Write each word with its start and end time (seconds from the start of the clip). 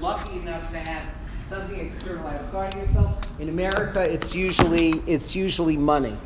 lucky 0.00 0.38
enough 0.38 0.70
to 0.70 0.78
have 0.78 1.02
something 1.42 1.78
external 1.78 2.26
outside 2.26 2.74
yourself. 2.74 3.16
In 3.40 3.48
America, 3.48 4.00
it's 4.00 4.34
usually 4.34 4.90
it's 5.06 5.36
usually 5.36 5.76
money. 5.76 6.16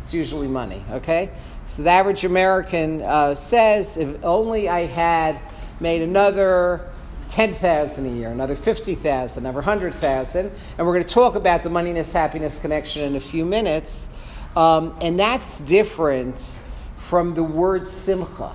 It's 0.00 0.12
usually 0.12 0.48
money. 0.48 0.82
Okay, 0.90 1.30
so 1.68 1.82
the 1.82 1.90
average 1.90 2.24
American 2.24 3.02
uh, 3.02 3.34
says, 3.34 3.96
if 3.96 4.24
only 4.24 4.68
I 4.68 4.80
had 4.80 5.38
made 5.80 6.02
another 6.02 6.90
10,000 7.28 8.04
a 8.04 8.08
year, 8.10 8.28
another 8.28 8.54
50,000, 8.54 9.42
another 9.42 9.54
100,000. 9.54 10.46
And 10.46 10.86
we're 10.86 10.92
going 10.92 11.02
to 11.02 11.08
talk 11.08 11.34
about 11.34 11.62
the 11.62 11.70
moneyness 11.70 12.12
happiness 12.12 12.58
connection 12.58 13.04
in 13.04 13.16
a 13.16 13.20
few 13.20 13.46
minutes. 13.46 14.10
Um, 14.54 14.94
and 15.00 15.18
that's 15.18 15.60
different 15.60 16.58
from 16.98 17.34
the 17.34 17.42
word 17.42 17.88
simcha. 17.88 18.54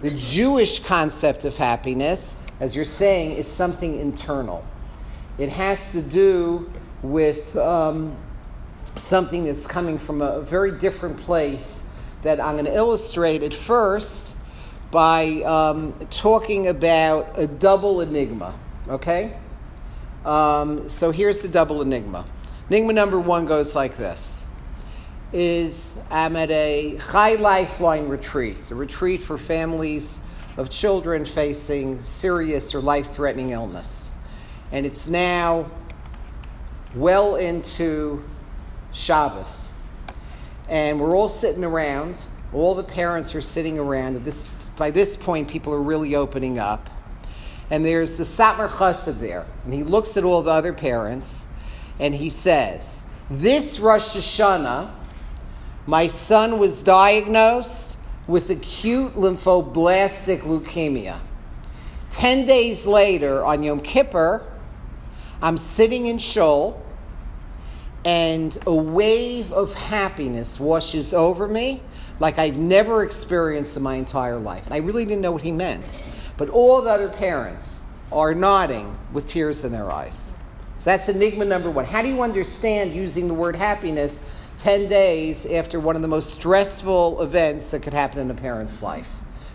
The 0.00 0.12
Jewish 0.12 0.78
concept 0.78 1.44
of 1.44 1.56
happiness, 1.58 2.36
as 2.60 2.76
you're 2.76 2.84
saying, 2.84 3.32
is 3.32 3.46
something 3.46 3.98
internal. 3.98 4.64
It 5.38 5.48
has 5.48 5.92
to 5.92 6.02
do 6.02 6.70
with 7.02 7.56
um, 7.56 8.14
something 8.94 9.44
that's 9.44 9.66
coming 9.66 9.98
from 9.98 10.20
a 10.20 10.42
very 10.42 10.78
different 10.78 11.16
place 11.16 11.88
that 12.22 12.38
I'm 12.38 12.54
going 12.56 12.66
to 12.66 12.74
illustrate 12.74 13.42
at 13.42 13.54
first 13.54 14.36
by 14.90 15.42
um, 15.42 15.94
talking 16.10 16.68
about 16.68 17.32
a 17.36 17.46
double 17.46 18.02
enigma. 18.02 18.58
Okay? 18.88 19.34
Um, 20.24 20.88
so 20.88 21.10
here's 21.10 21.40
the 21.40 21.48
double 21.48 21.80
enigma. 21.80 22.26
Enigma 22.68 22.92
number 22.92 23.18
one 23.18 23.46
goes 23.46 23.74
like 23.74 23.96
this 23.96 24.44
is 25.32 25.96
I'm 26.10 26.34
at 26.36 26.50
a 26.50 26.98
Chai 27.10 27.36
Lifeline 27.36 28.08
retreat, 28.08 28.70
a 28.72 28.74
retreat 28.74 29.22
for 29.22 29.38
families 29.38 30.20
of 30.56 30.68
children 30.70 31.24
facing 31.24 32.00
serious 32.02 32.74
or 32.74 32.80
life 32.80 33.10
threatening 33.12 33.50
illness. 33.50 34.10
And 34.72 34.86
it's 34.86 35.08
now 35.08 35.70
well 36.94 37.36
into 37.36 38.24
Shabbos. 38.92 39.72
And 40.68 41.00
we're 41.00 41.16
all 41.16 41.28
sitting 41.28 41.64
around. 41.64 42.16
All 42.52 42.74
the 42.74 42.84
parents 42.84 43.34
are 43.34 43.40
sitting 43.40 43.78
around. 43.78 44.24
This, 44.24 44.70
by 44.76 44.90
this 44.90 45.16
point, 45.16 45.48
people 45.48 45.72
are 45.72 45.82
really 45.82 46.14
opening 46.14 46.58
up. 46.58 46.90
And 47.70 47.86
there's 47.86 48.18
the 48.18 48.24
Satmar 48.24 48.68
Chassid 48.68 49.20
there. 49.20 49.46
And 49.64 49.72
he 49.72 49.82
looks 49.84 50.16
at 50.16 50.24
all 50.24 50.42
the 50.42 50.50
other 50.50 50.72
parents 50.72 51.46
and 52.00 52.14
he 52.14 52.30
says, 52.30 53.04
This 53.28 53.78
Rosh 53.78 54.16
Hashanah, 54.16 54.90
my 55.86 56.06
son 56.06 56.58
was 56.58 56.82
diagnosed 56.82 57.98
with 58.30 58.48
acute 58.48 59.14
lymphoblastic 59.14 60.40
leukemia. 60.40 61.18
Ten 62.10 62.46
days 62.46 62.86
later, 62.86 63.44
on 63.44 63.62
Yom 63.62 63.80
Kippur, 63.80 64.46
I'm 65.42 65.58
sitting 65.58 66.06
in 66.06 66.18
Shul, 66.18 66.80
and 68.04 68.56
a 68.66 68.74
wave 68.74 69.52
of 69.52 69.74
happiness 69.74 70.60
washes 70.60 71.12
over 71.12 71.48
me 71.48 71.82
like 72.20 72.38
I've 72.38 72.56
never 72.56 73.02
experienced 73.02 73.76
in 73.76 73.82
my 73.82 73.96
entire 73.96 74.38
life. 74.38 74.64
And 74.64 74.74
I 74.74 74.78
really 74.78 75.04
didn't 75.04 75.22
know 75.22 75.32
what 75.32 75.42
he 75.42 75.52
meant. 75.52 76.02
But 76.36 76.48
all 76.50 76.80
the 76.82 76.90
other 76.90 77.08
parents 77.08 77.82
are 78.12 78.32
nodding 78.32 78.96
with 79.12 79.26
tears 79.26 79.64
in 79.64 79.72
their 79.72 79.90
eyes. 79.90 80.32
So 80.78 80.90
that's 80.90 81.08
enigma 81.08 81.44
number 81.44 81.70
one. 81.70 81.84
How 81.84 82.00
do 82.00 82.08
you 82.08 82.22
understand 82.22 82.94
using 82.94 83.28
the 83.28 83.34
word 83.34 83.56
happiness 83.56 84.22
10 84.60 84.88
days 84.88 85.46
after 85.46 85.80
one 85.80 85.96
of 85.96 86.02
the 86.02 86.08
most 86.08 86.34
stressful 86.34 87.22
events 87.22 87.70
that 87.70 87.82
could 87.82 87.94
happen 87.94 88.20
in 88.20 88.30
a 88.30 88.34
parent's 88.34 88.82
life? 88.82 89.08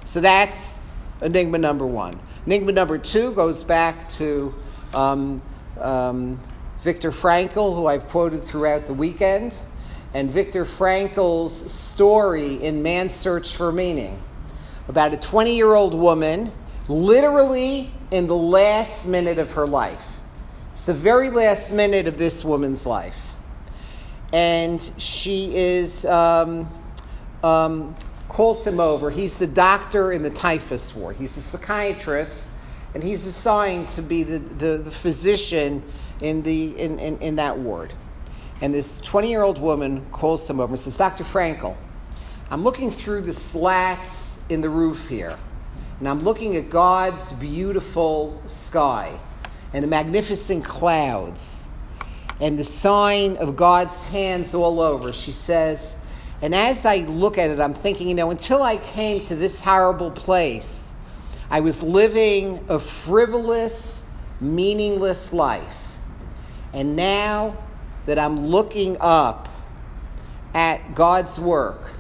So 0.04 0.20
that's 0.20 0.80
enigma 1.22 1.60
number 1.60 1.86
one. 1.86 2.20
Enigma 2.48 2.72
number 2.72 2.98
two 2.98 3.32
goes 3.34 3.64
back 3.64 4.10
to 4.10 4.54
um, 4.96 5.44
um, 5.80 6.40
Viktor 6.82 7.12
Frankl, 7.12 7.76
who 7.76 7.86
I've 7.86 8.08
quoted 8.08 8.44
throughout 8.44 8.88
the 8.88 8.96
weekend, 8.96 9.54
and 10.16 10.32
Viktor 10.32 10.66
Frankl's 10.66 11.72
story 11.72 12.64
in 12.64 12.82
Man's 12.82 13.14
Search 13.14 13.56
for 13.56 13.72
Meaning 13.72 14.20
about 14.88 15.14
a 15.14 15.18
20 15.18 15.56
year 15.56 15.74
old 15.74 15.94
woman, 15.94 16.52
literally 16.88 17.92
in 18.10 18.26
the 18.26 18.36
last 18.36 19.06
minute 19.06 19.38
of 19.38 19.52
her 19.54 19.68
life. 19.68 20.06
It's 20.72 20.86
the 20.86 20.94
very 20.94 21.30
last 21.30 21.72
minute 21.72 22.08
of 22.08 22.18
this 22.18 22.44
woman's 22.44 22.86
life. 22.88 23.25
And 24.34 24.82
she 24.98 25.56
is, 25.56 26.06
um, 26.06 26.68
um, 27.44 27.96
calls 28.28 28.66
him 28.66 28.80
over. 28.80 29.10
He's 29.10 29.38
the 29.38 29.48
doctor 29.48 30.12
in 30.12 30.22
the 30.22 30.30
typhus 30.30 30.96
ward, 30.96 31.16
he's 31.16 31.38
a 31.38 31.42
psychiatrist, 31.42 32.50
and 32.94 33.04
he's 33.04 33.26
assigned 33.26 33.90
to 33.90 34.02
be 34.02 34.24
the, 34.24 34.40
the, 34.40 34.78
the 34.78 34.92
physician 34.92 35.84
in, 36.22 36.42
the, 36.44 36.78
in, 36.80 37.00
in, 37.00 37.18
in 37.20 37.36
that 37.36 37.58
ward. 37.58 37.94
And 38.62 38.74
this 38.74 39.02
20 39.02 39.30
year 39.30 39.42
old 39.42 39.60
woman 39.60 40.06
calls 40.12 40.50
him 40.50 40.60
over 40.60 40.74
and 40.74 40.80
says, 40.80 40.98
Dr. 40.98 41.24
Frankl, 41.24 41.76
I'm 42.50 42.64
looking 42.64 42.90
through 42.90 43.22
the 43.22 43.34
slats 43.34 44.40
in 44.50 44.62
the 44.62 44.70
roof 44.70 45.10
here, 45.10 45.38
and 46.00 46.08
I'm 46.08 46.22
looking 46.22 46.56
at 46.56 46.70
God's 46.70 47.34
beautiful 47.34 48.42
sky 48.48 49.20
and 49.74 49.84
the 49.84 49.88
magnificent 49.88 50.64
clouds 50.64 51.65
and 52.40 52.60
the 52.60 52.64
sign 52.64 53.38
of 53.38 53.56
God's 53.56 54.06
hands 54.06 54.54
all 54.54 54.80
over. 54.80 55.14
She 55.14 55.32
says, 55.32 55.98
and 56.42 56.54
as 56.54 56.86
I 56.86 56.98
look 56.98 57.38
at 57.38 57.50
it, 57.50 57.60
I'm 57.60 57.74
thinking, 57.74 58.10
you 58.10 58.16
know, 58.16 58.30
until 58.30 58.62
I 58.62 58.78
came 58.78 59.24
to 59.26 59.36
this 59.36 59.62
horrible 59.62 60.12
place, 60.12 60.94
I 61.50 61.62
was 61.62 61.82
living 61.82 62.64
a 62.70 62.80
frivolous, 62.80 64.06
meaningless 64.42 65.32
life. 65.32 65.98
And 66.74 66.96
now 66.96 67.58
that 68.06 68.20
I'm 68.20 68.38
looking 68.38 68.98
up 69.00 69.48
at 70.54 70.94
God's 70.94 71.40
work, 71.40 71.92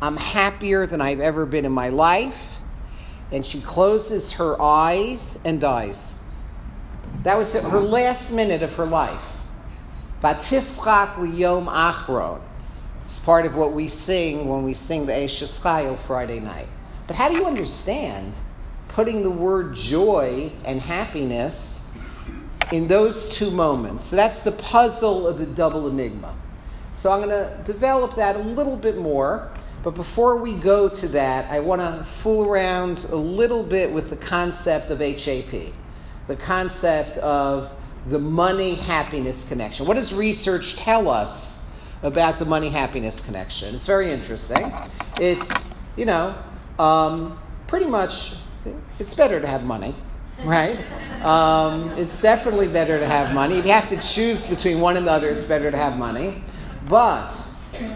I'm 0.00 0.16
happier 0.16 0.86
than 0.86 1.00
I've 1.00 1.20
ever 1.20 1.44
been 1.44 1.64
in 1.64 1.72
my 1.72 1.88
life. 1.88 2.58
And 3.32 3.44
she 3.44 3.60
closes 3.60 4.32
her 4.32 4.60
eyes 4.60 5.38
and 5.44 5.60
dies. 5.60 6.20
That 7.24 7.36
was 7.36 7.52
her 7.54 7.80
last 7.80 8.30
minute 8.30 8.62
of 8.62 8.74
her 8.76 8.86
life. 8.86 9.42
Vatischak 10.22 11.14
liyom 11.16 11.66
achron. 11.66 12.40
It's 13.04 13.18
part 13.18 13.44
of 13.44 13.56
what 13.56 13.72
we 13.72 13.88
sing 13.88 14.48
when 14.48 14.62
we 14.62 14.72
sing 14.72 15.04
the 15.04 15.12
Eshes 15.12 15.60
Chayil 15.60 15.98
Friday 15.98 16.40
night. 16.40 16.68
But 17.06 17.16
how 17.16 17.28
do 17.28 17.36
you 17.36 17.44
understand 17.44 18.34
putting 18.94 19.24
the 19.24 19.30
word 19.30 19.74
joy 19.74 20.50
and 20.64 20.80
happiness 20.80 21.90
in 22.72 22.86
those 22.88 23.28
two 23.36 23.50
moments. 23.50 24.06
So 24.06 24.16
that's 24.16 24.40
the 24.40 24.52
puzzle 24.52 25.26
of 25.26 25.38
the 25.38 25.46
double 25.46 25.88
enigma. 25.88 26.34
So 26.94 27.10
I'm 27.10 27.20
going 27.20 27.30
to 27.30 27.60
develop 27.64 28.14
that 28.14 28.36
a 28.36 28.38
little 28.38 28.76
bit 28.76 28.96
more. 28.96 29.50
But 29.82 29.96
before 29.96 30.36
we 30.36 30.54
go 30.54 30.88
to 30.88 31.08
that, 31.08 31.50
I 31.50 31.60
want 31.60 31.82
to 31.82 32.04
fool 32.04 32.48
around 32.48 33.06
a 33.10 33.16
little 33.16 33.62
bit 33.62 33.92
with 33.92 34.10
the 34.10 34.16
concept 34.16 34.90
of 34.90 35.00
HAP, 35.00 35.72
the 36.26 36.36
concept 36.36 37.18
of 37.18 37.72
the 38.06 38.18
money 38.18 38.74
happiness 38.74 39.48
connection. 39.48 39.86
What 39.86 39.94
does 39.94 40.12
research 40.12 40.76
tell 40.76 41.08
us 41.08 41.68
about 42.02 42.38
the 42.38 42.44
money 42.44 42.68
happiness 42.68 43.24
connection? 43.24 43.74
It's 43.74 43.86
very 43.86 44.10
interesting. 44.10 44.72
It's, 45.20 45.80
you 45.96 46.04
know, 46.04 46.34
um, 46.78 47.38
pretty 47.66 47.86
much, 47.86 48.36
it's 48.98 49.14
better 49.14 49.40
to 49.40 49.46
have 49.46 49.64
money 49.64 49.94
right? 50.42 50.78
Um, 51.22 51.90
it's 51.92 52.20
definitely 52.20 52.68
better 52.68 52.98
to 52.98 53.06
have 53.06 53.34
money. 53.34 53.58
If 53.58 53.66
you 53.66 53.72
have 53.72 53.88
to 53.88 53.96
choose 53.96 54.44
between 54.44 54.80
one 54.80 54.96
and 54.96 55.06
the 55.06 55.12
other, 55.12 55.28
it's 55.28 55.44
better 55.44 55.70
to 55.70 55.76
have 55.76 55.96
money. 55.96 56.42
But 56.88 57.32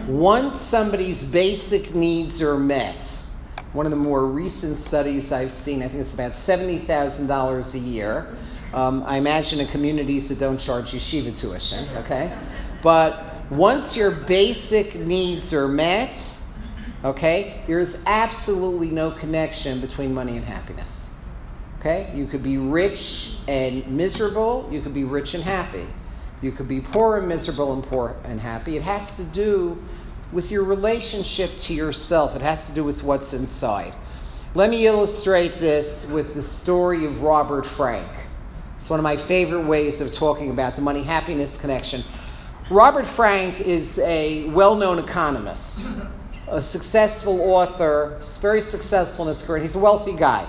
once 0.07 0.55
somebody's 0.55 1.23
basic 1.23 1.93
needs 1.93 2.41
are 2.41 2.57
met, 2.57 3.25
one 3.73 3.85
of 3.85 3.91
the 3.91 3.97
more 3.97 4.25
recent 4.25 4.77
studies 4.77 5.31
I've 5.31 5.51
seen, 5.51 5.83
I 5.83 5.87
think 5.87 6.01
it's 6.01 6.13
about 6.13 6.31
$70,000 6.31 7.75
a 7.75 7.77
year. 7.77 8.35
Um, 8.73 9.03
I 9.05 9.17
imagine 9.17 9.59
in 9.59 9.67
communities 9.67 10.29
that 10.29 10.39
don't 10.39 10.57
charge 10.57 10.91
yeshiva 10.91 11.37
tuition, 11.37 11.87
okay? 11.97 12.35
But 12.81 13.49
once 13.51 13.97
your 13.97 14.11
basic 14.11 14.95
needs 14.95 15.53
are 15.53 15.67
met, 15.67 16.39
okay, 17.03 17.63
there 17.67 17.79
is 17.79 18.03
absolutely 18.05 18.89
no 18.89 19.11
connection 19.11 19.81
between 19.81 20.13
money 20.13 20.37
and 20.37 20.45
happiness. 20.45 21.09
Okay? 21.79 22.11
You 22.13 22.25
could 22.25 22.43
be 22.43 22.57
rich 22.57 23.37
and 23.47 23.87
miserable, 23.87 24.67
you 24.71 24.81
could 24.81 24.93
be 24.93 25.03
rich 25.03 25.33
and 25.33 25.43
happy. 25.43 25.87
You 26.41 26.51
could 26.51 26.67
be 26.67 26.79
poor 26.79 27.17
and 27.17 27.27
miserable 27.27 27.73
and 27.73 27.83
poor 27.83 28.15
and 28.23 28.39
happy. 28.39 28.77
It 28.77 28.83
has 28.83 29.17
to 29.17 29.23
do 29.25 29.81
with 30.31 30.51
your 30.51 30.63
relationship 30.63 31.51
to 31.57 31.73
yourself. 31.73 32.35
It 32.35 32.41
has 32.41 32.67
to 32.67 32.73
do 32.73 32.83
with 32.83 33.03
what's 33.03 33.33
inside. 33.33 33.93
Let 34.55 34.69
me 34.69 34.87
illustrate 34.87 35.53
this 35.53 36.11
with 36.11 36.33
the 36.33 36.41
story 36.41 37.05
of 37.05 37.21
Robert 37.21 37.65
Frank. 37.65 38.11
It's 38.75 38.89
one 38.89 38.99
of 38.99 39.03
my 39.03 39.17
favorite 39.17 39.65
ways 39.65 40.01
of 40.01 40.13
talking 40.13 40.51
about 40.51 40.75
the 40.75 40.81
money 40.81 41.03
happiness 41.03 41.59
connection. 41.59 42.01
Robert 42.69 43.05
Frank 43.07 43.59
is 43.61 43.99
a 43.99 44.47
well 44.49 44.75
known 44.75 44.99
economist, 44.99 45.85
a 46.47 46.61
successful 46.61 47.41
author, 47.41 48.19
very 48.39 48.61
successful 48.61 49.25
in 49.25 49.29
his 49.29 49.43
career. 49.43 49.61
He's 49.61 49.75
a 49.75 49.79
wealthy 49.79 50.15
guy 50.15 50.47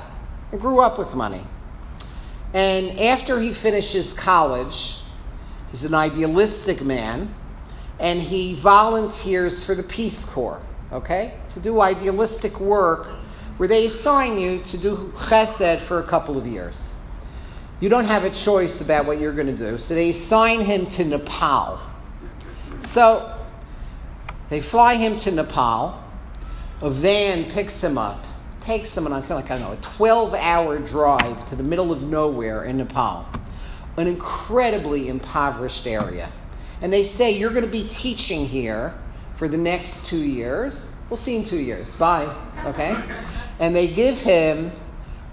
and 0.53 0.61
grew 0.61 0.81
up 0.81 0.99
with 0.99 1.15
money. 1.15 1.43
And 2.53 2.99
after 3.01 3.41
he 3.41 3.53
finishes 3.53 4.13
college, 4.13 4.97
he's 5.71 5.85
an 5.85 5.95
idealistic 5.95 6.83
man, 6.83 7.35
and 8.01 8.21
he 8.21 8.55
volunteers 8.55 9.63
for 9.63 9.75
the 9.75 9.83
Peace 9.83 10.25
Corps, 10.25 10.61
okay, 10.91 11.35
to 11.51 11.61
do 11.61 11.81
idealistic 11.81 12.59
work 12.59 13.07
where 13.59 13.69
they 13.69 13.85
assign 13.85 14.39
you 14.39 14.59
to 14.61 14.79
do 14.79 15.13
chesed 15.17 15.79
for 15.81 16.01
a 16.01 16.03
couple 16.03 16.39
of 16.39 16.47
years. 16.47 16.99
You 17.79 17.91
don't 17.91 18.07
have 18.07 18.25
a 18.25 18.31
choice 18.31 18.81
about 18.81 19.05
what 19.05 19.21
you're 19.21 19.35
going 19.35 19.47
to 19.47 19.53
do. 19.53 19.77
So 19.77 19.95
they 19.95 20.11
assign 20.11 20.61
him 20.61 20.87
to 20.87 21.05
Nepal. 21.05 21.79
So 22.81 23.39
they 24.49 24.63
fly 24.63 24.97
him 24.97 25.19
to 25.19 25.31
Nepal. 25.31 26.03
A 26.81 26.91
van 26.91 27.45
picks 27.51 27.85
him 27.85 27.99
up, 27.99 28.25
takes 28.63 28.97
him 28.97 29.07
on 29.07 29.23
something 29.23 29.45
like, 29.45 29.51
I 29.51 29.59
don't 29.59 29.69
know, 29.69 29.79
a 29.79 29.97
12 29.97 30.35
hour 30.35 30.79
drive 30.79 31.47
to 31.51 31.57
the 31.57 31.63
middle 31.63 31.93
of 31.93 32.03
nowhere 32.03 32.65
in 32.65 32.79
Nepal, 32.79 33.27
an 33.99 34.07
incredibly 34.07 35.09
impoverished 35.09 35.87
area. 35.87 36.33
And 36.81 36.93
they 36.93 37.03
say, 37.03 37.31
You're 37.31 37.51
going 37.51 37.65
to 37.65 37.71
be 37.71 37.87
teaching 37.89 38.45
here 38.45 38.95
for 39.37 39.49
the 39.49 39.59
next 39.59 40.07
two 40.07 40.23
years. 40.23 40.93
We'll 41.09 41.17
see 41.17 41.37
in 41.37 41.45
two 41.45 41.59
years. 41.59 41.97
Bye. 41.97 42.33
Okay? 42.65 42.97
And 43.59 43.75
they 43.75 43.89
give 43.89 44.21
him 44.21 44.71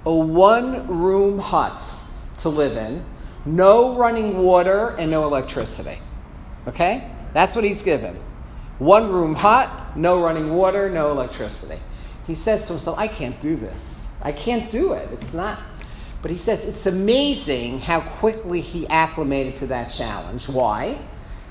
a 0.06 0.14
one 0.14 0.88
room 0.88 1.38
hut 1.40 1.82
to 2.40 2.50
live 2.50 2.78
in, 2.78 3.04
no 3.46 3.98
running 3.98 4.38
water, 4.40 4.96
and 4.98 5.12
no 5.12 5.24
electricity. 5.24 6.00
Okay? 6.68 7.10
That's 7.34 7.56
what 7.56 7.66
he's 7.66 7.84
given. 7.84 8.16
One 8.80 9.12
room 9.12 9.36
hut, 9.36 9.98
no 9.98 10.22
running 10.22 10.54
water, 10.54 10.90
no 10.90 11.12
electricity. 11.12 11.82
He 12.26 12.36
says 12.36 12.66
to 12.68 12.74
himself, 12.74 12.98
I 12.98 13.08
can't 13.08 13.40
do 13.42 13.56
this. 13.56 14.14
I 14.22 14.32
can't 14.32 14.70
do 14.70 14.94
it. 14.94 15.10
It's 15.12 15.34
not. 15.34 15.60
But 16.22 16.32
he 16.32 16.38
says 16.38 16.66
it's 16.66 16.86
amazing 16.86 17.80
how 17.80 18.02
quickly 18.02 18.62
he 18.62 18.88
acclimated 18.88 19.56
to 19.56 19.68
that 19.68 19.88
challenge. 19.88 20.50
Why? 20.50 20.98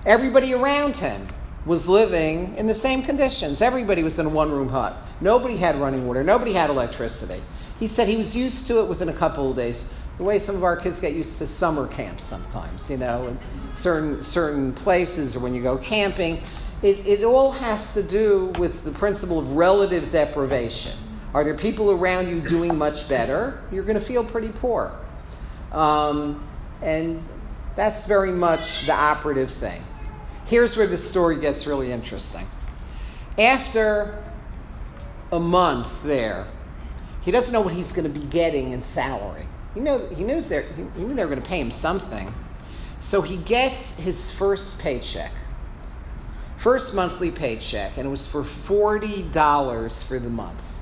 Everybody 0.07 0.55
around 0.55 0.97
him 0.97 1.27
was 1.65 1.89
living 1.89 2.57
in 2.57 2.69
the 2.69 2.75
same 2.75 3.03
conditions. 3.03 3.61
Everybody 3.61 4.05
was 4.05 4.21
in 4.21 4.27
a 4.27 4.29
one 4.29 4.53
room 4.53 4.69
hut. 4.69 4.97
Nobody 5.21 5.57
had 5.57 5.75
running 5.75 6.07
water. 6.07 6.23
Nobody 6.23 6.53
had 6.53 6.71
electricity. 6.71 7.43
He 7.81 7.89
said 7.89 8.07
he 8.07 8.17
was 8.17 8.37
used 8.37 8.69
to 8.69 8.79
it 8.79 8.89
within 8.89 9.09
a 9.09 9.13
couple 9.13 9.51
of 9.51 9.57
days 9.57 9.99
the 10.17 10.23
way 10.23 10.39
some 10.39 10.55
of 10.55 10.63
our 10.63 10.77
kids 10.77 11.01
get 11.01 11.13
used 11.13 11.39
to 11.39 11.47
summer 11.47 11.89
camps 11.89 12.23
sometimes, 12.23 12.89
you 12.89 12.99
know, 12.99 13.27
in 13.27 13.39
certain 13.75 14.23
certain 14.23 14.73
places 14.75 15.35
or 15.35 15.41
when 15.41 15.53
you 15.55 15.63
go 15.63 15.77
camping. 15.77 16.41
It, 16.83 17.05
it 17.05 17.25
all 17.25 17.51
has 17.51 17.93
to 17.95 18.03
do 18.05 18.53
with 18.61 18.85
the 18.85 18.93
principle 18.93 19.41
of 19.41 19.57
relative 19.57 20.13
deprivation. 20.13 20.93
Are 21.35 21.43
there 21.43 21.55
people 21.55 21.91
around 21.91 22.29
you 22.29 22.41
doing 22.41 22.79
much 22.79 23.09
better? 23.09 23.61
You're 23.73 23.83
going 23.83 23.99
to 23.99 24.05
feel 24.05 24.23
pretty 24.23 24.51
poor. 24.51 24.97
Um, 25.73 26.47
and 26.81 27.19
that's 27.75 28.07
very 28.07 28.31
much 28.31 28.87
the 28.87 28.95
operative 28.95 29.51
thing. 29.51 29.83
Here's 30.47 30.77
where 30.77 30.87
the 30.87 30.97
story 30.97 31.39
gets 31.39 31.67
really 31.67 31.91
interesting. 31.91 32.47
After 33.39 34.23
a 35.33 35.41
month 35.41 36.03
there, 36.05 36.47
he 37.23 37.33
doesn't 37.33 37.53
know 37.53 37.61
what 37.61 37.73
he's 37.75 37.93
going 37.93 38.11
to 38.11 38.21
be 38.21 38.25
getting 38.27 38.71
in 38.71 38.83
salary. 38.83 39.49
He, 39.75 39.81
know, 39.81 40.07
he, 40.09 40.23
knows 40.23 40.49
they're 40.49 40.63
he 40.63 41.03
knew 41.03 41.15
they 41.15 41.25
were 41.25 41.31
going 41.31 41.43
to 41.43 41.49
pay 41.49 41.61
him 41.61 41.73
something. 41.73 42.33
So 43.01 43.21
he 43.21 43.37
gets 43.39 44.01
his 44.01 44.31
first 44.31 44.79
paycheck, 44.79 45.33
first 46.57 46.95
monthly 46.95 47.31
paycheck, 47.31 47.97
and 47.97 48.07
it 48.07 48.11
was 48.11 48.27
for 48.27 48.43
$40 48.43 50.05
for 50.05 50.19
the 50.19 50.31
month. 50.31 50.79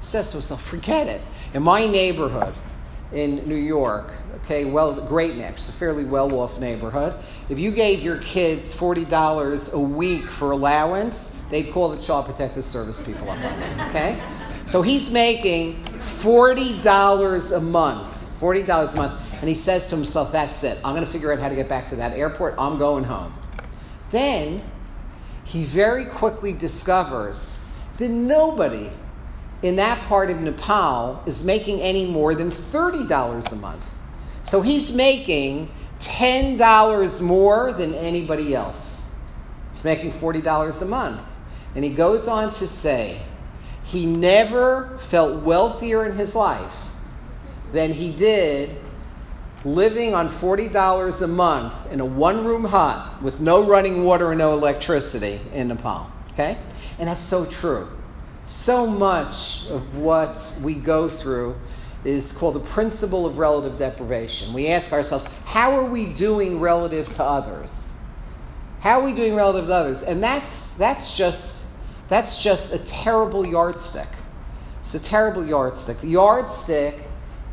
Says 0.00 0.30
to 0.30 0.38
himself, 0.38 0.62
forget 0.62 1.06
it. 1.06 1.20
In 1.52 1.62
my 1.62 1.86
neighborhood 1.86 2.54
in 3.14 3.46
New 3.48 3.54
York, 3.54 4.12
okay, 4.44 4.64
well, 4.64 4.92
Great 4.94 5.36
Neck, 5.36 5.56
a 5.56 5.72
fairly 5.72 6.04
well 6.04 6.32
off 6.34 6.58
neighborhood. 6.58 7.14
If 7.48 7.58
you 7.58 7.70
gave 7.70 8.02
your 8.02 8.18
kids 8.18 8.74
$40 8.74 9.72
a 9.72 9.78
week 9.78 10.22
for 10.22 10.50
allowance, 10.50 11.40
they'd 11.50 11.72
call 11.72 11.88
the 11.88 12.00
Child 12.00 12.26
Protective 12.26 12.64
Service 12.64 13.00
people 13.00 13.30
up 13.30 13.38
on 13.38 13.88
okay? 13.88 14.20
So 14.66 14.82
he's 14.82 15.10
making 15.10 15.82
$40 15.84 17.56
a 17.56 17.60
month 17.60 18.14
$40 18.44 18.94
a 18.94 18.96
month. 18.96 19.34
And 19.40 19.48
he 19.48 19.54
says 19.54 19.88
to 19.90 19.96
himself, 19.96 20.32
That's 20.32 20.62
it. 20.64 20.78
I'm 20.84 20.94
to 21.04 21.10
figure 21.10 21.32
out 21.32 21.38
how 21.38 21.48
to 21.48 21.54
get 21.54 21.68
back 21.68 21.88
to 21.90 21.96
that 21.96 22.16
airport. 22.16 22.54
I'm 22.58 22.78
going 22.78 23.04
home. 23.04 23.34
Then 24.10 24.62
he 25.44 25.64
very 25.64 26.04
quickly 26.04 26.52
discovers 26.52 27.60
that 27.98 28.08
nobody 28.08 28.90
in 29.64 29.76
that 29.76 29.98
part 30.02 30.30
of 30.30 30.38
Nepal 30.42 31.22
is 31.24 31.42
making 31.42 31.80
any 31.80 32.04
more 32.04 32.34
than 32.34 32.50
$30 32.50 33.50
a 33.50 33.56
month. 33.56 33.90
So 34.42 34.60
he's 34.60 34.92
making 34.92 35.70
$10 36.00 37.22
more 37.22 37.72
than 37.72 37.94
anybody 37.94 38.54
else. 38.54 39.08
He's 39.72 39.82
making 39.82 40.12
$40 40.12 40.82
a 40.82 40.84
month. 40.84 41.24
And 41.74 41.82
he 41.82 41.88
goes 41.88 42.28
on 42.28 42.52
to 42.52 42.68
say, 42.68 43.18
he 43.84 44.04
never 44.04 44.98
felt 44.98 45.42
wealthier 45.42 46.04
in 46.04 46.12
his 46.12 46.34
life 46.34 46.76
than 47.72 47.90
he 47.90 48.10
did 48.10 48.68
living 49.64 50.14
on 50.14 50.28
$40 50.28 51.22
a 51.22 51.26
month 51.26 51.90
in 51.90 52.00
a 52.00 52.04
one 52.04 52.44
room 52.44 52.64
hut 52.64 53.22
with 53.22 53.40
no 53.40 53.66
running 53.66 54.04
water 54.04 54.30
and 54.30 54.38
no 54.38 54.52
electricity 54.52 55.40
in 55.54 55.68
Nepal. 55.68 56.10
Okay? 56.32 56.58
And 56.98 57.08
that's 57.08 57.22
so 57.22 57.46
true. 57.46 57.88
So 58.44 58.86
much 58.86 59.68
of 59.70 59.96
what 59.96 60.56
we 60.62 60.74
go 60.74 61.08
through 61.08 61.56
is 62.04 62.32
called 62.32 62.54
the 62.54 62.60
principle 62.60 63.24
of 63.24 63.38
relative 63.38 63.78
deprivation. 63.78 64.52
We 64.52 64.68
ask 64.68 64.92
ourselves, 64.92 65.24
how 65.46 65.72
are 65.76 65.84
we 65.84 66.12
doing 66.12 66.60
relative 66.60 67.08
to 67.14 67.24
others? 67.24 67.90
How 68.80 69.00
are 69.00 69.04
we 69.04 69.14
doing 69.14 69.34
relative 69.34 69.66
to 69.68 69.72
others? 69.72 70.02
And 70.02 70.22
that's, 70.22 70.74
that's, 70.74 71.16
just, 71.16 71.68
that's 72.08 72.42
just 72.42 72.74
a 72.74 72.86
terrible 72.86 73.46
yardstick. 73.46 74.08
It's 74.80 74.94
a 74.94 75.00
terrible 75.00 75.46
yardstick. 75.46 76.00
The 76.00 76.08
yardstick 76.08 77.08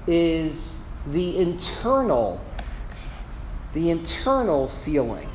is 0.08 0.80
the 1.08 1.38
internal, 1.38 2.42
the 3.74 3.90
internal 3.90 4.68
feeling. 4.68 5.30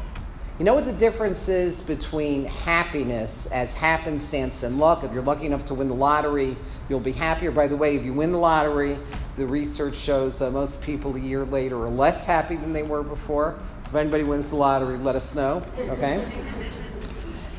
You 0.59 0.65
know 0.65 0.73
what 0.73 0.87
the 0.87 0.93
difference 0.95 1.51
is 1.51 1.83
between 1.83 2.47
happiness 2.47 3.45
as 3.49 3.75
happenstance 3.75 4.63
and 4.63 4.79
luck? 4.79 5.05
If 5.05 5.13
you're 5.13 5.23
lucky 5.23 5.45
enough 5.45 5.67
to 5.67 5.75
win 5.75 5.89
the 5.89 5.95
lottery, 5.95 6.57
you'll 6.89 6.99
be 6.99 7.13
happier. 7.13 7.51
By 7.51 7.67
the 7.67 7.77
way, 7.77 7.95
if 7.95 8.07
you 8.07 8.15
win 8.15 8.33
the 8.33 8.39
lottery, 8.39 8.97
the 9.37 9.47
research 9.47 9.95
shows 9.95 10.39
that 10.39 10.53
most 10.53 10.81
people 10.81 11.15
a 11.15 11.19
year 11.19 11.45
later 11.45 11.77
are 11.85 11.91
less 11.91 12.25
happy 12.25 12.57
than 12.57 12.73
they 12.73 12.83
were 12.83 13.03
before. 13.03 13.59
So 13.81 13.91
if 13.91 13.95
anybody 13.97 14.25
wins 14.25 14.49
the 14.49 14.57
lottery, 14.57 14.97
let 14.97 15.15
us 15.15 15.35
know. 15.35 15.63
Okay. 15.77 16.27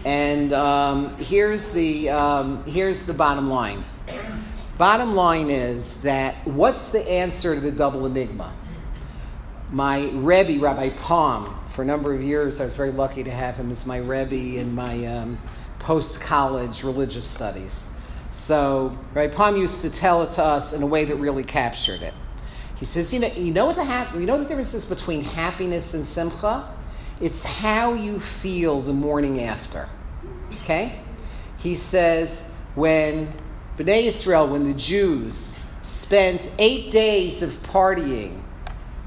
And 0.04 0.54
um, 0.54 1.16
here's 1.18 1.70
the 1.70 2.10
um, 2.10 2.64
here's 2.66 3.06
the 3.06 3.14
bottom 3.14 3.48
line. 3.48 3.86
Bottom 4.80 5.14
line 5.14 5.52
is 5.52 5.98
that 5.98 6.36
what's 6.48 6.90
the 6.90 7.08
answer 7.08 7.54
to 7.54 7.62
the 7.62 7.72
double 7.72 8.08
enigma? 8.08 8.56
My 9.72 10.10
Rebbe, 10.14 10.60
Rabbi 10.60 10.90
Pam, 10.90 11.57
for 11.78 11.84
a 11.84 11.86
number 11.86 12.12
of 12.12 12.24
years, 12.24 12.60
I 12.60 12.64
was 12.64 12.76
very 12.76 12.90
lucky 12.90 13.24
to 13.24 13.30
have 13.30 13.56
him 13.56 13.70
as 13.70 13.86
my 13.86 13.98
Rebbe 13.98 14.60
in 14.60 14.74
my 14.74 15.06
um, 15.06 15.38
post 15.78 16.20
college 16.20 16.84
religious 16.84 17.28
studies. 17.28 17.94
So, 18.32 18.98
right, 19.14 19.32
Pam 19.32 19.56
used 19.56 19.84
to 19.84 19.92
tell 19.92 20.24
it 20.24 20.32
to 20.32 20.44
us 20.44 20.74
in 20.74 20.82
a 20.82 20.88
way 20.88 21.06
that 21.06 21.18
really 21.18 21.44
captured 21.44 22.02
it. 22.02 22.16
He 22.78 22.86
says, 22.86 23.14
you 23.14 23.20
know, 23.20 23.28
you 23.28 23.54
know 23.54 23.68
what 23.68 23.76
the 23.76 23.84
hap- 23.84 24.16
you 24.16 24.26
know 24.26 24.40
the 24.40 24.46
difference 24.46 24.74
is 24.74 24.88
between 24.88 25.24
happiness 25.24 25.94
and 25.94 26.04
simcha? 26.04 26.68
It's 27.22 27.44
how 27.44 27.94
you 27.94 28.20
feel 28.20 28.82
the 28.82 28.94
morning 28.94 29.44
after. 29.44 29.88
Okay? 30.64 31.00
He 31.60 31.76
says, 31.76 32.52
when 32.74 33.32
Bnei 33.78 34.06
Israel, 34.06 34.48
when 34.48 34.64
the 34.64 34.74
Jews 34.74 35.60
spent 35.84 36.50
eight 36.58 36.90
days 36.92 37.44
of 37.44 37.52
partying, 37.62 38.42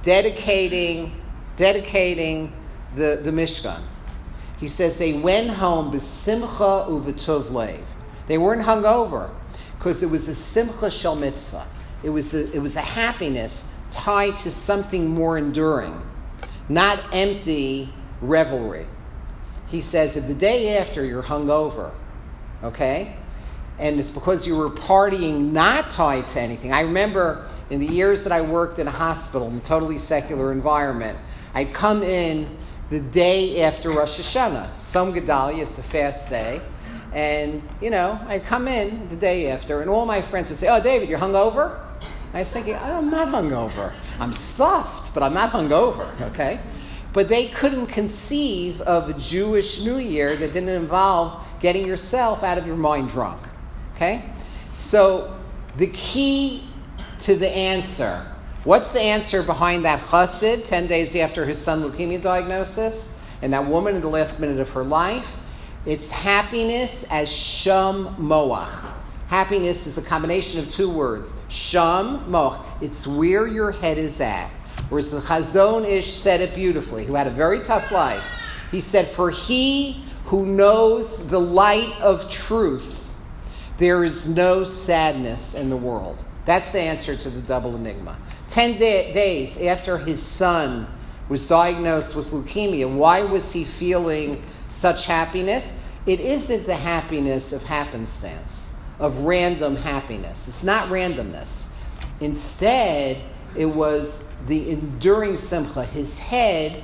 dedicating, 0.04 1.20
dedicating 1.56 2.52
the, 2.94 3.20
the 3.22 3.30
Mishkan, 3.30 3.80
he 4.58 4.68
says 4.68 4.98
they 4.98 5.14
went 5.14 5.50
home 5.50 5.92
b'simcha 5.92 6.88
u'v'tov 6.88 7.50
lev. 7.50 7.82
They 8.26 8.38
weren't 8.38 8.62
hungover 8.62 9.30
because 9.78 10.02
it 10.02 10.10
was 10.10 10.28
a 10.28 10.34
simcha 10.34 10.90
shel 10.90 11.16
mitzvah. 11.16 11.66
It 12.02 12.10
was 12.10 12.34
a, 12.34 12.50
it 12.54 12.60
was 12.60 12.76
a 12.76 12.82
happiness 12.82 13.72
tied 13.90 14.36
to 14.38 14.50
something 14.50 15.08
more 15.08 15.38
enduring, 15.38 16.00
not 16.68 17.00
empty 17.12 17.88
revelry. 18.20 18.86
He 19.68 19.80
says 19.80 20.16
if 20.16 20.26
the 20.26 20.34
day 20.34 20.78
after 20.78 21.04
you're 21.04 21.22
hungover, 21.22 21.92
okay, 22.62 23.16
and 23.78 23.98
it's 23.98 24.10
because 24.10 24.46
you 24.46 24.56
were 24.56 24.68
partying 24.68 25.52
not 25.52 25.90
tied 25.90 26.28
to 26.30 26.40
anything. 26.40 26.72
I 26.72 26.82
remember 26.82 27.46
in 27.70 27.80
the 27.80 27.86
years 27.86 28.24
that 28.24 28.32
I 28.32 28.42
worked 28.42 28.78
in 28.78 28.86
a 28.86 28.90
hospital, 28.92 29.48
in 29.48 29.56
a 29.56 29.60
totally 29.60 29.96
secular 29.96 30.52
environment, 30.52 31.18
I'd 31.54 31.72
come 31.72 32.02
in 32.02 32.46
the 32.90 33.00
day 33.00 33.62
after 33.62 33.90
Rosh 33.90 34.18
Hashanah, 34.20 34.72
Tzom 34.74 35.16
Gedalia, 35.16 35.62
it's 35.62 35.78
a 35.78 35.82
fast 35.82 36.28
day. 36.28 36.60
And, 37.12 37.62
you 37.80 37.90
know, 37.90 38.20
I'd 38.26 38.44
come 38.44 38.68
in 38.68 39.08
the 39.08 39.16
day 39.16 39.50
after, 39.50 39.80
and 39.80 39.88
all 39.88 40.06
my 40.06 40.20
friends 40.20 40.50
would 40.50 40.58
say, 40.58 40.68
Oh, 40.68 40.82
David, 40.82 41.08
you're 41.08 41.18
hungover? 41.18 41.80
I 42.32 42.40
was 42.40 42.52
thinking, 42.52 42.74
oh, 42.74 42.98
I'm 42.98 43.10
not 43.10 43.28
hungover. 43.28 43.92
I'm 44.20 44.32
stuffed, 44.32 45.12
but 45.14 45.22
I'm 45.22 45.34
not 45.34 45.50
hungover, 45.50 46.20
okay? 46.30 46.60
But 47.12 47.28
they 47.28 47.48
couldn't 47.48 47.86
conceive 47.88 48.80
of 48.82 49.10
a 49.10 49.14
Jewish 49.14 49.84
New 49.84 49.98
Year 49.98 50.36
that 50.36 50.52
didn't 50.52 50.68
involve 50.68 51.44
getting 51.60 51.86
yourself 51.86 52.44
out 52.44 52.56
of 52.56 52.66
your 52.66 52.76
mind 52.76 53.08
drunk, 53.08 53.40
okay? 53.96 54.30
So 54.76 55.36
the 55.76 55.88
key 55.88 56.68
to 57.20 57.34
the 57.34 57.48
answer 57.48 58.24
what's 58.64 58.92
the 58.92 59.00
answer 59.00 59.42
behind 59.42 59.84
that 59.84 60.00
chassid 60.00 60.66
10 60.66 60.86
days 60.86 61.16
after 61.16 61.44
his 61.44 61.58
son 61.58 61.82
leukemia 61.82 62.20
diagnosis 62.20 63.18
and 63.42 63.52
that 63.52 63.64
woman 63.64 63.96
in 63.96 64.02
the 64.02 64.08
last 64.08 64.40
minute 64.40 64.58
of 64.58 64.70
her 64.72 64.84
life? 64.84 65.36
It's 65.86 66.10
happiness 66.10 67.04
as 67.10 67.32
sham 67.32 68.14
moach. 68.16 68.92
Happiness 69.28 69.86
is 69.86 69.96
a 69.96 70.02
combination 70.02 70.58
of 70.58 70.68
two 70.70 70.90
words, 70.90 71.32
sham 71.48 72.24
moach. 72.26 72.62
It's 72.82 73.06
where 73.06 73.46
your 73.46 73.70
head 73.70 73.96
is 73.96 74.20
at. 74.20 74.50
Whereas 74.90 75.12
the 75.12 75.20
Chazon 75.20 75.86
Ish 75.86 76.12
said 76.12 76.40
it 76.40 76.54
beautifully, 76.54 77.04
who 77.04 77.14
had 77.14 77.26
a 77.26 77.30
very 77.30 77.60
tough 77.60 77.92
life. 77.92 78.68
He 78.70 78.80
said, 78.80 79.06
For 79.06 79.30
he 79.30 80.02
who 80.24 80.44
knows 80.44 81.28
the 81.28 81.40
light 81.40 81.94
of 82.00 82.28
truth, 82.30 83.12
there 83.78 84.04
is 84.04 84.28
no 84.28 84.64
sadness 84.64 85.54
in 85.54 85.70
the 85.70 85.76
world. 85.76 86.24
That's 86.44 86.72
the 86.72 86.80
answer 86.80 87.16
to 87.16 87.30
the 87.30 87.40
double 87.42 87.76
enigma. 87.76 88.18
Ten 88.50 88.78
day- 88.78 89.12
days 89.12 89.60
after 89.62 89.98
his 89.98 90.20
son 90.20 90.88
was 91.28 91.46
diagnosed 91.46 92.16
with 92.16 92.32
leukemia, 92.32 92.92
why 92.92 93.22
was 93.22 93.52
he 93.52 93.62
feeling 93.62 94.42
such 94.68 95.06
happiness? 95.06 95.82
It 96.04 96.18
isn't 96.18 96.66
the 96.66 96.74
happiness 96.74 97.52
of 97.52 97.62
happenstance, 97.62 98.70
of 98.98 99.18
random 99.18 99.76
happiness. 99.76 100.48
It's 100.48 100.64
not 100.64 100.88
randomness. 100.88 101.74
Instead, 102.20 103.18
it 103.54 103.66
was 103.66 104.32
the 104.46 104.70
enduring 104.70 105.36
simcha. 105.36 105.84
His 105.84 106.18
head 106.18 106.82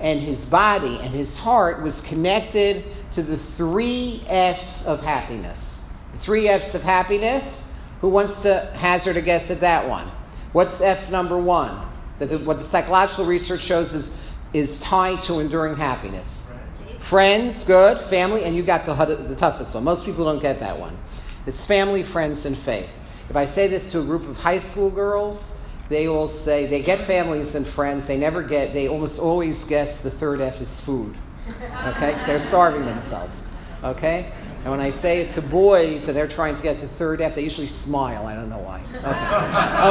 and 0.00 0.20
his 0.20 0.44
body 0.44 0.98
and 1.00 1.14
his 1.14 1.38
heart 1.38 1.80
was 1.80 2.00
connected 2.00 2.84
to 3.12 3.22
the 3.22 3.36
three 3.36 4.20
F's 4.28 4.84
of 4.84 5.00
happiness. 5.04 5.78
The 6.12 6.18
three 6.18 6.48
F's 6.48 6.74
of 6.74 6.82
happiness. 6.82 7.72
Who 8.00 8.08
wants 8.08 8.40
to 8.42 8.68
hazard 8.74 9.16
a 9.16 9.22
guess 9.22 9.52
at 9.52 9.60
that 9.60 9.88
one? 9.88 10.10
What's 10.54 10.80
F 10.80 11.10
number 11.10 11.36
one? 11.36 11.84
That 12.20 12.30
the, 12.30 12.38
what 12.38 12.58
the 12.58 12.62
psychological 12.62 13.26
research 13.26 13.60
shows 13.60 13.92
is, 13.92 14.30
is 14.52 14.78
tied 14.78 15.20
to 15.22 15.40
enduring 15.40 15.74
happiness. 15.74 16.56
Friends, 17.00 17.64
good. 17.64 17.98
Family, 17.98 18.44
and 18.44 18.54
you 18.54 18.62
got 18.62 18.86
the, 18.86 18.94
the 19.16 19.34
toughest 19.34 19.74
one. 19.74 19.82
Most 19.82 20.04
people 20.06 20.24
don't 20.24 20.40
get 20.40 20.60
that 20.60 20.78
one. 20.78 20.96
It's 21.44 21.66
family, 21.66 22.04
friends, 22.04 22.46
and 22.46 22.56
faith. 22.56 23.00
If 23.28 23.34
I 23.34 23.46
say 23.46 23.66
this 23.66 23.90
to 23.92 24.00
a 24.00 24.04
group 24.04 24.28
of 24.28 24.38
high 24.38 24.58
school 24.58 24.90
girls, 24.90 25.60
they 25.88 26.06
will 26.06 26.28
say 26.28 26.66
they 26.66 26.82
get 26.82 27.00
families 27.00 27.56
and 27.56 27.66
friends. 27.66 28.06
They 28.06 28.16
never 28.16 28.40
get, 28.40 28.72
they 28.72 28.86
almost 28.86 29.18
always 29.18 29.64
guess 29.64 30.04
the 30.04 30.10
third 30.10 30.40
F 30.40 30.60
is 30.60 30.80
food. 30.80 31.16
Okay? 31.48 32.12
Because 32.12 32.26
they're 32.26 32.38
starving 32.38 32.86
themselves. 32.86 33.42
Okay? 33.84 34.30
And 34.64 34.70
when 34.70 34.80
I 34.80 34.88
say 34.88 35.20
it 35.20 35.30
to 35.32 35.42
boys 35.42 36.08
and 36.08 36.16
they're 36.16 36.26
trying 36.26 36.56
to 36.56 36.62
get 36.62 36.80
to 36.80 36.86
third 36.88 37.20
F, 37.20 37.34
they 37.34 37.42
usually 37.42 37.66
smile. 37.66 38.26
I 38.26 38.34
don't 38.34 38.48
know 38.48 38.58
why. 38.58 38.80
Okay. 38.94 39.10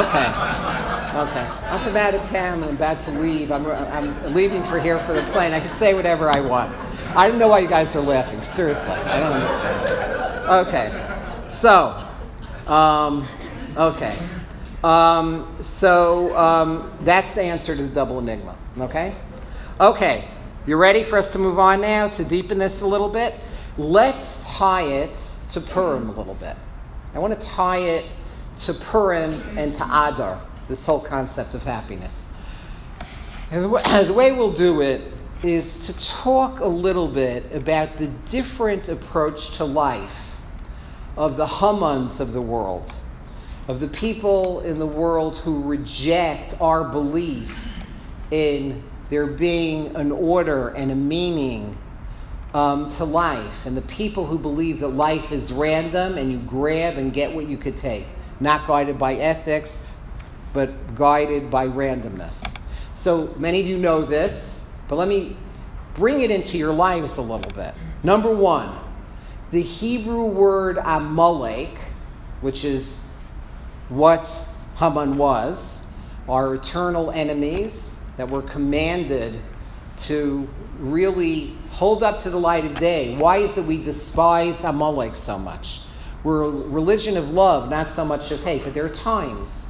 Okay. 0.02 1.30
Okay. 1.30 1.46
I'm 1.68 1.78
from 1.78 1.96
out 1.96 2.12
of 2.12 2.28
town 2.28 2.54
and 2.54 2.64
I'm 2.64 2.76
about 2.76 2.98
to 3.02 3.12
leave. 3.12 3.52
I'm, 3.52 3.64
I'm 3.66 4.34
leaving 4.34 4.64
for 4.64 4.80
here 4.80 4.98
for 4.98 5.12
the 5.12 5.22
plane. 5.30 5.52
I 5.52 5.60
can 5.60 5.70
say 5.70 5.94
whatever 5.94 6.28
I 6.28 6.40
want. 6.40 6.74
I 7.16 7.28
don't 7.28 7.38
know 7.38 7.46
why 7.46 7.60
you 7.60 7.68
guys 7.68 7.94
are 7.94 8.02
laughing. 8.02 8.42
Seriously. 8.42 8.94
I 8.94 9.20
don't 9.20 9.32
understand. 9.32 10.66
Okay. 10.66 11.48
So, 11.48 12.04
um, 12.66 13.28
okay. 13.76 14.18
Um, 14.82 15.56
so 15.60 16.36
um, 16.36 16.92
that's 17.02 17.32
the 17.32 17.42
answer 17.42 17.76
to 17.76 17.82
the 17.84 17.94
double 17.94 18.18
enigma. 18.18 18.58
Okay? 18.80 19.14
Okay. 19.80 20.24
You 20.66 20.78
ready 20.78 21.04
for 21.04 21.16
us 21.16 21.30
to 21.34 21.38
move 21.38 21.60
on 21.60 21.80
now 21.80 22.08
to 22.08 22.24
deepen 22.24 22.58
this 22.58 22.80
a 22.80 22.86
little 22.86 23.08
bit? 23.08 23.34
Let's 23.76 24.56
tie 24.56 24.84
it 24.84 25.16
to 25.50 25.60
Purim 25.60 26.08
a 26.08 26.12
little 26.12 26.34
bit. 26.34 26.56
I 27.14 27.18
want 27.18 27.38
to 27.38 27.46
tie 27.46 27.78
it 27.78 28.04
to 28.60 28.74
Purim 28.74 29.58
and 29.58 29.74
to 29.74 29.84
Adar, 29.84 30.40
this 30.68 30.86
whole 30.86 31.00
concept 31.00 31.54
of 31.54 31.64
happiness. 31.64 32.38
And 33.50 33.64
the 33.64 33.68
way, 33.68 33.82
the 34.06 34.14
way 34.14 34.32
we'll 34.32 34.52
do 34.52 34.80
it 34.80 35.00
is 35.42 35.86
to 35.86 35.92
talk 36.06 36.60
a 36.60 36.66
little 36.66 37.08
bit 37.08 37.52
about 37.52 37.96
the 37.98 38.08
different 38.30 38.88
approach 38.88 39.56
to 39.56 39.64
life 39.64 40.40
of 41.16 41.36
the 41.36 41.46
Hamans 41.46 42.20
of 42.20 42.32
the 42.32 42.42
world 42.42 42.92
of 43.68 43.80
the 43.80 43.88
people 43.88 44.60
in 44.60 44.78
the 44.78 44.86
world 44.86 45.38
who 45.38 45.62
reject 45.62 46.54
our 46.60 46.84
belief 46.84 47.82
in 48.30 48.82
there 49.08 49.26
being 49.26 49.94
an 49.96 50.12
order 50.12 50.68
and 50.70 50.90
a 50.90 50.94
meaning 50.94 51.76
um, 52.54 52.88
to 52.92 53.04
life, 53.04 53.66
and 53.66 53.76
the 53.76 53.82
people 53.82 54.24
who 54.24 54.38
believe 54.38 54.78
that 54.80 54.88
life 54.88 55.32
is 55.32 55.52
random 55.52 56.16
and 56.16 56.30
you 56.30 56.38
grab 56.38 56.96
and 56.96 57.12
get 57.12 57.34
what 57.34 57.48
you 57.48 57.56
could 57.56 57.76
take, 57.76 58.06
not 58.38 58.66
guided 58.66 58.96
by 58.98 59.14
ethics, 59.14 59.80
but 60.52 60.94
guided 60.94 61.50
by 61.50 61.66
randomness. 61.66 62.56
So 62.94 63.34
many 63.38 63.60
of 63.60 63.66
you 63.66 63.76
know 63.76 64.02
this, 64.02 64.68
but 64.88 64.96
let 64.96 65.08
me 65.08 65.36
bring 65.94 66.20
it 66.20 66.30
into 66.30 66.56
your 66.56 66.72
lives 66.72 67.16
a 67.16 67.22
little 67.22 67.50
bit. 67.52 67.74
Number 68.04 68.32
one, 68.32 68.72
the 69.50 69.60
Hebrew 69.60 70.26
word 70.26 70.78
Amalek, 70.78 71.76
which 72.40 72.64
is 72.64 73.02
what 73.88 74.24
Haman 74.76 75.18
was, 75.18 75.84
our 76.28 76.54
eternal 76.54 77.10
enemies 77.10 77.98
that 78.16 78.28
were 78.28 78.42
commanded 78.42 79.40
to 79.96 80.48
really 80.78 81.56
hold 81.74 82.04
up 82.04 82.20
to 82.20 82.30
the 82.30 82.38
light 82.38 82.64
of 82.64 82.78
day. 82.78 83.16
Why 83.16 83.38
is 83.38 83.58
it 83.58 83.64
we 83.64 83.82
despise 83.82 84.62
Amalek 84.62 85.16
so 85.16 85.36
much? 85.36 85.80
We're 86.22 86.44
a 86.44 86.48
religion 86.48 87.16
of 87.16 87.30
love, 87.30 87.68
not 87.68 87.90
so 87.90 88.04
much 88.04 88.30
of 88.30 88.42
hate, 88.44 88.62
but 88.62 88.74
there 88.74 88.86
are 88.86 88.90
times 88.90 89.66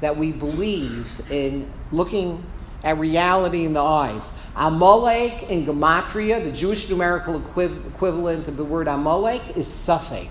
that 0.00 0.16
we 0.16 0.30
believe 0.30 1.20
in 1.28 1.68
looking 1.90 2.44
at 2.84 2.98
reality 2.98 3.64
in 3.64 3.72
the 3.72 3.82
eyes. 3.82 4.40
Amalek 4.54 5.50
in 5.50 5.66
Gematria, 5.66 6.42
the 6.42 6.52
Jewish 6.52 6.88
numerical 6.88 7.36
equivalent 7.36 8.46
of 8.46 8.56
the 8.56 8.64
word 8.64 8.86
Amalek, 8.86 9.56
is 9.56 9.66
Safek, 9.68 10.30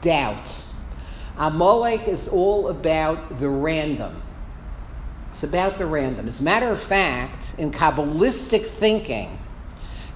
doubt. 0.00 0.64
Amalek 1.38 2.08
is 2.08 2.28
all 2.28 2.68
about 2.68 3.38
the 3.38 3.48
random. 3.48 4.20
It's 5.28 5.44
about 5.44 5.78
the 5.78 5.86
random. 5.86 6.26
As 6.26 6.40
a 6.40 6.44
matter 6.44 6.70
of 6.70 6.82
fact, 6.82 7.54
in 7.56 7.70
Kabbalistic 7.70 8.66
thinking, 8.66 9.38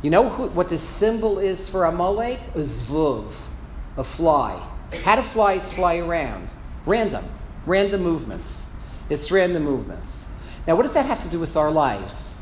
you 0.03 0.11
know 0.11 0.29
who, 0.29 0.49
what 0.49 0.69
the 0.69 0.79
symbol 0.79 1.39
is 1.39 1.69
for 1.69 1.85
Amalek? 1.85 2.39
A 2.55 2.59
zvuv, 2.59 3.33
a 3.97 4.05
fly. 4.05 4.65
How 5.03 5.17
do 5.17 5.23
flies 5.23 5.73
fly 5.73 5.99
around? 5.99 6.49
Random. 6.87 7.25
Random 7.67 8.03
movements. 8.03 8.75
It's 9.11 9.31
random 9.31 9.65
movements. 9.65 10.33
Now, 10.67 10.77
what 10.77 10.83
does 10.83 10.95
that 10.95 11.07
have 11.07 11.21
to 11.21 11.29
do 11.29 11.39
with 11.39 11.57
our 11.57 11.71
lives? 11.71 12.41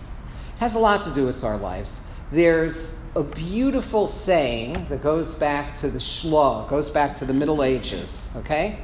It 0.57 0.59
has 0.59 0.75
a 0.75 0.79
lot 0.79 1.03
to 1.03 1.11
do 1.15 1.25
with 1.27 1.45
our 1.45 1.57
lives. 1.57 2.09
There's 2.31 3.05
a 3.15 3.23
beautiful 3.23 4.07
saying 4.07 4.87
that 4.89 5.03
goes 5.03 5.35
back 5.35 5.79
to 5.79 5.89
the 5.89 5.99
Shloh, 5.99 6.69
goes 6.69 6.91
back 6.91 7.17
to 7.17 7.25
the 7.25 7.33
Middle 7.33 7.63
Ages, 7.63 8.31
okay? 8.37 8.79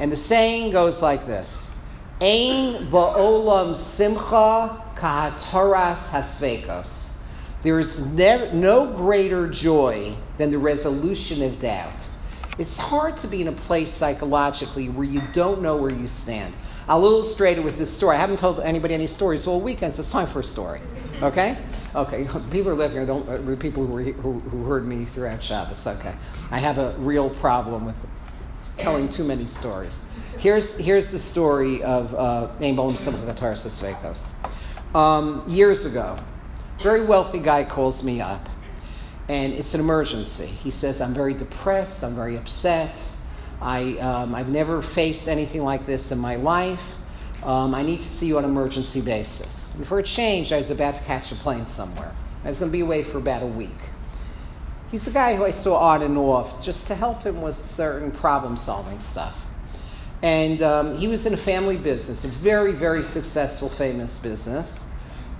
And 0.00 0.10
the 0.10 0.16
saying 0.16 0.72
goes 0.72 1.02
like 1.02 1.26
this 1.26 1.74
Ein 2.20 2.90
ba'olam 2.90 3.76
simcha 3.76 4.82
kahataras 4.96 6.10
hasvekos. 6.10 7.13
There 7.64 7.80
is 7.80 8.06
never, 8.12 8.52
no 8.52 8.86
greater 8.86 9.48
joy 9.48 10.14
than 10.36 10.50
the 10.50 10.58
resolution 10.58 11.42
of 11.42 11.60
doubt. 11.60 12.06
It's 12.58 12.76
hard 12.76 13.16
to 13.16 13.26
be 13.26 13.40
in 13.40 13.48
a 13.48 13.52
place 13.52 13.90
psychologically 13.90 14.90
where 14.90 15.06
you 15.06 15.22
don't 15.32 15.62
know 15.62 15.74
where 15.76 15.90
you 15.90 16.06
stand. 16.06 16.54
I'll 16.86 17.04
illustrate 17.04 17.56
it 17.56 17.64
with 17.64 17.78
this 17.78 17.90
story. 17.90 18.16
I 18.16 18.20
haven't 18.20 18.38
told 18.38 18.60
anybody 18.60 18.92
any 18.92 19.06
stories 19.06 19.46
all 19.46 19.62
weekend, 19.62 19.94
so 19.94 20.00
it's 20.00 20.10
time 20.10 20.26
for 20.26 20.40
a 20.40 20.44
story. 20.44 20.82
Okay? 21.22 21.56
Okay, 21.94 22.28
people 22.50 22.70
are 22.70 22.74
living 22.74 22.98
here, 22.98 23.06
don't, 23.06 23.26
uh, 23.28 23.56
people 23.56 23.86
who, 23.86 24.12
who, 24.12 24.40
who 24.40 24.64
heard 24.64 24.86
me 24.86 25.06
throughout 25.06 25.42
Shabbos. 25.42 25.86
Okay. 25.86 26.14
I 26.50 26.58
have 26.58 26.76
a 26.76 26.94
real 26.98 27.30
problem 27.30 27.86
with 27.86 27.96
telling 28.76 29.08
too 29.08 29.24
many 29.24 29.46
stories. 29.46 30.12
Here's, 30.38 30.76
here's 30.76 31.10
the 31.10 31.18
story 31.18 31.82
of 31.82 32.14
uh, 32.14 32.50
Bolam 32.60 32.98
Simcha 32.98 33.24
Um 34.94 35.42
Years 35.46 35.86
ago, 35.86 36.18
very 36.78 37.04
wealthy 37.04 37.40
guy 37.40 37.64
calls 37.64 38.02
me 38.02 38.20
up, 38.20 38.48
and 39.28 39.52
it's 39.52 39.74
an 39.74 39.80
emergency. 39.80 40.46
He 40.46 40.70
says, 40.70 41.00
I'm 41.00 41.14
very 41.14 41.34
depressed, 41.34 42.04
I'm 42.04 42.14
very 42.14 42.36
upset. 42.36 42.98
I, 43.60 43.96
um, 43.98 44.34
I've 44.34 44.50
never 44.50 44.82
faced 44.82 45.28
anything 45.28 45.62
like 45.62 45.86
this 45.86 46.12
in 46.12 46.18
my 46.18 46.36
life. 46.36 46.96
Um, 47.42 47.74
I 47.74 47.82
need 47.82 48.00
to 48.00 48.08
see 48.08 48.26
you 48.26 48.38
on 48.38 48.44
an 48.44 48.50
emergency 48.50 49.00
basis. 49.00 49.74
And 49.74 49.86
for 49.86 49.98
a 49.98 50.02
change, 50.02 50.52
I 50.52 50.56
was 50.56 50.70
about 50.70 50.96
to 50.96 51.02
catch 51.04 51.32
a 51.32 51.34
plane 51.34 51.66
somewhere. 51.66 52.14
I 52.44 52.48
was 52.48 52.58
going 52.58 52.70
to 52.70 52.72
be 52.72 52.80
away 52.80 53.02
for 53.02 53.18
about 53.18 53.42
a 53.42 53.46
week. 53.46 53.70
He's 54.90 55.08
a 55.08 55.12
guy 55.12 55.34
who 55.36 55.44
I 55.44 55.50
saw 55.50 55.76
on 55.76 56.02
and 56.02 56.16
off 56.16 56.62
just 56.62 56.86
to 56.88 56.94
help 56.94 57.22
him 57.22 57.42
with 57.42 57.64
certain 57.64 58.10
problem 58.10 58.56
solving 58.56 59.00
stuff. 59.00 59.46
And 60.22 60.62
um, 60.62 60.96
he 60.96 61.08
was 61.08 61.26
in 61.26 61.34
a 61.34 61.38
family 61.38 61.76
business, 61.76 62.24
a 62.24 62.28
very, 62.28 62.72
very 62.72 63.02
successful, 63.02 63.68
famous 63.68 64.18
business. 64.18 64.86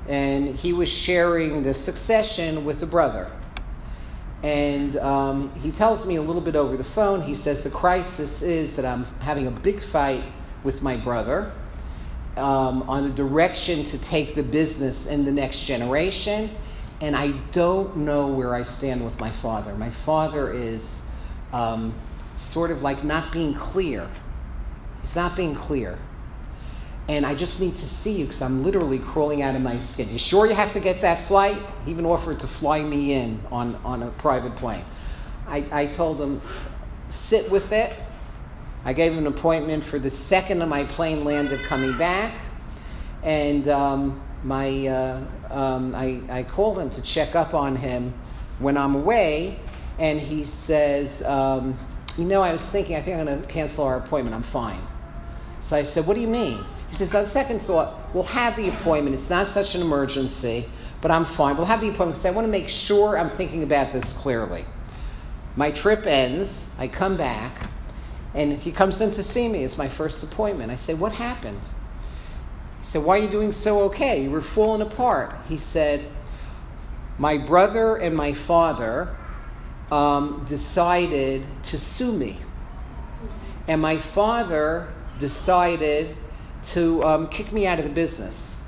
And 0.09 0.55
he 0.55 0.73
was 0.73 0.91
sharing 0.91 1.63
the 1.63 1.75
succession 1.75 2.65
with 2.65 2.83
a 2.83 2.87
brother. 2.87 3.31
And 4.43 4.99
um, 4.99 5.55
he 5.63 5.71
tells 5.71 6.05
me 6.05 6.17
a 6.17 6.23
little 6.23 6.43
bit 6.43 6.55
over 6.55 6.77
the 6.77 6.85
phone. 6.85 7.23
He 7.23 7.35
says, 7.35 7.65
The 7.65 7.71
crisis 7.71 8.43
is 8.43 8.77
that 8.77 8.85
I'm 8.85 9.05
having 9.21 9.47
a 9.47 9.51
big 9.51 9.83
fight 9.83 10.23
with 10.63 10.83
my 10.83 10.97
brother 10.99 11.51
um, 12.37 12.83
on 12.83 13.05
the 13.05 13.13
direction 13.13 13.85
to 13.85 13.99
take 13.99 14.35
the 14.35 14.43
business 14.43 15.07
in 15.07 15.25
the 15.25 15.33
next 15.33 15.65
generation. 15.65 16.51
And 17.01 17.17
I 17.17 17.33
don't 17.53 17.97
know 17.99 18.29
where 18.29 18.55
I 18.55 18.63
stand 18.63 19.05
with 19.05 19.19
my 19.19 19.31
father. 19.31 19.75
My 19.75 19.91
father 19.91 20.53
is 20.53 21.11
um, 21.53 21.95
sort 22.37 22.71
of 22.71 22.83
like 22.83 23.05
not 23.05 23.33
being 23.33 23.55
clear. 23.55 24.09
He's 25.01 25.17
not 25.17 25.37
being 25.37 25.55
clear. 25.55 25.99
And 27.09 27.27
I 27.27 27.35
just 27.35 27.61
need 27.61 27.77
to 27.77 27.87
see 27.87 28.13
you 28.13 28.25
because 28.25 28.41
I'm 28.41 28.65
literally 28.65 28.99
crawling 28.99 29.43
out 29.43 29.55
of 29.55 29.61
my 29.61 29.79
skin. 29.79 30.11
You 30.11 30.19
sure 30.19 30.47
you 30.47 30.55
have 30.55 30.73
to 30.73 30.81
get 30.81 31.03
that 31.03 31.27
flight? 31.27 31.59
He 31.85 31.91
even 31.91 32.07
offered 32.07 32.41
to 32.41 32.47
fly 32.47 32.81
me 32.81 33.13
in 33.13 33.41
on, 33.53 33.75
on 33.85 34.03
a 34.03 34.11
private 34.13 34.57
plane. 34.57 34.85
I, 35.47 35.65
I 35.71 35.87
told 35.87 36.19
him, 36.19 36.41
sit 37.11 37.51
with 37.51 37.73
it. 37.73 37.93
I 38.87 38.95
gave 38.95 39.13
him 39.13 39.19
an 39.19 39.27
appointment 39.27 39.85
for 39.85 39.99
the 39.99 40.11
second 40.11 40.63
of 40.63 40.69
my 40.69 40.85
plane 40.85 41.25
landed 41.25 41.61
coming 41.61 41.97
back. 41.99 42.33
And 43.23 43.69
um, 43.69 44.23
my, 44.43 44.87
uh, 44.87 45.25
um, 45.51 45.95
I, 45.95 46.21
I 46.31 46.43
called 46.43 46.79
him 46.79 46.89
to 46.91 47.03
check 47.03 47.35
up 47.35 47.53
on 47.53 47.77
him 47.77 48.15
when 48.59 48.79
I'm 48.79 48.95
away. 48.95 49.59
And 49.99 50.19
he 50.19 50.45
says, 50.45 51.23
um, 51.25 51.77
You 52.17 52.25
know, 52.25 52.41
I 52.43 52.53
was 52.53 52.71
thinking, 52.71 52.97
I 52.97 53.03
think 53.03 53.19
I'm 53.19 53.27
going 53.27 53.43
to 53.43 53.49
cancel 53.49 53.85
our 53.85 53.99
appointment. 53.99 54.35
I'm 54.35 54.43
fine. 54.43 54.81
So 55.61 55.77
I 55.77 55.83
said, 55.83 56.07
What 56.07 56.15
do 56.15 56.21
you 56.21 56.29
mean? 56.29 56.59
He 56.95 56.99
says, 56.99 57.13
On 57.13 57.27
second 57.27 57.59
thought, 57.61 57.99
we'll 58.15 58.23
have 58.23 58.55
the 58.55 58.69
appointment. 58.69 59.17
It's 59.17 59.29
not 59.29 59.49
such 59.49 59.75
an 59.75 59.81
emergency, 59.81 60.65
but 61.01 61.11
I'm 61.11 61.25
fine. 61.25 61.57
We'll 61.57 61.67
have 61.67 61.81
the 61.81 61.89
appointment 61.89 62.13
because 62.13 62.27
I 62.27 62.31
want 62.31 62.45
to 62.45 62.51
make 62.53 62.69
sure 62.69 63.19
I'm 63.19 63.29
thinking 63.29 63.65
about 63.65 63.93
this 63.93 64.13
clearly. 64.13 64.65
My 65.57 65.73
trip 65.73 66.07
ends. 66.07 66.77
I 66.79 66.87
come 66.87 67.17
back, 67.17 67.69
and 68.33 68.53
he 68.59 68.71
comes 68.71 69.01
in 69.01 69.11
to 69.11 69.25
see 69.25 69.49
me. 69.49 69.65
It's 69.65 69.77
my 69.77 69.89
first 69.89 70.23
appointment. 70.23 70.71
I 70.71 70.77
say, 70.77 70.95
What 70.95 71.15
happened? 71.15 71.63
He 72.79 72.85
said, 72.85 73.03
Why 73.03 73.19
are 73.19 73.23
you 73.23 73.29
doing 73.29 73.51
so 73.51 73.81
okay? 73.87 74.23
You 74.23 74.31
were 74.31 74.41
falling 74.41 74.81
apart. 74.81 75.35
He 75.49 75.59
said, 75.59 76.01
My 77.19 77.39
brother 77.39 77.97
and 77.97 78.15
my 78.15 78.35
father 78.35 79.17
um, 79.91 80.45
decided 80.45 81.45
to 81.65 81.77
sue 81.77 82.13
me. 82.13 82.37
And 83.67 83.83
my 83.83 83.97
father 83.97 84.93
decided 85.19 86.17
to 86.67 87.03
um, 87.05 87.29
kick 87.29 87.53
me 87.53 87.67
out 87.67 87.79
of 87.79 87.85
the 87.85 87.91
business 87.91 88.67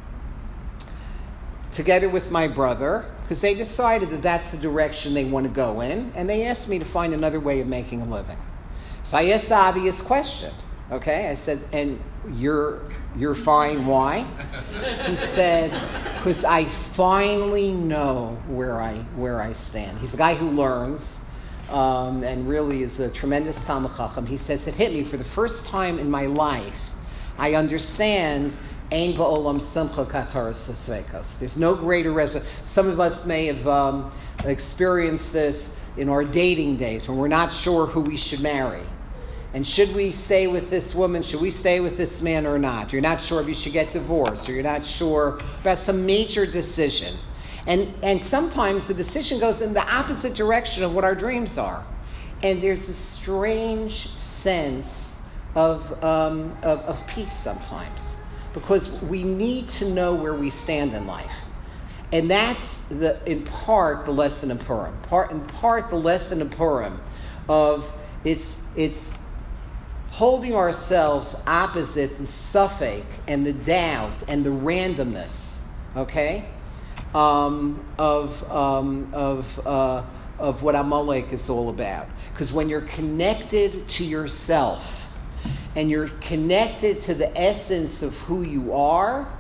together 1.73 2.09
with 2.09 2.31
my 2.31 2.49
brother 2.49 3.11
because 3.23 3.41
they 3.41 3.55
decided 3.55 4.09
that 4.11 4.23
that's 4.23 4.53
the 4.53 4.59
direction 4.59 5.13
they 5.15 5.25
want 5.25 5.45
to 5.45 5.53
go 5.53 5.81
in 5.81 6.11
and 6.15 6.29
they 6.29 6.45
asked 6.45 6.69
me 6.69 6.79
to 6.79 6.85
find 6.85 7.13
another 7.13 7.39
way 7.39 7.61
of 7.61 7.67
making 7.67 8.01
a 8.01 8.05
living 8.07 8.39
so 9.03 9.19
i 9.19 9.25
asked 9.27 9.51
the 9.51 9.55
obvious 9.55 10.01
question 10.01 10.53
okay 10.91 11.29
i 11.29 11.35
said 11.35 11.59
and 11.73 12.03
you're 12.33 12.81
you're 13.17 13.35
fine 13.35 13.85
why 13.85 14.25
he 15.07 15.17
said 15.17 15.71
because 16.17 16.45
i 16.45 16.65
finally 16.65 17.73
know 17.73 18.39
where 18.49 18.81
i 18.81 18.95
where 19.17 19.43
i 19.43 19.53
stand 19.53 19.99
he's 19.99 20.15
a 20.15 20.19
guy 20.19 20.35
who 20.35 20.49
learns 20.49 21.27
um, 21.71 22.23
and 22.23 22.49
really 22.49 22.83
is 22.83 23.01
a 23.01 23.11
tremendous 23.11 23.65
Talmud 23.65 23.91
Chacham. 23.97 24.27
He 24.27 24.37
says, 24.37 24.69
It 24.69 24.77
hit 24.77 24.93
me 24.93 25.03
for 25.05 25.17
the 25.17 25.25
first 25.25 25.67
time 25.67 25.99
in 25.99 26.11
my 26.11 26.27
life. 26.27 26.91
I 27.39 27.55
understand 27.55 28.57
There's 31.37 31.57
no 31.57 31.75
greater 31.75 32.13
resurrection. 32.13 32.53
Some 32.65 32.89
of 32.89 33.01
us 33.01 33.27
may 33.27 33.47
have 33.47 33.67
um, 33.67 34.13
experienced 34.45 35.33
this 35.33 35.79
in 35.97 36.09
our 36.09 36.25
dating 36.25 36.77
days 36.77 37.09
when 37.09 37.19
we're 37.19 37.29
not 37.29 37.53
sure 37.53 37.87
who 37.87 38.01
we 38.01 38.17
should 38.17 38.41
marry. 38.41 38.83
And 39.55 39.67
should 39.67 39.95
we 39.95 40.13
stay 40.13 40.47
with 40.47 40.71
this 40.71 40.95
woman? 40.95 41.23
Should 41.23 41.41
we 41.41 41.51
stay 41.51 41.81
with 41.81 41.97
this 41.97 42.21
man 42.21 42.47
or 42.47 42.59
not? 42.59 42.93
You're 42.93 43.03
not 43.03 43.21
sure 43.21 43.41
if 43.41 43.49
you 43.49 43.55
should 43.55 43.73
get 43.73 43.91
divorced, 43.93 44.49
or 44.49 44.53
you're 44.53 44.63
not 44.63 44.85
sure 44.85 45.41
about 45.63 45.79
some 45.79 46.05
major 46.05 46.45
decision. 46.45 47.17
And, 47.67 47.93
and 48.03 48.23
sometimes 48.23 48.87
the 48.87 48.95
decision 48.95 49.41
goes 49.41 49.63
in 49.63 49.73
the 49.73 49.83
opposite 49.91 50.35
direction 50.35 50.83
of 50.83 50.95
what 50.95 51.05
our 51.05 51.15
dreams 51.15 51.59
are. 51.59 51.87
And 52.43 52.61
there's 52.63 52.89
a 52.89 52.95
strange 52.95 54.09
sense 54.19 55.06
of, 55.57 56.05
um, 56.05 56.57
of, 56.63 56.79
of 56.81 57.07
peace 57.09 57.33
sometimes 57.33 58.15
because 58.55 58.91
we 59.03 59.25
need 59.25 59.67
to 59.69 59.91
know 59.91 60.15
where 60.15 60.35
we 60.35 60.51
stand 60.51 60.95
in 60.95 61.07
life. 61.07 61.35
And 62.13 62.31
that's 62.31 62.87
the, 62.87 63.19
in 63.27 63.43
part 63.43 64.05
the 64.05 64.13
lesson 64.13 64.53
of 64.53 64.61
Purim. 64.61 64.97
Part, 65.03 65.33
in 65.33 65.41
part 65.41 65.91
the 65.91 65.97
lesson 65.97 66.41
of 66.41 66.53
Purim 66.53 67.01
of 67.49 67.93
it's, 68.25 68.65
it's 68.77 69.19
holding 70.11 70.55
ourselves 70.55 71.43
opposite 71.47 72.17
the 72.17 72.25
safek 72.25 73.05
and 73.27 73.45
the 73.45 73.53
doubt 73.53 74.23
and 74.29 74.45
the 74.45 74.51
randomness, 74.51 75.61
okay? 75.97 76.45
um, 77.17 77.83
of, 77.99 78.51
um, 78.51 79.09
of, 79.13 79.67
uh, 79.67 80.03
of 80.39 80.63
what 80.63 80.75
Amalek 80.75 81.33
is 81.33 81.49
all 81.49 81.71
about. 81.71 82.09
Because 82.33 82.53
when 82.53 82.69
you're 82.69 82.83
connected 82.83 83.89
to 83.89 84.05
yourself 84.05 84.96
and 85.77 85.89
you're 85.89 86.09
connected 86.21 87.01
to 87.03 87.15
the 87.15 87.37
essence 87.39 88.03
of 88.03 88.19
who 88.21 88.43
you 88.43 88.73
are, 88.73 89.33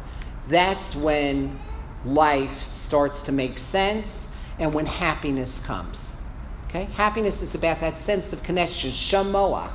that's 0.49 0.94
when 0.94 1.59
life 2.05 2.62
starts 2.62 3.22
to 3.22 3.33
make 3.33 3.59
sense 3.59 4.29
and 4.61 4.72
when 4.72 4.87
happiness 4.87 5.59
comes. 5.66 6.20
Okay? 6.66 6.85
Happiness 6.92 7.42
is 7.42 7.57
about 7.57 7.81
that 7.81 7.99
sense 7.99 8.33
of 8.33 8.44
connection, 8.44 8.90
shamoach, 8.90 9.72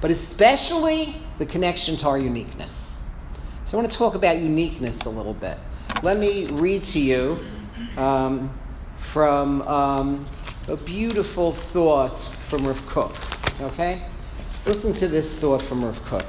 but 0.00 0.10
especially 0.10 1.14
the 1.38 1.46
connection 1.46 1.96
to 1.98 2.08
our 2.08 2.18
uniqueness. 2.18 3.00
So 3.62 3.78
I 3.78 3.80
want 3.80 3.92
to 3.92 3.96
talk 3.96 4.16
about 4.16 4.38
uniqueness 4.38 5.04
a 5.04 5.10
little 5.10 5.34
bit 5.34 5.58
let 6.02 6.18
me 6.18 6.46
read 6.46 6.84
to 6.84 7.00
you 7.00 7.44
um, 7.96 8.52
from 8.98 9.62
um, 9.62 10.24
a 10.68 10.76
beautiful 10.76 11.50
thought 11.50 12.18
from 12.20 12.66
Rav 12.66 12.86
Kook. 12.86 13.16
Okay? 13.60 14.02
Listen 14.68 14.92
to 14.92 15.08
this 15.08 15.40
thought 15.40 15.62
from 15.62 15.82
Rav 15.82 15.98
Kook. 16.04 16.26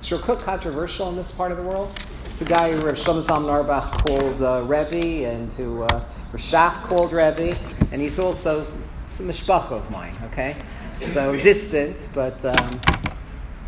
Is 0.00 0.10
Rav 0.10 0.22
Kook 0.22 0.40
controversial 0.40 1.10
in 1.10 1.16
this 1.16 1.30
part 1.30 1.50
of 1.52 1.58
the 1.58 1.62
world? 1.62 1.92
It's 2.24 2.38
the 2.38 2.46
guy 2.46 2.72
who 2.72 2.80
Rav 2.80 2.94
Shlomo 2.94 3.20
Zalman 3.20 3.50
Auerbach 3.50 4.02
called 4.06 4.40
uh, 4.40 4.62
Rebbe 4.62 5.28
and 5.28 5.52
who 5.52 5.82
uh, 5.82 6.02
Rav 6.32 6.40
Shach 6.40 6.82
called 6.84 7.12
Rebbe, 7.12 7.54
and 7.92 8.00
he's 8.00 8.18
also 8.18 8.62
a 8.62 9.22
mishpacha 9.22 9.72
of 9.72 9.90
mine, 9.90 10.16
okay? 10.32 10.56
So 10.96 11.36
distant, 11.36 11.98
but 12.14 12.42
um, 12.46 12.80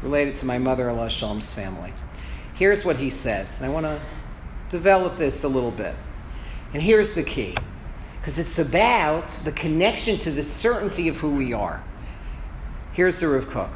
related 0.03 0.37
to 0.37 0.47
my 0.47 0.57
mother-in-law 0.57 1.09
Shalom's 1.09 1.53
family. 1.53 1.93
Here's 2.55 2.83
what 2.83 2.97
he 2.97 3.11
says, 3.11 3.61
and 3.61 3.67
I 3.67 3.69
want 3.69 3.85
to 3.85 4.01
develop 4.71 5.19
this 5.19 5.45
a 5.45 5.49
little 5.49 5.71
bit. 5.71 5.95
And 6.73 6.83
here's 6.83 7.15
the 7.15 7.23
key 7.23 7.59
because 8.23 8.39
it's 8.39 8.59
about 8.59 9.29
the 9.45 9.53
connection 9.53 10.17
to 10.21 10.31
the 10.31 10.43
certainty 10.43 11.09
of 11.09 11.19
who 11.19 11.29
we 11.29 11.53
are. 11.53 11.85
Here's 12.93 13.21
the 13.21 13.29
Rav 13.29 13.49
Kook. 13.49 13.71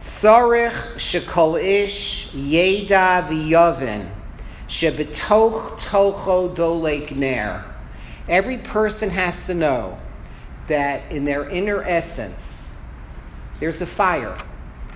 Tzarich 0.00 0.96
shekol 0.96 1.62
ish 1.62 2.32
yeda 2.32 3.28
v'yavin 3.28 4.08
shebetoch 4.66 5.78
tocho 5.80 6.54
dolek 6.54 7.14
ner. 7.14 7.64
Every 8.26 8.56
person 8.56 9.10
has 9.10 9.44
to 9.46 9.54
know 9.54 9.98
that 10.68 11.12
in 11.12 11.24
their 11.26 11.48
inner 11.50 11.82
essence, 11.82 12.72
there's 13.58 13.82
a 13.82 13.86
fire. 13.86 14.38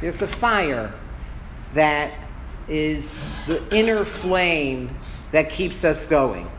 There's 0.00 0.22
a 0.22 0.26
fire 0.26 0.90
that 1.74 2.10
is 2.68 3.22
the 3.46 3.62
inner 3.74 4.06
flame 4.06 4.96
that 5.32 5.50
keeps 5.50 5.84
us 5.84 6.06
going. 6.06 6.50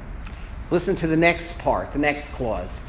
Listen 0.70 0.96
to 0.98 1.08
the 1.08 1.18
next 1.18 1.62
part, 1.62 1.92
the 1.92 2.00
next 2.00 2.32
clause. 2.34 2.85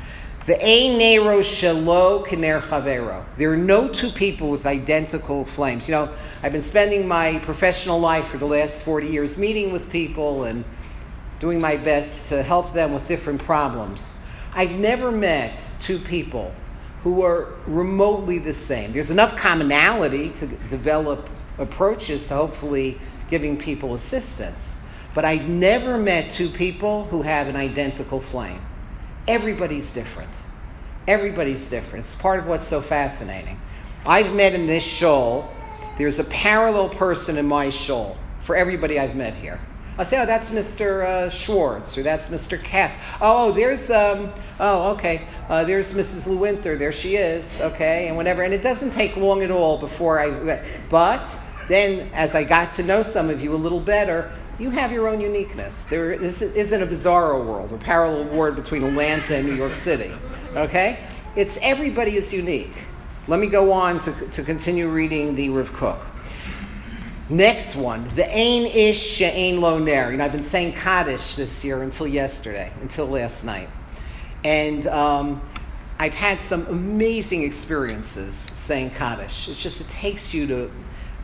There 3.36 3.52
are 3.52 3.56
no 3.56 3.88
two 3.88 4.10
people 4.12 4.48
with 4.48 4.64
identical 4.64 5.44
flames. 5.44 5.88
You 5.88 5.96
know, 5.96 6.08
I've 6.40 6.52
been 6.52 6.62
spending 6.62 7.08
my 7.08 7.40
professional 7.40 7.98
life 7.98 8.28
for 8.28 8.38
the 8.38 8.46
last 8.46 8.84
40 8.84 9.08
years 9.08 9.36
meeting 9.36 9.72
with 9.72 9.90
people 9.90 10.44
and 10.44 10.64
doing 11.40 11.60
my 11.60 11.76
best 11.76 12.28
to 12.28 12.44
help 12.44 12.72
them 12.74 12.94
with 12.94 13.08
different 13.08 13.42
problems. 13.42 14.16
I've 14.54 14.70
never 14.70 15.10
met 15.10 15.60
two 15.80 15.98
people 15.98 16.54
who 17.02 17.22
are 17.22 17.48
remotely 17.66 18.38
the 18.38 18.54
same. 18.54 18.92
There's 18.92 19.10
enough 19.10 19.36
commonality 19.36 20.30
to 20.38 20.46
develop 20.46 21.28
approaches 21.58 22.28
to 22.28 22.36
hopefully 22.36 23.00
giving 23.30 23.58
people 23.58 23.96
assistance. 23.96 24.80
But 25.12 25.24
I've 25.24 25.48
never 25.48 25.98
met 25.98 26.30
two 26.30 26.50
people 26.50 27.06
who 27.06 27.22
have 27.22 27.48
an 27.48 27.56
identical 27.56 28.20
flame. 28.20 28.60
Everybody's 29.28 29.92
different. 29.92 30.30
Everybody's 31.08 31.68
different. 31.68 32.04
It's 32.04 32.14
part 32.14 32.38
of 32.40 32.46
what's 32.46 32.66
so 32.66 32.80
fascinating. 32.80 33.60
I've 34.04 34.34
met 34.34 34.54
in 34.54 34.66
this 34.66 34.84
shul 34.84 35.52
there's 35.98 36.18
a 36.18 36.24
parallel 36.24 36.90
person 36.90 37.38
in 37.38 37.46
my 37.46 37.70
shul 37.70 38.18
for 38.40 38.54
everybody 38.54 38.98
I've 38.98 39.16
met 39.16 39.34
here. 39.34 39.58
I'll 39.98 40.04
say, 40.04 40.20
oh, 40.20 40.26
that's 40.26 40.50
Mr. 40.50 41.06
Uh, 41.06 41.30
Schwartz, 41.30 41.96
or 41.96 42.02
that's 42.02 42.28
Mr. 42.28 42.62
Kath. 42.62 42.92
Oh, 43.18 43.50
there's, 43.50 43.90
um, 43.90 44.30
oh, 44.60 44.92
okay, 44.92 45.22
uh, 45.48 45.64
there's 45.64 45.94
Mrs. 45.94 46.26
Lewinter. 46.28 46.78
There 46.78 46.92
she 46.92 47.16
is, 47.16 47.50
okay, 47.62 48.08
and 48.08 48.16
whatever. 48.16 48.42
And 48.42 48.52
it 48.52 48.62
doesn't 48.62 48.90
take 48.90 49.16
long 49.16 49.42
at 49.42 49.50
all 49.50 49.78
before 49.78 50.20
I, 50.20 50.62
but 50.90 51.26
then 51.66 52.10
as 52.12 52.34
I 52.34 52.44
got 52.44 52.74
to 52.74 52.82
know 52.82 53.02
some 53.02 53.30
of 53.30 53.40
you 53.40 53.54
a 53.54 53.56
little 53.56 53.80
better, 53.80 54.30
you 54.58 54.70
have 54.70 54.92
your 54.92 55.08
own 55.08 55.20
uniqueness. 55.20 55.84
There 55.84 56.16
this 56.16 56.42
isn't 56.42 56.82
a 56.82 56.86
bizarro 56.86 57.44
world 57.44 57.72
or 57.72 57.78
parallel 57.78 58.24
world 58.34 58.56
between 58.56 58.82
Atlanta 58.84 59.36
and 59.36 59.46
New 59.46 59.54
York 59.54 59.74
City, 59.74 60.12
okay? 60.54 60.98
It's 61.34 61.58
everybody 61.60 62.16
is 62.16 62.32
unique. 62.32 62.72
Let 63.28 63.40
me 63.40 63.48
go 63.48 63.72
on 63.72 64.00
to, 64.00 64.12
to 64.12 64.42
continue 64.42 64.88
reading 64.88 65.34
the 65.34 65.50
Rav 65.50 65.72
Kook. 65.72 65.98
Next 67.28 67.74
one, 67.74 68.08
the 68.14 68.24
Ain 68.30 68.66
Ish 68.66 69.02
She'ain 69.02 69.60
Lo 69.60 69.78
Ner. 69.80 70.12
You 70.12 70.16
know, 70.16 70.24
I've 70.24 70.32
been 70.32 70.44
saying 70.44 70.74
Kaddish 70.74 71.34
this 71.34 71.64
year 71.64 71.82
until 71.82 72.06
yesterday, 72.06 72.72
until 72.80 73.06
last 73.06 73.44
night. 73.44 73.68
And 74.44 74.86
um, 74.86 75.42
I've 75.98 76.14
had 76.14 76.40
some 76.40 76.66
amazing 76.66 77.42
experiences 77.42 78.36
saying 78.54 78.90
Kaddish. 78.90 79.48
It's 79.48 79.60
just, 79.60 79.80
it 79.80 79.88
takes 79.88 80.32
you 80.32 80.46
to 80.46 80.70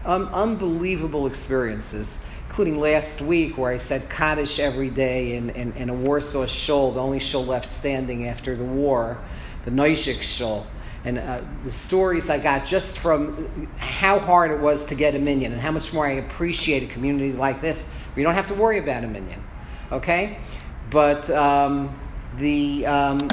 um, 0.04 0.28
unbelievable 0.34 1.28
experiences, 1.28 2.18
including 2.52 2.78
last 2.78 3.22
week 3.22 3.56
where 3.56 3.72
I 3.72 3.78
said 3.78 4.10
Kaddish 4.10 4.58
every 4.58 4.90
day 4.90 5.36
in, 5.36 5.48
in 5.48 5.88
a 5.88 5.94
Warsaw 5.94 6.44
shul, 6.44 6.92
the 6.92 7.00
only 7.00 7.18
shul 7.18 7.46
left 7.46 7.66
standing 7.66 8.28
after 8.28 8.54
the 8.54 8.62
war, 8.62 9.16
the 9.64 9.70
Nozyk 9.70 10.20
shul 10.20 10.66
and 11.06 11.16
uh, 11.16 11.40
the 11.64 11.72
stories 11.72 12.28
I 12.28 12.38
got 12.38 12.66
just 12.66 12.98
from 12.98 13.70
how 13.78 14.18
hard 14.18 14.50
it 14.50 14.60
was 14.60 14.84
to 14.88 14.94
get 14.94 15.14
a 15.14 15.18
minion 15.18 15.52
and 15.52 15.62
how 15.62 15.70
much 15.70 15.94
more 15.94 16.06
I 16.06 16.10
appreciate 16.10 16.82
a 16.82 16.92
community 16.92 17.32
like 17.32 17.62
this 17.62 17.88
where 17.88 18.20
you 18.20 18.22
don't 18.22 18.34
have 18.34 18.48
to 18.48 18.54
worry 18.54 18.78
about 18.78 19.02
a 19.02 19.08
minion, 19.08 19.42
Okay? 19.90 20.36
But 20.90 21.30
um, 21.30 21.98
the, 22.36 22.84
um, 22.84 23.30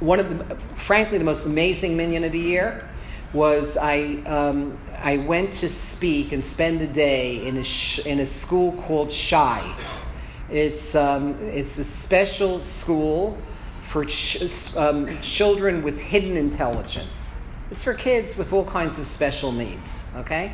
one 0.00 0.20
of 0.20 0.28
the, 0.28 0.56
frankly, 0.76 1.16
the 1.16 1.24
most 1.24 1.46
amazing 1.46 1.96
minion 1.96 2.22
of 2.22 2.32
the 2.32 2.38
year 2.38 2.86
was 3.32 3.76
I, 3.76 4.22
um, 4.26 4.78
I 4.96 5.18
went 5.18 5.52
to 5.54 5.68
speak 5.68 6.32
and 6.32 6.44
spend 6.44 6.80
the 6.80 6.86
day 6.86 7.46
in 7.46 7.58
a, 7.58 7.64
sh- 7.64 8.06
in 8.06 8.20
a 8.20 8.26
school 8.26 8.72
called 8.82 9.12
Shai. 9.12 9.74
It's, 10.50 10.94
um, 10.94 11.34
it's 11.42 11.78
a 11.78 11.84
special 11.84 12.64
school 12.64 13.36
for 13.88 14.04
ch- 14.06 14.76
um, 14.76 15.20
children 15.20 15.82
with 15.82 15.98
hidden 15.98 16.36
intelligence. 16.36 17.32
It's 17.70 17.84
for 17.84 17.92
kids 17.92 18.36
with 18.36 18.52
all 18.52 18.64
kinds 18.64 18.98
of 18.98 19.04
special 19.04 19.52
needs, 19.52 20.10
okay? 20.16 20.52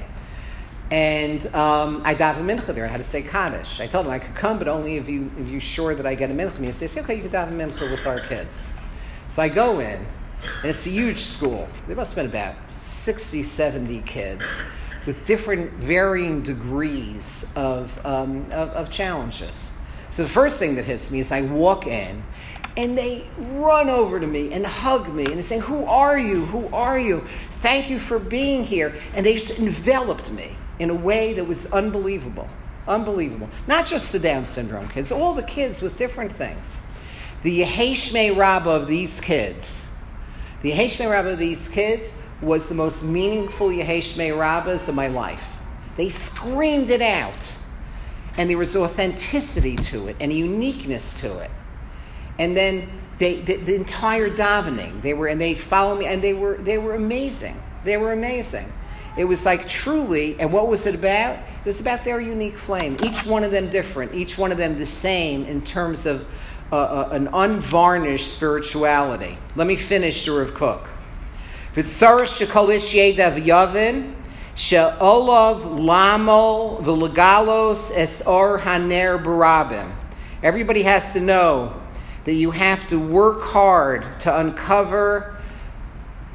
And 0.90 1.46
um, 1.54 2.02
I 2.04 2.14
daven 2.14 2.44
mincha 2.44 2.74
there. 2.74 2.84
I 2.84 2.88
had 2.88 2.98
to 2.98 3.04
say 3.04 3.22
Kaddish. 3.22 3.80
I 3.80 3.86
told 3.86 4.06
them 4.06 4.12
I 4.12 4.18
could 4.18 4.34
come, 4.34 4.58
but 4.58 4.68
only 4.68 4.96
if, 4.96 5.08
you, 5.08 5.30
if 5.38 5.48
you're 5.48 5.60
sure 5.60 5.94
that 5.94 6.06
I 6.06 6.14
get 6.14 6.30
a 6.30 6.34
mincha. 6.34 6.56
And 6.56 6.66
they 6.66 6.72
say, 6.88 7.00
okay, 7.00 7.14
you 7.14 7.22
can 7.22 7.30
daven 7.30 7.56
mincha 7.56 7.88
with 7.90 8.04
our 8.06 8.20
kids. 8.20 8.66
So 9.28 9.42
I 9.42 9.48
go 9.48 9.78
in, 9.80 10.04
and 10.62 10.70
it's 10.70 10.86
a 10.86 10.90
huge 10.90 11.20
school. 11.20 11.68
There 11.86 11.96
must 11.96 12.14
have 12.14 12.24
been 12.24 12.30
about 12.30 12.56
60, 12.72 13.42
70 13.42 14.00
kids 14.02 14.44
with 15.06 15.26
different 15.26 15.70
varying 15.72 16.42
degrees 16.42 17.46
of, 17.56 17.92
um, 18.06 18.46
of, 18.50 18.70
of 18.70 18.90
challenges. 18.90 19.70
So 20.10 20.22
the 20.22 20.28
first 20.28 20.56
thing 20.56 20.76
that 20.76 20.84
hits 20.84 21.10
me 21.10 21.20
is 21.20 21.32
I 21.32 21.42
walk 21.42 21.86
in, 21.86 22.22
and 22.76 22.96
they 22.96 23.24
run 23.36 23.88
over 23.88 24.18
to 24.18 24.26
me 24.26 24.52
and 24.52 24.66
hug 24.66 25.12
me 25.12 25.24
and 25.26 25.36
they 25.36 25.42
say, 25.42 25.58
Who 25.60 25.84
are 25.84 26.18
you? 26.18 26.46
Who 26.46 26.66
are 26.74 26.98
you? 26.98 27.24
Thank 27.60 27.88
you 27.88 28.00
for 28.00 28.18
being 28.18 28.64
here. 28.64 28.94
And 29.14 29.24
they 29.24 29.34
just 29.34 29.58
enveloped 29.58 30.30
me 30.30 30.56
in 30.78 30.90
a 30.90 30.94
way 30.94 31.34
that 31.34 31.44
was 31.44 31.72
unbelievable. 31.72 32.48
Unbelievable. 32.88 33.48
Not 33.66 33.86
just 33.86 34.12
the 34.12 34.18
Down 34.18 34.46
syndrome 34.46 34.88
kids, 34.88 35.12
all 35.12 35.34
the 35.34 35.42
kids 35.42 35.80
with 35.80 35.96
different 35.98 36.32
things. 36.32 36.76
The 37.42 37.62
Yeheshme 37.62 38.36
Rabbah 38.36 38.70
of 38.70 38.86
these 38.86 39.20
kids, 39.20 39.83
the 40.64 40.72
Yeheshme 40.72 41.10
Rabbah 41.10 41.28
of 41.28 41.38
these 41.38 41.68
kids 41.68 42.10
was 42.40 42.70
the 42.70 42.74
most 42.74 43.02
meaningful 43.02 43.68
Yeheshme 43.68 44.30
Rabbahs 44.30 44.88
of 44.88 44.94
my 44.94 45.08
life. 45.08 45.44
They 45.98 46.08
screamed 46.08 46.88
it 46.88 47.02
out. 47.02 47.52
And 48.38 48.48
there 48.48 48.56
was 48.56 48.74
authenticity 48.74 49.76
to 49.76 50.08
it 50.08 50.16
and 50.20 50.32
a 50.32 50.34
uniqueness 50.34 51.20
to 51.20 51.38
it. 51.40 51.50
And 52.38 52.56
then 52.56 52.88
they, 53.18 53.42
the, 53.42 53.56
the, 53.56 53.74
entire 53.74 54.30
davening 54.30 55.02
they 55.02 55.12
were 55.12 55.28
and 55.28 55.38
they 55.38 55.54
followed 55.54 55.98
me 55.98 56.06
and 56.06 56.22
they 56.22 56.32
were 56.32 56.56
they 56.56 56.78
were 56.78 56.94
amazing. 56.94 57.62
They 57.84 57.98
were 57.98 58.12
amazing. 58.12 58.66
It 59.18 59.24
was 59.24 59.44
like 59.44 59.68
truly 59.68 60.40
and 60.40 60.50
what 60.50 60.68
was 60.68 60.86
it 60.86 60.94
about? 60.94 61.36
It 61.36 61.66
was 61.66 61.80
about 61.80 62.04
their 62.04 62.20
unique 62.20 62.56
flame. 62.56 62.96
Each 63.04 63.26
one 63.26 63.44
of 63.44 63.50
them 63.50 63.68
different. 63.68 64.14
Each 64.14 64.38
one 64.38 64.50
of 64.50 64.56
them 64.56 64.78
the 64.78 64.86
same 64.86 65.44
in 65.44 65.60
terms 65.60 66.06
of 66.06 66.26
an 67.10 67.28
unvarnished 67.32 68.32
spirituality 68.32 69.38
let 69.56 69.66
me 69.66 69.76
finish 69.76 70.26
the 70.26 70.32
Rav 70.32 70.54
V'tzarech 71.74 72.46
shekolish 72.46 72.92
yedav 72.94 73.42
yavin 73.44 74.14
v'legalos 76.84 77.90
es 77.96 78.22
or 78.26 78.58
haner 78.60 79.92
everybody 80.42 80.82
has 80.82 81.12
to 81.12 81.20
know 81.20 81.72
that 82.24 82.34
you 82.34 82.50
have 82.50 82.86
to 82.88 82.98
work 82.98 83.42
hard 83.42 84.04
to 84.20 84.38
uncover 84.38 85.36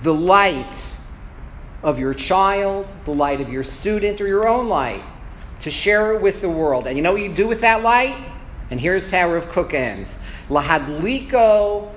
the 0.04 0.14
light 0.14 0.96
of 1.82 2.00
your 2.00 2.14
child, 2.14 2.88
the 3.06 3.14
light 3.14 3.42
of 3.42 3.50
your 3.50 3.64
student, 3.64 4.22
or 4.22 4.28
your 4.28 4.48
own 4.48 4.68
light, 4.68 5.02
to 5.62 5.72
share 5.72 6.14
it 6.14 6.22
with 6.22 6.42
the 6.42 6.50
world. 6.50 6.88
And 6.88 6.96
you 6.96 7.02
know 7.02 7.14
what 7.14 7.22
you 7.22 7.34
do 7.34 7.48
with 7.48 7.62
that 7.62 7.82
light? 7.82 8.16
And 8.70 8.80
here's 8.80 9.10
how 9.10 9.32
Rav 9.32 9.50
Kook 9.50 9.74
ends. 9.74 10.20
Lahadliko 10.50 11.92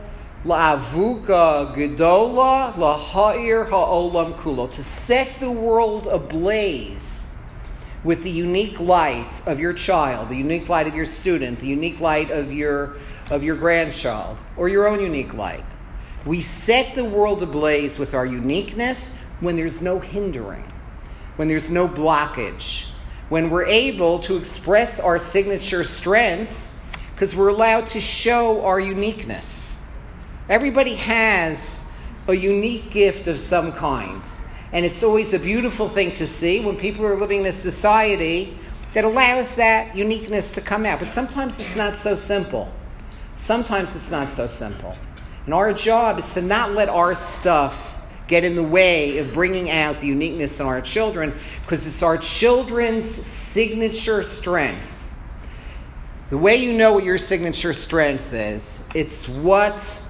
la'avuka 0.44 1.74
gedola 1.74 2.74
laha'ir 2.74 3.68
ha'olam 3.68 4.34
kulo. 4.34 4.70
To 4.70 4.82
set 4.82 5.28
the 5.40 5.50
world 5.50 6.06
ablaze 6.06 7.24
with 8.04 8.22
the 8.22 8.30
unique 8.30 8.78
light 8.80 9.30
of 9.46 9.60
your 9.60 9.72
child, 9.72 10.28
the 10.28 10.36
unique 10.36 10.68
light 10.68 10.86
of 10.86 10.94
your 10.94 11.06
student, 11.06 11.60
the 11.60 11.68
unique 11.68 12.00
light 12.00 12.30
of 12.30 12.52
your 12.52 12.96
of 13.30 13.42
your 13.42 13.56
grandchild 13.56 14.36
or 14.56 14.68
your 14.68 14.86
own 14.88 15.00
unique 15.00 15.32
light. 15.32 15.64
We 16.26 16.42
set 16.42 16.94
the 16.94 17.04
world 17.04 17.42
ablaze 17.42 17.98
with 17.98 18.14
our 18.14 18.26
uniqueness 18.26 19.22
when 19.40 19.56
there's 19.56 19.80
no 19.80 19.98
hindering, 19.98 20.70
when 21.36 21.48
there's 21.48 21.70
no 21.70 21.88
blockage, 21.88 22.84
when 23.28 23.48
we're 23.48 23.64
able 23.64 24.18
to 24.20 24.36
express 24.36 25.00
our 25.00 25.18
signature 25.18 25.84
strengths 25.84 26.71
because 27.14 27.34
we're 27.34 27.48
allowed 27.48 27.86
to 27.88 28.00
show 28.00 28.64
our 28.64 28.80
uniqueness. 28.80 29.78
Everybody 30.48 30.94
has 30.96 31.82
a 32.28 32.34
unique 32.34 32.90
gift 32.90 33.26
of 33.26 33.38
some 33.38 33.72
kind. 33.72 34.22
And 34.72 34.86
it's 34.86 35.02
always 35.02 35.34
a 35.34 35.38
beautiful 35.38 35.88
thing 35.88 36.12
to 36.12 36.26
see 36.26 36.60
when 36.60 36.76
people 36.76 37.04
are 37.04 37.16
living 37.16 37.40
in 37.40 37.46
a 37.46 37.52
society 37.52 38.58
that 38.94 39.04
allows 39.04 39.54
that 39.56 39.94
uniqueness 39.96 40.52
to 40.52 40.60
come 40.60 40.86
out. 40.86 40.98
But 41.00 41.10
sometimes 41.10 41.60
it's 41.60 41.76
not 41.76 41.96
so 41.96 42.14
simple. 42.14 42.72
Sometimes 43.36 43.94
it's 43.96 44.10
not 44.10 44.28
so 44.28 44.46
simple. 44.46 44.94
And 45.44 45.54
our 45.54 45.72
job 45.72 46.18
is 46.18 46.32
to 46.34 46.42
not 46.42 46.72
let 46.72 46.88
our 46.88 47.14
stuff 47.14 47.76
get 48.28 48.44
in 48.44 48.54
the 48.54 48.62
way 48.62 49.18
of 49.18 49.34
bringing 49.34 49.68
out 49.68 50.00
the 50.00 50.06
uniqueness 50.06 50.60
in 50.60 50.66
our 50.66 50.80
children 50.80 51.34
because 51.62 51.86
it's 51.86 52.02
our 52.02 52.16
children's 52.16 53.04
signature 53.04 54.22
strength. 54.22 54.91
The 56.32 56.38
way 56.38 56.56
you 56.56 56.72
know 56.72 56.94
what 56.94 57.04
your 57.04 57.18
signature 57.18 57.74
strength 57.74 58.32
is, 58.32 58.88
it's 58.94 59.28
what 59.28 60.00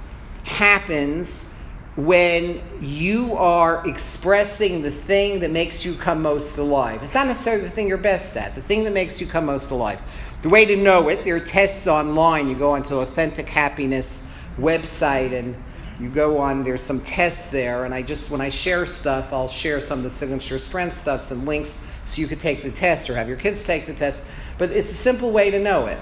happens 0.45 1.53
when 1.97 2.63
you 2.81 3.35
are 3.35 3.85
expressing 3.89 4.83
the 4.83 4.93
thing 4.93 5.41
that 5.41 5.51
makes 5.51 5.85
you 5.85 5.95
come 5.95 6.23
most 6.23 6.59
alive. 6.59 7.03
It's 7.03 7.13
not 7.13 7.27
necessarily 7.27 7.65
the 7.65 7.71
thing 7.71 7.89
you're 7.89 7.99
best 7.99 8.37
at, 8.37 8.55
the 8.55 8.63
thing 8.63 8.85
that 8.85 8.93
makes 8.93 9.21
you 9.21 9.27
come 9.27 9.47
most 9.47 9.73
alive. 9.73 9.99
The 10.43 10.49
way 10.49 10.65
to 10.65 10.77
know 10.77 11.09
it, 11.09 11.25
there 11.25 11.35
are 11.35 11.41
tests 11.41 11.89
online. 11.89 12.47
You 12.47 12.55
go 12.55 12.71
onto 12.71 13.01
Authentic 13.01 13.49
Happiness 13.49 14.29
website 14.61 15.37
and 15.37 15.57
you 15.99 16.09
go 16.09 16.39
on, 16.39 16.63
there's 16.63 16.83
some 16.85 17.01
tests 17.01 17.51
there. 17.51 17.85
And 17.85 17.93
I 17.93 18.03
just, 18.03 18.31
when 18.31 18.41
I 18.41 18.49
share 18.49 18.87
stuff, 18.87 19.33
I'll 19.33 19.49
share 19.49 19.81
some 19.81 19.99
of 19.99 20.05
the 20.05 20.11
signature 20.11 20.61
strength 20.61 20.97
stuff, 20.97 21.21
some 21.21 21.45
links 21.47 21.89
so 22.07 22.21
you 22.21 22.29
could 22.29 22.41
take 22.41 22.63
the 22.63 22.71
test 22.71 23.11
or 23.11 23.17
have 23.17 23.27
your 23.27 23.39
kids 23.39 23.65
take 23.65 23.87
the 23.87 23.95
test. 23.95 24.21
But 24.57 24.71
it's 24.71 24.91
a 24.91 24.95
simple 24.95 25.33
way 25.33 25.51
to 25.51 25.59
know 25.59 25.87
it. 25.87 25.99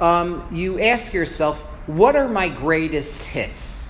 Um, 0.00 0.46
you 0.50 0.80
ask 0.80 1.12
yourself, 1.12 1.58
what 1.86 2.16
are 2.16 2.28
my 2.28 2.48
greatest 2.48 3.26
hits? 3.26 3.84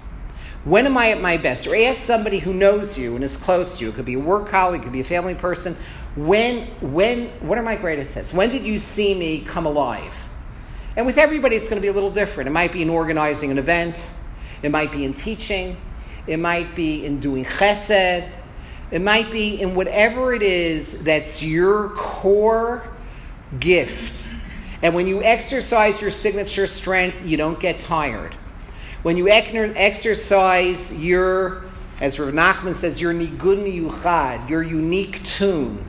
When 0.64 0.86
am 0.86 0.96
I 0.96 1.10
at 1.10 1.20
my 1.20 1.36
best? 1.36 1.66
Or 1.66 1.76
ask 1.76 2.00
somebody 2.00 2.38
who 2.38 2.52
knows 2.54 2.98
you 2.98 3.14
and 3.14 3.24
is 3.24 3.36
close 3.36 3.78
to 3.78 3.84
you. 3.84 3.90
It 3.90 3.96
could 3.96 4.04
be 4.04 4.14
a 4.14 4.18
work 4.18 4.48
colleague, 4.48 4.82
it 4.82 4.84
could 4.84 4.92
be 4.92 5.00
a 5.00 5.04
family 5.04 5.34
person. 5.34 5.76
When, 6.16 6.66
when, 6.80 7.28
what 7.40 7.58
are 7.58 7.62
my 7.62 7.76
greatest 7.76 8.14
hits? 8.14 8.32
When 8.32 8.50
did 8.50 8.64
you 8.64 8.78
see 8.78 9.14
me 9.14 9.40
come 9.40 9.66
alive? 9.66 10.14
And 10.96 11.06
with 11.06 11.18
everybody, 11.18 11.56
it's 11.56 11.68
going 11.68 11.76
to 11.76 11.82
be 11.82 11.88
a 11.88 11.92
little 11.92 12.10
different. 12.10 12.46
It 12.48 12.52
might 12.52 12.72
be 12.72 12.82
in 12.82 12.88
organizing 12.88 13.50
an 13.50 13.58
event, 13.58 13.96
it 14.62 14.70
might 14.70 14.92
be 14.92 15.04
in 15.04 15.12
teaching, 15.12 15.76
it 16.26 16.38
might 16.38 16.74
be 16.74 17.04
in 17.04 17.20
doing 17.20 17.44
chesed, 17.44 18.28
It 18.90 19.02
might 19.02 19.30
be 19.32 19.60
in 19.60 19.74
whatever 19.74 20.34
it 20.34 20.42
is 20.42 21.02
that's 21.02 21.42
your 21.42 21.90
core 21.90 22.88
gift. 23.58 24.23
And 24.84 24.94
when 24.94 25.06
you 25.06 25.22
exercise 25.22 26.02
your 26.02 26.10
signature 26.10 26.66
strength, 26.66 27.24
you 27.24 27.38
don't 27.38 27.58
get 27.58 27.80
tired. 27.80 28.34
When 29.02 29.16
you 29.16 29.30
exercise 29.30 31.02
your, 31.02 31.64
as 32.02 32.18
Rav 32.18 32.34
Nachman 32.34 32.74
says, 32.74 33.00
your 33.00 33.14
nigun 33.14 33.64
yuchad, 33.64 34.46
your 34.50 34.62
unique 34.62 35.24
tune, 35.24 35.88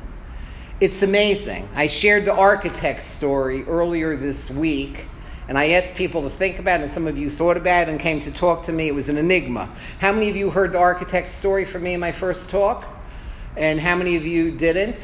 it's 0.80 1.02
amazing. 1.02 1.68
I 1.76 1.88
shared 1.88 2.24
the 2.24 2.34
architect 2.34 3.02
story 3.02 3.66
earlier 3.66 4.16
this 4.16 4.50
week, 4.50 5.04
and 5.50 5.58
I 5.58 5.72
asked 5.72 5.96
people 5.96 6.22
to 6.22 6.30
think 6.30 6.60
about 6.60 6.80
it, 6.80 6.84
and 6.84 6.92
some 6.92 7.06
of 7.06 7.18
you 7.18 7.30
thought 7.30 7.58
about 7.58 7.90
it 7.90 7.92
and 7.92 8.00
came 8.00 8.22
to 8.22 8.32
talk 8.32 8.64
to 8.64 8.72
me. 8.72 8.88
It 8.88 8.96
was 8.96 9.10
an 9.10 9.18
enigma. 9.18 9.76
How 10.00 10.14
many 10.14 10.30
of 10.30 10.38
you 10.38 10.52
heard 10.52 10.72
the 10.72 10.80
architect 10.80 11.28
story 11.28 11.66
from 11.66 11.84
me 11.84 11.96
in 11.96 12.00
my 12.00 12.14
first 12.14 12.50
talk? 12.50 12.86
And 13.58 13.78
how 13.82 13.98
many 13.98 14.16
of 14.16 14.26
you 14.26 14.52
didn't? 14.52 14.96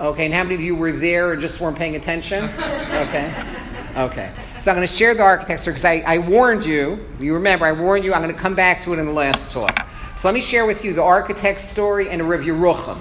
Okay, 0.00 0.24
and 0.24 0.34
how 0.34 0.42
many 0.42 0.54
of 0.54 0.60
you 0.60 0.74
were 0.74 0.92
there 0.92 1.32
and 1.32 1.40
just 1.40 1.60
weren't 1.60 1.76
paying 1.76 1.96
attention? 1.96 2.44
Okay. 2.44 3.32
Okay. 3.96 4.32
So 4.58 4.70
I'm 4.70 4.76
going 4.76 4.86
to 4.86 4.92
share 4.92 5.14
the 5.14 5.22
architecture 5.22 5.70
because 5.70 5.84
I, 5.84 6.02
I 6.06 6.18
warned 6.18 6.64
you. 6.64 7.06
You 7.20 7.34
remember, 7.34 7.66
I 7.66 7.72
warned 7.72 8.04
you. 8.04 8.14
I'm 8.14 8.22
going 8.22 8.34
to 8.34 8.40
come 8.40 8.54
back 8.54 8.82
to 8.84 8.94
it 8.94 8.98
in 8.98 9.06
the 9.06 9.12
last 9.12 9.52
talk. 9.52 9.86
So 10.16 10.28
let 10.28 10.34
me 10.34 10.40
share 10.40 10.66
with 10.66 10.84
you 10.84 10.92
the 10.92 11.02
architect 11.02 11.60
story 11.60 12.08
and 12.08 12.20
a 12.20 12.24
Rav 12.24 12.40
Yerucham. 12.40 12.98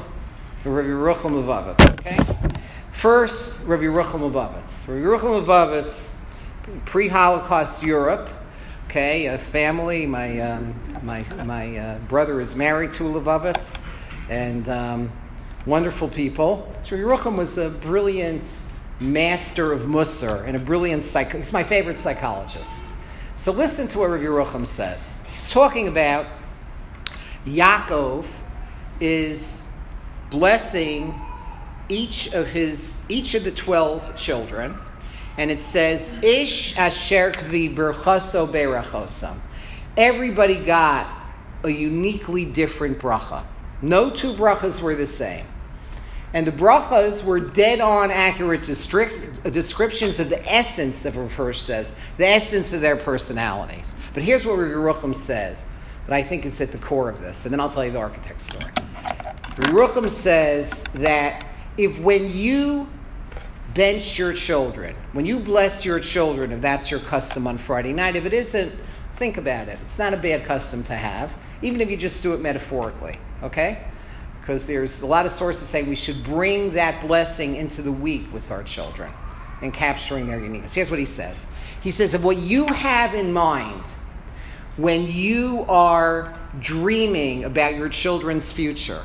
Rav 0.66 0.86
Yerucham 0.86 1.44
Levovitz. 1.44 2.00
Okay? 2.00 2.18
First, 2.92 3.66
Rav 3.66 3.80
Yerucham 3.80 4.20
Levovitz. 4.32 4.88
Rav 4.88 4.98
Yerucham 4.98 5.44
Levovitz, 5.44 6.20
pre-Holocaust 6.86 7.84
Europe. 7.84 8.30
Okay, 8.88 9.28
a 9.28 9.38
family. 9.38 10.06
My 10.06 10.40
um, 10.40 10.76
my 11.02 11.24
my 11.46 11.78
uh, 11.78 12.00
brother 12.00 12.42
is 12.42 12.56
married 12.56 12.92
to 12.94 13.08
a 13.08 13.22
Levovitz, 13.22 13.88
and 14.30 14.68
um, 14.68 15.12
wonderful 15.66 16.10
people. 16.10 16.72
So 16.82 16.96
Yerucham 16.96 17.38
was 17.38 17.58
a 17.58 17.70
brilliant 17.70 18.44
master 19.00 19.72
of 19.72 19.82
Musar 19.82 20.46
and 20.48 20.56
a 20.56 20.60
brilliant 20.60 21.04
psych. 21.04 21.34
He's 21.34 21.54
my 21.54 21.64
favorite 21.64 21.98
psychologist. 21.98 22.86
So 23.38 23.52
listen 23.52 23.88
to 23.90 24.00
what 24.00 24.10
Rav 24.10 24.22
Yerucham 24.22 24.68
says. 24.68 25.24
He's 25.32 25.50
talking 25.50 25.88
about 25.88 26.26
Yaakov 27.46 28.26
is 29.00 29.68
blessing 30.30 31.20
each 31.90 32.34
of 32.34 32.48
his 32.48 33.02
each 33.10 33.34
of 33.34 33.44
the 33.44 33.52
12 33.52 34.16
children 34.16 34.78
and 35.38 35.52
it 35.52 35.60
says 35.60 36.14
ish 36.24 36.78
asher 36.78 37.32
kvi 37.32 37.76
berchaso 37.76 38.48
berachosam 38.48 39.38
everybody 39.98 40.56
got 40.56 41.06
a 41.64 41.70
uniquely 41.70 42.46
different 42.46 42.98
bracha 42.98 43.44
no 43.82 44.10
two 44.10 44.34
brachas 44.34 44.82
were 44.82 44.96
the 44.96 45.08
same 45.08 45.46
and 46.34 46.48
the 46.48 46.52
brachas 46.52 47.24
were 47.24 47.40
dead 47.40 47.82
on 47.82 48.12
accurate 48.12 48.64
descriptions 48.64 50.20
of 50.20 50.30
the 50.30 50.52
essence 50.52 51.06
of 51.06 51.18
what 51.18 51.32
Hirsch 51.32 51.62
says, 51.62 51.94
the 52.18 52.28
essence 52.28 52.72
of 52.74 52.82
their 52.82 52.96
personalities. 52.96 53.96
But 54.14 54.24
here's 54.24 54.46
what 54.46 54.58
Yerucham 54.60 55.16
says 55.16 55.58
that 56.08 56.14
I 56.14 56.24
think 56.24 56.46
is 56.46 56.60
at 56.62 56.72
the 56.72 56.78
core 56.78 57.10
of 57.10 57.22
this, 57.22 57.46
and 57.46 57.54
then 57.54 57.60
I'll 57.60 57.70
tell 57.70 57.86
you 57.86 57.92
the 57.92 58.00
architect's 58.00 58.46
story. 58.46 58.72
Rucham 59.56 60.10
says 60.10 60.84
that 60.96 61.46
if 61.78 62.00
when 62.00 62.30
you 62.30 62.88
bench 63.74 64.18
your 64.18 64.34
children, 64.34 64.96
when 65.14 65.26
you 65.26 65.40
bless 65.40 65.86
your 65.86 66.00
children, 66.00 66.52
if 66.52 66.62
that's 66.62 66.90
your 66.92 67.00
custom 67.02 67.48
on 67.48 67.58
Friday 67.58 67.94
night, 67.94 68.16
if 68.16 68.26
it 68.26 68.34
isn't, 68.34 68.74
think 69.16 69.38
about 69.38 69.68
it. 69.68 69.80
It's 69.84 70.00
not 70.00 70.14
a 70.14 70.18
bad 70.18 70.46
custom 70.46 70.84
to 70.84 70.96
have, 70.96 71.34
even 71.62 71.80
if 71.80 71.90
you 71.90 71.98
just 71.98 72.24
do 72.24 72.34
it 72.34 72.42
metaphorically, 72.42 73.18
okay? 73.44 73.84
Because 74.42 74.66
there's 74.66 75.02
a 75.02 75.08
lot 75.08 75.26
of 75.26 75.32
sources 75.32 75.70
saying 75.70 75.88
we 75.88 75.96
should 75.96 76.24
bring 76.24 76.74
that 76.74 77.06
blessing 77.06 77.56
into 77.56 77.82
the 77.82 77.92
week 77.92 78.32
with 78.34 78.52
our 78.52 78.64
children 78.64 79.12
and 79.62 79.74
capturing 79.74 80.28
their 80.28 80.40
uniqueness. 80.40 80.74
Here's 80.74 80.90
what 80.90 81.00
he 81.00 81.06
says 81.06 81.46
He 81.82 81.92
says, 81.92 82.14
if 82.14 82.24
what 82.24 82.38
you 82.38 82.66
have 82.68 83.14
in 83.16 83.32
mind 83.32 83.84
when 84.78 85.06
you 85.08 85.66
are 85.70 86.38
dreaming 86.60 87.44
about 87.44 87.76
your 87.76 87.90
children's 87.90 88.52
future, 88.52 89.02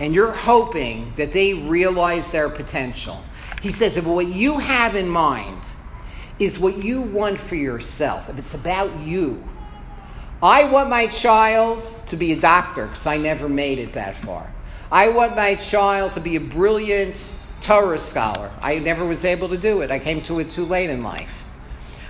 and 0.00 0.14
you're 0.14 0.32
hoping 0.32 1.12
that 1.16 1.32
they 1.32 1.54
realize 1.54 2.32
their 2.32 2.48
potential. 2.48 3.22
He 3.62 3.70
says, 3.70 3.98
if 3.98 4.06
what 4.06 4.26
you 4.26 4.58
have 4.58 4.96
in 4.96 5.08
mind 5.08 5.62
is 6.38 6.58
what 6.58 6.82
you 6.82 7.02
want 7.02 7.38
for 7.38 7.54
yourself, 7.54 8.28
if 8.30 8.38
it's 8.38 8.54
about 8.54 8.98
you, 9.00 9.44
I 10.42 10.64
want 10.64 10.88
my 10.88 11.06
child 11.06 11.84
to 12.06 12.16
be 12.16 12.32
a 12.32 12.40
doctor 12.40 12.86
because 12.86 13.06
I 13.06 13.18
never 13.18 13.46
made 13.46 13.78
it 13.78 13.92
that 13.92 14.16
far. 14.16 14.50
I 14.90 15.10
want 15.10 15.36
my 15.36 15.54
child 15.54 16.14
to 16.14 16.20
be 16.20 16.36
a 16.36 16.40
brilliant 16.40 17.14
Torah 17.60 17.98
scholar. 17.98 18.50
I 18.62 18.78
never 18.78 19.04
was 19.04 19.26
able 19.26 19.50
to 19.50 19.58
do 19.58 19.82
it. 19.82 19.90
I 19.90 19.98
came 19.98 20.22
to 20.22 20.38
it 20.38 20.48
too 20.48 20.64
late 20.64 20.88
in 20.88 21.02
life. 21.02 21.30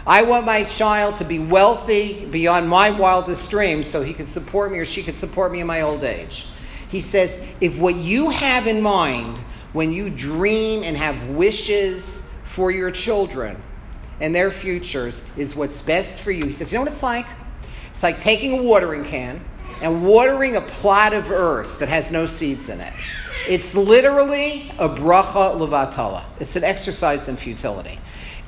I 0.06 0.22
want 0.22 0.46
my 0.46 0.62
child 0.62 1.16
to 1.16 1.24
be 1.24 1.40
wealthy 1.40 2.24
beyond 2.26 2.68
my 2.68 2.90
wildest 2.92 3.50
dreams 3.50 3.90
so 3.90 4.00
he 4.00 4.14
could 4.14 4.28
support 4.28 4.70
me 4.70 4.78
or 4.78 4.86
she 4.86 5.02
could 5.02 5.16
support 5.16 5.50
me 5.50 5.60
in 5.60 5.66
my 5.66 5.80
old 5.80 6.04
age. 6.04 6.46
He 6.88 7.00
says, 7.00 7.52
if 7.60 7.78
what 7.78 7.96
you 7.96 8.30
have 8.30 8.68
in 8.68 8.80
mind 8.80 9.38
when 9.72 9.92
you 9.92 10.08
dream 10.08 10.84
and 10.84 10.96
have 10.96 11.28
wishes 11.30 12.22
for 12.54 12.70
your 12.70 12.92
children 12.92 13.60
and 14.20 14.32
their 14.32 14.52
futures 14.52 15.28
is 15.36 15.56
what's 15.56 15.82
best 15.82 16.20
for 16.20 16.30
you, 16.30 16.46
he 16.46 16.52
says, 16.52 16.72
you 16.72 16.78
know 16.78 16.82
what 16.82 16.92
it's 16.92 17.02
like? 17.02 17.26
It's 18.00 18.02
like 18.02 18.22
taking 18.22 18.58
a 18.58 18.62
watering 18.62 19.04
can 19.04 19.44
and 19.82 20.06
watering 20.06 20.56
a 20.56 20.62
plot 20.62 21.12
of 21.12 21.30
earth 21.30 21.78
that 21.80 21.90
has 21.90 22.10
no 22.10 22.24
seeds 22.24 22.70
in 22.70 22.80
it. 22.80 22.94
It's 23.46 23.74
literally 23.74 24.72
a 24.78 24.88
bracha 24.88 25.54
levatala. 25.54 26.24
It's 26.40 26.56
an 26.56 26.64
exercise 26.64 27.28
in 27.28 27.36
futility. 27.36 27.98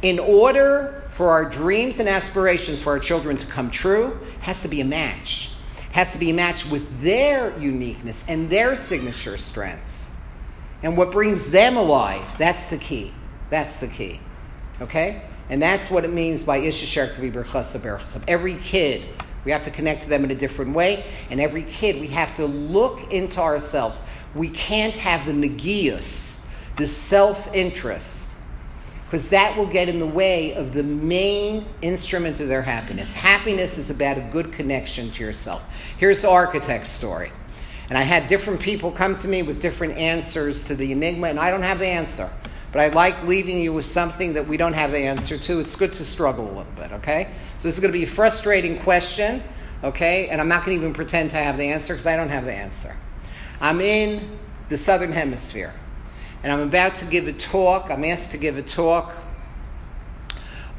In 0.01 0.19
order 0.19 1.05
for 1.12 1.29
our 1.29 1.45
dreams 1.45 1.99
and 2.01 2.09
aspirations 2.09 2.83
for 2.83 2.93
our 2.95 2.99
children 2.99 3.37
to 3.37 3.47
come 3.47 3.71
true, 3.71 4.19
has 4.41 4.62
to 4.62 4.69
be 4.69 4.81
a 4.81 4.87
match 4.87 5.51
has 5.93 6.11
to 6.12 6.19
be 6.19 6.33
matched 6.33 6.71
with 6.71 7.03
their 7.03 7.55
uniqueness 7.59 8.25
and 8.27 8.49
their 8.49 8.75
signature 8.75 9.37
strengths. 9.37 10.09
And 10.83 10.97
what 10.97 11.12
brings 11.12 11.51
them 11.51 11.77
alive, 11.77 12.25
that's 12.38 12.71
the 12.71 12.79
key. 12.79 13.12
That's 13.51 13.77
the 13.77 13.88
key. 13.88 14.19
Okay? 14.81 15.21
And 15.51 15.61
that's 15.61 15.91
what 15.91 16.07
it 16.07 16.11
means 16.11 16.43
by 16.43 16.61
Ishashar 16.61 17.15
Berchasab. 17.31 18.25
Every 18.27 18.55
kid, 18.55 19.03
we 19.45 19.51
have 19.51 19.65
to 19.65 19.71
connect 19.71 20.03
to 20.03 20.09
them 20.09 20.25
in 20.25 20.31
a 20.31 20.35
different 20.35 20.75
way. 20.75 21.05
And 21.31 21.41
every 21.41 21.63
kid, 21.63 22.01
we 22.01 22.09
have 22.09 22.35
to 22.37 22.47
look 22.47 23.13
into 23.13 23.41
ourselves. 23.41 24.03
We 24.35 24.49
can't 24.49 24.95
have 24.95 25.27
the 25.27 25.33
negius, 25.33 26.45
the 26.77 26.87
self 26.87 27.53
interest, 27.55 28.29
because 29.05 29.29
that 29.29 29.57
will 29.57 29.67
get 29.67 29.89
in 29.89 29.99
the 29.99 30.07
way 30.07 30.55
of 30.55 30.73
the 30.73 30.83
main 30.83 31.67
instrument 31.83 32.41
of 32.41 32.49
their 32.49 32.63
happiness. 32.63 33.15
Happiness 33.15 33.79
is 33.79 33.91
about 33.91 34.17
a 34.17 34.29
good 34.33 34.53
connection 34.53 35.11
to 35.13 35.25
yourself. 35.25 35.63
Here's 35.99 36.21
the 36.21 36.31
architect's 36.31 36.91
story. 36.91 37.33
And 37.91 37.99
I 37.99 38.03
had 38.03 38.27
different 38.27 38.61
people 38.61 38.91
come 38.91 39.19
to 39.19 39.29
me 39.29 39.43
with 39.43 39.61
different 39.61 39.99
answers 39.99 40.63
to 40.63 40.75
the 40.75 40.93
enigma, 40.93 41.27
and 41.27 41.39
I 41.39 41.51
don't 41.51 41.63
have 41.63 41.79
the 41.79 41.87
answer. 41.89 42.33
But 42.73 42.81
I 42.81 42.89
like 42.89 43.23
leaving 43.25 43.59
you 43.59 43.75
with 43.75 43.85
something 43.85 44.33
that 44.33 44.49
we 44.49 44.57
don't 44.57 44.73
have 44.73 44.93
the 44.93 44.99
answer 44.99 45.37
to. 45.37 45.61
It's 45.61 45.77
good 45.77 45.93
to 45.95 46.05
struggle 46.07 46.47
a 46.47 46.55
little 46.55 46.73
bit, 46.75 46.91
okay? 46.93 47.29
So 47.59 47.69
this 47.69 47.75
is 47.75 47.81
going 47.81 47.93
to 47.93 47.99
be 47.99 48.05
a 48.05 48.09
frustrating 48.09 48.79
question, 48.79 49.43
okay? 49.85 50.29
And 50.29 50.41
I'm 50.41 50.49
not 50.49 50.65
going 50.65 50.79
to 50.79 50.83
even 50.83 50.95
pretend 50.95 51.31
to 51.31 51.37
have 51.37 51.59
the 51.59 51.65
answer 51.65 51.93
because 51.93 52.07
I 52.07 52.17
don't 52.17 52.31
have 52.31 52.47
the 52.47 52.55
answer. 52.55 52.97
I'm 53.61 53.83
in 53.83 54.39
the 54.71 54.79
southern 54.79 55.13
hemisphere 55.13 55.75
and 56.43 56.51
I'm 56.51 56.61
about 56.61 56.95
to 56.97 57.05
give 57.05 57.29
a 57.29 57.35
talk. 57.35 57.91
I'm 57.91 58.05
asked 58.05 58.31
to 58.33 58.39
give 58.39 58.57
a 58.57 58.63
talk 58.63 59.13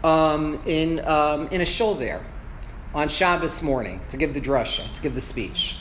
um, 0.04 0.60
in, 0.66 1.00
um, 1.06 1.48
in 1.50 1.62
a 1.62 1.66
shul 1.66 1.94
there 1.94 2.26
on 2.96 3.08
Shabbos 3.08 3.62
morning 3.62 4.02
to 4.10 4.18
give 4.18 4.34
the 4.34 4.42
drasha, 4.42 4.94
to 4.96 5.02
give 5.02 5.14
the 5.14 5.22
speech. 5.22 5.78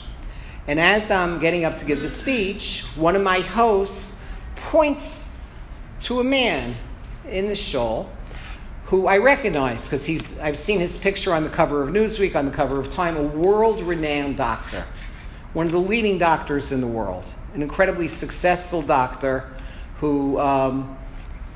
And 0.67 0.79
as 0.79 1.09
I'm 1.09 1.39
getting 1.39 1.65
up 1.65 1.79
to 1.79 1.85
give 1.85 2.01
the 2.01 2.09
speech, 2.09 2.85
one 2.95 3.15
of 3.15 3.23
my 3.23 3.39
hosts 3.39 4.17
points 4.55 5.22
to 6.03 6.19
a 6.19 6.23
man 6.23 6.75
in 7.29 7.47
the 7.47 7.55
shul 7.55 8.09
who 8.85 9.07
I 9.07 9.17
recognize 9.17 9.85
because 9.85 10.05
he's 10.05 10.39
I've 10.39 10.59
seen 10.59 10.79
his 10.79 10.97
picture 10.97 11.33
on 11.33 11.43
the 11.43 11.49
cover 11.49 11.81
of 11.81 11.89
Newsweek, 11.89 12.35
on 12.35 12.45
the 12.45 12.51
cover 12.51 12.79
of 12.79 12.91
Time, 12.91 13.15
a 13.15 13.23
world-renowned 13.23 14.35
doctor, 14.35 14.85
one 15.53 15.65
of 15.65 15.71
the 15.71 15.79
leading 15.79 16.17
doctors 16.17 16.71
in 16.71 16.81
the 16.81 16.87
world, 16.87 17.23
an 17.53 17.61
incredibly 17.61 18.09
successful 18.09 18.81
doctor 18.81 19.49
who 19.99 20.37
um, 20.39 20.97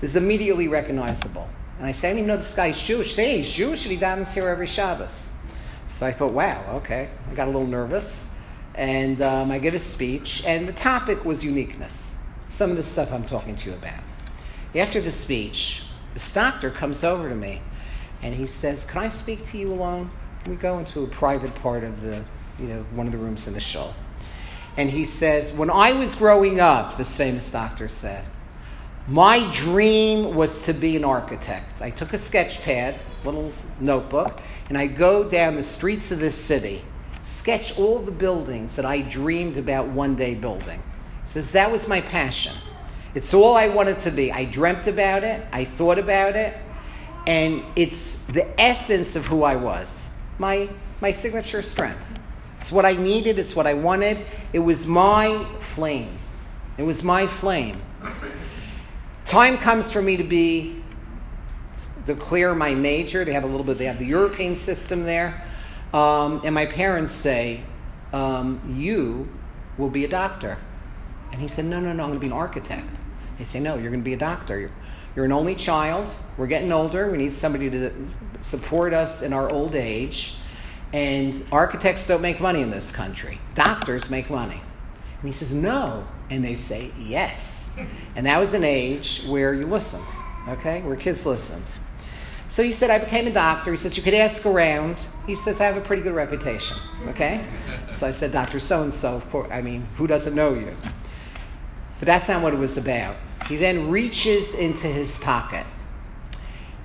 is 0.02 0.16
immediately 0.16 0.70
recognizable. 0.70 1.48
And 1.78 1.86
I 1.86 1.92
say, 1.92 2.08
I 2.08 2.12
don't 2.12 2.20
even 2.20 2.28
know 2.30 2.38
this 2.38 2.56
guy's 2.56 2.82
Jewish. 2.82 3.14
Say, 3.14 3.38
he's 3.38 3.52
Jewish 3.52 3.84
and 3.84 3.92
he 3.92 3.98
dances 3.98 4.34
here 4.34 4.48
every 4.48 4.68
Shabbos. 4.68 5.32
So 5.88 6.06
I 6.06 6.12
thought, 6.12 6.32
wow, 6.32 6.64
okay. 6.78 7.10
I 7.30 7.36
got 7.36 7.50
a 7.50 7.52
little 7.52 7.68
nervous. 7.68 8.32
And 8.76 9.22
um, 9.22 9.52
I 9.52 9.60
give 9.60 9.74
a 9.74 9.80
speech, 9.80 10.44
and 10.46 10.68
the 10.68 10.74
topic 10.74 11.26
was 11.26 11.44
uniqueness. 11.44 12.12
Some 12.50 12.72
of 12.72 12.78
the 12.78 12.84
stuff 12.84 13.12
I'm 13.12 13.26
talking 13.26 13.56
to 13.56 13.70
you 13.70 13.76
about. 13.76 14.07
After 14.78 15.02
the 15.02 15.12
speech, 15.12 15.84
this 16.14 16.32
doctor 16.34 16.70
comes 16.70 17.04
over 17.04 17.30
to 17.30 17.36
me 17.36 17.62
and 18.22 18.36
he 18.36 18.48
says, 18.48 18.86
Can 18.86 19.02
I 19.02 19.10
speak 19.10 19.50
to 19.52 19.58
you 19.58 19.74
alone? 19.74 20.12
We 20.48 20.56
go 20.56 20.80
into 20.80 21.04
a 21.04 21.08
private 21.08 21.54
part 21.56 21.84
of 21.84 22.02
the, 22.02 22.24
you 22.60 22.68
know, 22.68 22.86
one 22.94 23.08
of 23.08 23.12
the 23.12 23.18
rooms 23.18 23.48
in 23.48 23.54
the 23.54 23.60
shul. 23.60 23.94
And 24.78 24.90
he 24.90 25.06
says, 25.06 25.52
When 25.52 25.70
I 25.70 25.94
was 25.94 26.16
growing 26.16 26.60
up, 26.60 26.98
this 26.98 27.16
famous 27.18 27.52
doctor 27.52 27.90
said, 27.90 28.24
my 29.08 29.50
dream 29.54 30.36
was 30.36 30.66
to 30.66 30.74
be 30.74 30.98
an 30.98 31.06
architect. 31.06 31.82
I 31.82 31.92
took 31.92 32.12
a 32.12 32.18
sketch 32.18 32.62
pad, 32.62 33.00
little 33.24 33.54
notebook, 33.80 34.42
and 34.68 34.78
I 34.78 34.88
go 34.88 35.30
down 35.30 35.56
the 35.56 35.64
streets 35.64 36.12
of 36.12 36.20
this 36.20 36.36
city, 36.36 36.82
sketch 37.24 37.80
all 37.80 38.00
the 38.00 38.12
buildings 38.12 38.76
that 38.76 38.84
I 38.84 39.00
dreamed 39.00 39.58
about 39.58 39.88
one 39.88 40.18
day 40.18 40.36
building. 40.36 40.84
He 41.24 41.30
says 41.30 41.52
that 41.52 41.72
was 41.72 41.88
my 41.88 42.02
passion. 42.02 42.54
It's 43.16 43.34
all 43.34 43.56
I 43.56 43.70
wanted 43.70 44.00
to 44.02 44.12
be. 44.12 44.32
I 44.32 44.46
dreamt 44.46 44.88
about 44.88 45.24
it, 45.24 45.46
I 45.52 45.66
thought 45.66 46.00
about 46.00 46.36
it, 46.36 46.56
and 47.26 47.64
it's 47.76 48.24
the 48.26 48.60
essence 48.60 49.16
of 49.16 49.26
who 49.26 49.44
I 49.44 49.56
was. 49.56 50.10
My 50.40 50.70
my 51.02 51.12
signature 51.12 51.62
strength. 51.62 52.06
It's 52.60 52.72
what 52.72 52.86
I 52.86 52.94
needed, 52.94 53.38
it's 53.38 53.56
what 53.56 53.68
I 53.68 53.74
wanted. 53.74 54.26
It 54.52 54.60
was 54.60 54.88
my 54.88 55.46
flame. 55.76 56.18
It 56.78 56.84
was 56.84 57.04
my 57.04 57.28
flame. 57.28 57.82
Time 59.26 59.58
comes 59.58 59.92
for 59.92 60.02
me 60.02 60.18
to 60.18 60.24
be 60.24 60.82
declare 62.06 62.56
my 62.56 62.74
major. 62.74 63.26
They 63.26 63.34
have 63.34 63.44
a 63.44 63.48
little 63.48 63.66
bit. 63.66 63.78
They 63.78 63.86
have 63.86 64.00
the 64.00 64.06
European 64.06 64.56
system 64.56 65.04
there, 65.04 65.44
um, 65.94 66.42
and 66.44 66.56
my 66.56 66.66
parents 66.66 67.14
say, 67.14 67.62
um, 68.14 68.62
"You 68.76 69.28
will 69.78 69.90
be 69.90 70.06
a 70.06 70.08
doctor." 70.08 70.58
And 71.32 71.42
he 71.42 71.48
said, 71.48 71.66
"No, 71.66 71.80
no, 71.80 71.94
no. 71.94 72.04
I'm 72.04 72.10
going 72.10 72.20
to 72.20 72.20
be 72.20 72.28
an 72.28 72.34
architect." 72.34 72.88
They 73.38 73.46
say, 73.46 73.60
"No, 73.60 73.76
you're 73.76 73.92
going 73.92 74.02
to 74.02 74.06
be 74.06 74.14
a 74.14 74.18
doctor. 74.18 74.60
You're, 74.60 74.72
you're 75.16 75.26
an 75.26 75.32
only 75.32 75.56
child. 75.56 76.08
We're 76.38 76.48
getting 76.48 76.72
older. 76.72 77.10
We 77.10 77.18
need 77.18 77.34
somebody 77.34 77.70
to 77.70 77.92
support 78.42 78.94
us 78.94 79.22
in 79.22 79.34
our 79.34 79.52
old 79.52 79.76
age." 79.76 80.36
And 80.94 81.46
architects 81.52 82.08
don't 82.08 82.22
make 82.22 82.40
money 82.40 82.62
in 82.62 82.72
this 82.72 82.92
country. 82.92 83.40
Doctors 83.56 84.10
make 84.10 84.30
money. 84.30 84.62
And 85.22 85.28
he 85.28 85.34
says, 85.34 85.54
No. 85.54 86.08
And 86.30 86.44
they 86.44 86.56
say, 86.56 86.92
Yes. 87.00 87.70
And 88.16 88.26
that 88.26 88.40
was 88.40 88.54
an 88.54 88.64
age 88.64 89.24
where 89.28 89.54
you 89.54 89.68
listened, 89.68 90.06
okay, 90.48 90.82
where 90.82 90.96
kids 90.96 91.26
listened. 91.26 91.64
So 92.50 92.64
he 92.64 92.72
said, 92.72 92.90
I 92.90 92.98
became 92.98 93.28
a 93.28 93.32
doctor. 93.32 93.72
He 93.72 93.78
says, 93.78 93.98
You 93.98 94.04
could 94.04 94.14
ask 94.14 94.46
around. 94.46 94.98
He 95.26 95.36
says, 95.36 95.60
I 95.60 95.66
have 95.66 95.78
a 95.78 95.82
pretty 95.82 96.02
good 96.02 96.16
reputation, 96.16 96.78
okay? 97.08 97.46
So 97.94 98.08
I 98.08 98.12
said, 98.12 98.32
Dr. 98.32 98.60
So 98.60 98.84
and 98.84 98.94
so, 98.94 99.22
I 99.52 99.62
mean, 99.62 99.88
who 99.98 100.08
doesn't 100.08 100.34
know 100.34 100.54
you? 100.54 100.76
But 102.00 102.06
that's 102.06 102.28
not 102.28 102.42
what 102.42 102.54
it 102.54 102.60
was 102.60 102.78
about. 102.78 103.16
He 103.48 103.56
then 103.56 103.90
reaches 103.90 104.54
into 104.56 104.88
his 104.88 105.20
pocket 105.20 105.66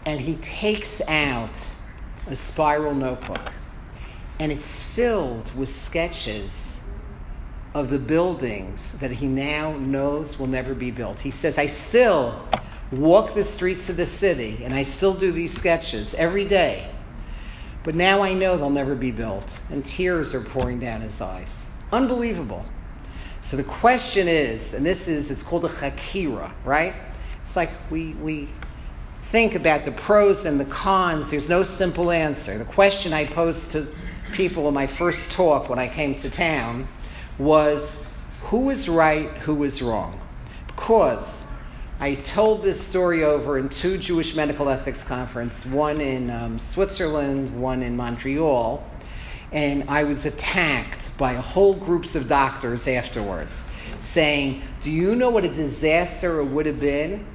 and 0.07 0.21
he 0.21 0.37
takes 0.37 1.01
out 1.09 1.51
a 2.27 2.37
spiral 2.37 2.95
notebook 2.95 3.53
and 4.39 4.51
it's 4.51 4.83
filled 4.83 5.55
with 5.57 5.69
sketches 5.69 6.81
of 7.75 7.91
the 7.91 7.99
buildings 7.99 8.99
that 8.99 9.11
he 9.11 9.27
now 9.27 9.77
knows 9.77 10.39
will 10.39 10.47
never 10.47 10.75
be 10.75 10.91
built. 10.91 11.21
He 11.21 11.31
says, 11.31 11.59
I 11.59 11.67
still 11.67 12.49
walk 12.91 13.35
the 13.35 13.45
streets 13.45 13.89
of 13.89 13.97
the 13.97 14.07
city 14.07 14.63
and 14.65 14.75
I 14.75 14.83
still 14.83 15.15
do 15.15 15.33
these 15.33 15.57
sketches 15.57 16.15
every 16.15 16.45
day. 16.45 16.87
But 17.85 17.95
now 17.95 18.23
I 18.23 18.35
know 18.35 18.57
they'll 18.57 18.71
never 18.71 18.95
be 18.95 19.11
built. 19.11 19.59
And 19.71 19.85
tears 19.85 20.35
are 20.35 20.41
pouring 20.41 20.79
down 20.79 21.01
his 21.01 21.21
eyes. 21.21 21.67
Unbelievable. 21.93 22.65
So 23.43 23.57
the 23.57 23.65
question 23.65 24.29
is, 24.29 24.73
and 24.73 24.87
this 24.87 25.09
is, 25.09 25.31
it's 25.31 25.43
called 25.43 25.65
a 25.65 25.69
chakira, 25.69 26.53
right? 26.65 26.95
It's 27.43 27.57
like 27.57 27.71
we, 27.91 28.15
we 28.15 28.49
think 29.31 29.57
about 29.57 29.85
the 29.85 29.91
pros 29.93 30.45
and 30.45 30.61
the 30.61 30.65
cons. 30.67 31.31
There's 31.31 31.49
no 31.49 31.65
simple 31.65 32.13
answer. 32.13 32.57
The 32.57 32.65
question 32.65 33.13
I 33.13 33.27
posed 33.27 33.73
to 33.73 33.89
people 34.33 34.69
in 34.69 34.75
my 34.75 34.87
first 34.87 35.33
talk 35.33 35.69
when 35.69 35.79
I 35.79 35.89
came 35.89 36.15
to 36.21 36.31
town 36.31 36.87
was 37.39 38.07
who 38.43 38.59
was 38.61 38.89
right, 38.89 39.29
who 39.29 39.57
was 39.57 39.83
wrong. 39.83 40.21
Because 40.69 41.47
I 41.99 42.15
told 42.15 42.63
this 42.63 42.81
story 42.81 43.25
over 43.25 43.59
in 43.59 43.69
two 43.69 43.99
Jewish 43.99 44.37
medical 44.37 44.69
ethics 44.69 45.03
conferences, 45.03 45.71
one 45.71 46.01
in 46.01 46.31
um, 46.31 46.59
Switzerland, 46.59 47.61
one 47.61 47.83
in 47.83 47.97
Montreal, 47.97 48.89
and 49.53 49.85
I 49.89 50.05
was 50.05 50.25
attacked 50.25 51.17
by 51.19 51.35
whole 51.35 51.75
groups 51.75 52.17
of 52.17 52.29
doctors 52.29 52.89
afterwards, 52.89 53.65
saying, 54.01 54.63
"Do 54.81 54.91
you 54.91 55.15
know 55.15 55.31
what 55.31 55.45
a 55.45 55.49
disaster 55.49 56.41
it 56.41 56.47
would 56.47 56.67
have 56.67 56.81
been 56.81 57.27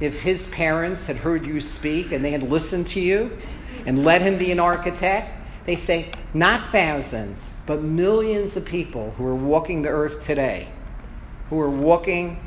if 0.00 0.22
his 0.22 0.46
parents 0.46 1.08
had 1.08 1.16
heard 1.16 1.44
you 1.44 1.60
speak 1.60 2.12
and 2.12 2.24
they 2.24 2.30
had 2.30 2.48
listened 2.48 2.86
to 2.88 3.00
you 3.00 3.36
and 3.86 4.04
let 4.04 4.22
him 4.22 4.38
be 4.38 4.52
an 4.52 4.60
architect?" 4.60 5.32
They 5.66 5.76
say, 5.76 6.06
"Not 6.32 6.60
thousands, 6.70 7.50
but 7.66 7.82
millions 7.82 8.56
of 8.56 8.64
people 8.64 9.14
who 9.18 9.26
are 9.26 9.34
walking 9.34 9.82
the 9.82 9.90
earth 9.90 10.24
today, 10.24 10.68
who 11.50 11.60
are 11.60 11.68
walking, 11.68 12.38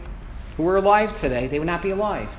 who 0.57 0.67
are 0.67 0.77
alive 0.77 1.19
today, 1.19 1.47
they 1.47 1.59
would 1.59 1.67
not 1.67 1.83
be 1.83 1.91
alive. 1.91 2.29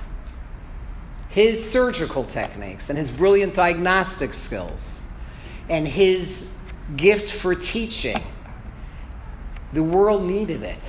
His 1.28 1.70
surgical 1.70 2.24
techniques 2.24 2.88
and 2.90 2.98
his 2.98 3.10
brilliant 3.10 3.54
diagnostic 3.54 4.34
skills 4.34 5.00
and 5.68 5.86
his 5.86 6.52
gift 6.96 7.32
for 7.32 7.54
teaching, 7.54 8.20
the 9.72 9.82
world 9.82 10.22
needed 10.22 10.62
it. 10.62 10.80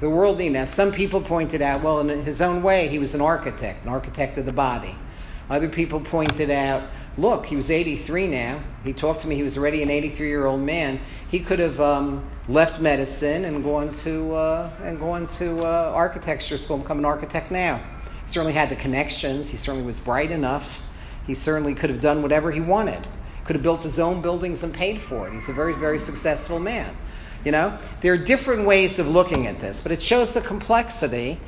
The 0.00 0.10
world 0.10 0.38
needed 0.38 0.58
it. 0.58 0.68
Some 0.68 0.92
people 0.92 1.20
pointed 1.20 1.62
out, 1.62 1.82
well, 1.82 2.00
in 2.00 2.22
his 2.24 2.40
own 2.40 2.62
way, 2.62 2.88
he 2.88 2.98
was 2.98 3.14
an 3.14 3.20
architect, 3.20 3.84
an 3.84 3.90
architect 3.90 4.38
of 4.38 4.46
the 4.46 4.52
body. 4.52 4.94
Other 5.48 5.68
people 5.68 6.00
pointed 6.00 6.50
out, 6.50 6.82
look, 7.16 7.46
he 7.46 7.56
was 7.56 7.70
83 7.70 8.26
now. 8.26 8.60
He 8.84 8.92
talked 8.92 9.20
to 9.22 9.28
me, 9.28 9.36
he 9.36 9.42
was 9.42 9.56
already 9.56 9.82
an 9.82 9.90
83 9.90 10.28
year 10.28 10.46
old 10.46 10.60
man. 10.60 11.00
He 11.30 11.38
could 11.38 11.60
have 11.60 11.80
um, 11.80 12.28
left 12.48 12.80
medicine 12.80 13.44
and 13.44 13.62
gone 13.62 13.92
to, 14.04 14.34
uh, 14.34 14.70
and 14.82 14.98
gone 14.98 15.28
to 15.38 15.60
uh, 15.60 15.92
architecture 15.94 16.58
school 16.58 16.76
and 16.76 16.84
become 16.84 16.98
an 16.98 17.04
architect 17.04 17.50
now. 17.50 17.80
He 18.24 18.30
certainly 18.30 18.52
had 18.52 18.68
the 18.68 18.76
connections, 18.76 19.50
he 19.50 19.56
certainly 19.56 19.86
was 19.86 20.00
bright 20.00 20.30
enough. 20.30 20.80
He 21.26 21.34
certainly 21.34 21.74
could 21.74 21.90
have 21.90 22.00
done 22.00 22.22
whatever 22.22 22.52
he 22.52 22.60
wanted. 22.60 23.06
Could 23.46 23.56
have 23.56 23.62
built 23.62 23.82
his 23.82 23.98
own 23.98 24.22
buildings 24.22 24.62
and 24.62 24.74
paid 24.74 25.00
for 25.00 25.28
it. 25.28 25.32
He's 25.32 25.48
a 25.48 25.52
very, 25.52 25.74
very 25.74 25.98
successful 25.98 26.58
man. 26.58 26.96
You 27.44 27.52
know, 27.52 27.78
there 28.02 28.12
are 28.12 28.18
different 28.18 28.64
ways 28.66 28.98
of 28.98 29.06
looking 29.06 29.46
at 29.46 29.60
this, 29.60 29.80
but 29.80 29.92
it 29.92 30.02
shows 30.02 30.32
the 30.32 30.40
complexity 30.40 31.38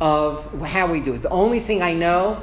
of 0.00 0.62
how 0.62 0.90
we 0.90 1.00
do 1.00 1.14
it. 1.14 1.22
The 1.22 1.30
only 1.30 1.60
thing 1.60 1.80
I 1.80 1.94
know 1.94 2.42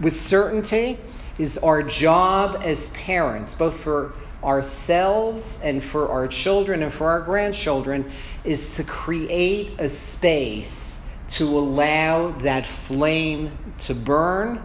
with 0.00 0.16
certainty 0.16 0.98
is 1.38 1.58
our 1.58 1.82
job 1.82 2.62
as 2.64 2.88
parents, 2.90 3.54
both 3.54 3.78
for 3.78 4.14
ourselves 4.42 5.60
and 5.62 5.82
for 5.82 6.08
our 6.08 6.26
children 6.26 6.82
and 6.82 6.92
for 6.92 7.08
our 7.10 7.20
grandchildren, 7.20 8.10
is 8.44 8.76
to 8.76 8.84
create 8.84 9.78
a 9.78 9.88
space 9.88 11.04
to 11.32 11.44
allow 11.44 12.30
that 12.38 12.66
flame 12.66 13.50
to 13.80 13.94
burn 13.94 14.62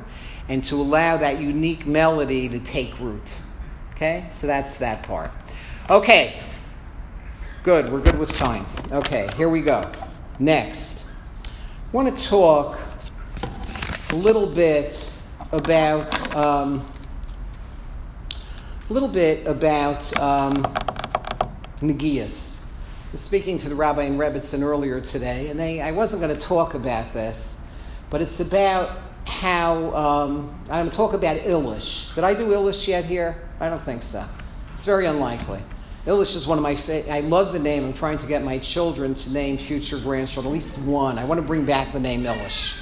and 0.48 0.64
to 0.64 0.80
allow 0.80 1.18
that 1.18 1.40
unique 1.40 1.86
melody 1.86 2.48
to 2.48 2.60
take 2.60 2.98
root. 3.00 3.36
Okay? 4.02 4.26
So 4.32 4.48
that's 4.48 4.78
that 4.78 5.04
part. 5.04 5.30
Okay. 5.88 6.40
Good. 7.62 7.92
We're 7.92 8.00
good 8.02 8.18
with 8.18 8.36
time. 8.36 8.66
Okay, 8.92 9.30
here 9.38 9.48
we 9.48 9.62
go. 9.62 9.92
Next. 10.40 11.08
I 11.46 11.50
want 11.92 12.18
to 12.18 12.26
talk 12.26 12.80
a 14.10 14.16
little 14.16 14.48
bit 14.48 15.14
about 15.52 16.36
um, 16.36 16.84
a 18.90 18.92
little 18.92 19.08
bit 19.08 19.46
about 19.46 20.20
um, 20.20 20.64
Negias. 21.82 22.72
Speaking 23.14 23.60
to 23.60 23.70
the 23.70 23.76
Rabbi 23.76 24.06
in 24.06 24.18
Rebbitzin 24.18 24.64
earlier 24.64 25.00
today, 25.00 25.50
and 25.50 25.60
they, 25.60 25.80
I 25.80 25.92
wasn't 25.92 26.24
going 26.24 26.36
to 26.36 26.42
talk 26.44 26.74
about 26.74 27.14
this, 27.14 27.68
but 28.10 28.20
it's 28.20 28.40
about 28.40 28.98
how 29.28 29.94
um, 29.94 30.60
I'm 30.72 30.86
going 30.86 30.90
to 30.90 30.98
talk 30.98 31.14
about 31.14 31.38
Ilish. 31.38 32.16
Did 32.16 32.24
I 32.24 32.34
do 32.34 32.48
Ilish 32.48 32.88
yet 32.88 33.06
here? 33.06 33.40
I 33.62 33.70
don't 33.70 33.82
think 33.82 34.02
so. 34.02 34.26
It's 34.74 34.86
very 34.86 35.06
unlikely. 35.06 35.60
Ilish 36.08 36.36
is 36.36 36.48
one 36.48 36.58
of 36.58 36.64
my 36.64 36.74
favorite. 36.74 37.12
I 37.12 37.20
love 37.20 37.54
the 37.54 37.60
name. 37.60 37.86
I'm 37.86 37.94
trying 37.94 38.18
to 38.18 38.26
get 38.26 38.44
my 38.44 38.58
children 38.58 39.14
to 39.14 39.32
name 39.32 39.60
future 39.60 40.00
grandchildren, 40.00 40.52
at 40.52 40.54
least 40.56 40.84
one. 40.84 41.20
I 41.20 41.26
want 41.26 41.40
to 41.40 41.46
bring 41.46 41.64
back 41.64 41.94
the 41.94 42.00
name 42.00 42.24
Ilish. 42.24 42.76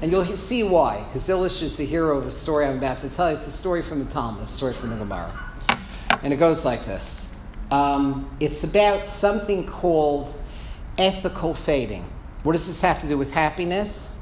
And 0.00 0.10
you'll 0.10 0.24
see 0.24 0.62
why. 0.62 1.04
Because 1.04 1.28
Ilish 1.28 1.62
is 1.62 1.76
the 1.76 1.84
hero 1.84 2.16
of 2.16 2.26
a 2.26 2.30
story 2.30 2.64
I'm 2.64 2.78
about 2.78 2.98
to 3.00 3.10
tell 3.10 3.28
you. 3.28 3.34
It's 3.34 3.46
a 3.46 3.50
story 3.50 3.82
from 3.82 3.98
the 3.98 4.10
Talmud, 4.10 4.44
a 4.44 4.48
story 4.48 4.72
from 4.72 4.88
the 4.88 4.96
Gemara. 4.96 5.38
And 6.22 6.32
it 6.32 6.38
goes 6.38 6.64
like 6.64 6.86
this 6.86 7.34
um, 7.70 8.34
It's 8.40 8.64
about 8.64 9.04
something 9.04 9.66
called 9.66 10.34
ethical 10.96 11.52
fading. 11.52 12.10
What 12.42 12.52
does 12.52 12.66
this 12.66 12.80
have 12.80 13.02
to 13.02 13.06
do 13.06 13.18
with 13.18 13.34
happiness? 13.34 14.16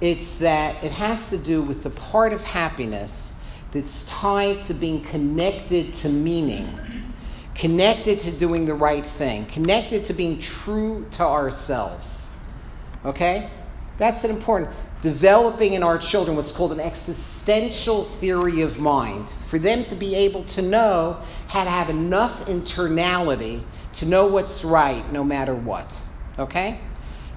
It's 0.00 0.38
that 0.38 0.82
it 0.84 0.92
has 0.92 1.30
to 1.30 1.38
do 1.38 1.62
with 1.62 1.82
the 1.82 1.90
part 1.90 2.32
of 2.32 2.44
happiness 2.44 3.37
that's 3.72 4.06
tied 4.06 4.62
to 4.64 4.74
being 4.74 5.02
connected 5.02 5.92
to 5.94 6.08
meaning, 6.08 6.68
connected 7.54 8.18
to 8.20 8.30
doing 8.30 8.64
the 8.66 8.74
right 8.74 9.06
thing, 9.06 9.44
connected 9.46 10.04
to 10.06 10.14
being 10.14 10.38
true 10.38 11.06
to 11.12 11.22
ourselves. 11.22 12.28
Okay? 13.04 13.50
That's 13.98 14.24
an 14.24 14.30
important. 14.30 14.70
developing 15.00 15.74
in 15.74 15.82
our 15.82 15.98
children 15.98 16.36
what's 16.36 16.52
called 16.52 16.72
an 16.72 16.80
existential 16.80 18.04
theory 18.04 18.62
of 18.62 18.78
mind, 18.78 19.28
for 19.48 19.58
them 19.58 19.84
to 19.84 19.94
be 19.94 20.14
able 20.14 20.42
to 20.44 20.62
know 20.62 21.18
how 21.48 21.64
to 21.64 21.70
have 21.70 21.88
enough 21.88 22.46
internality 22.46 23.62
to 23.92 24.06
know 24.06 24.26
what's 24.26 24.64
right 24.64 25.10
no 25.12 25.22
matter 25.22 25.54
what. 25.54 25.96
Okay? 26.38 26.78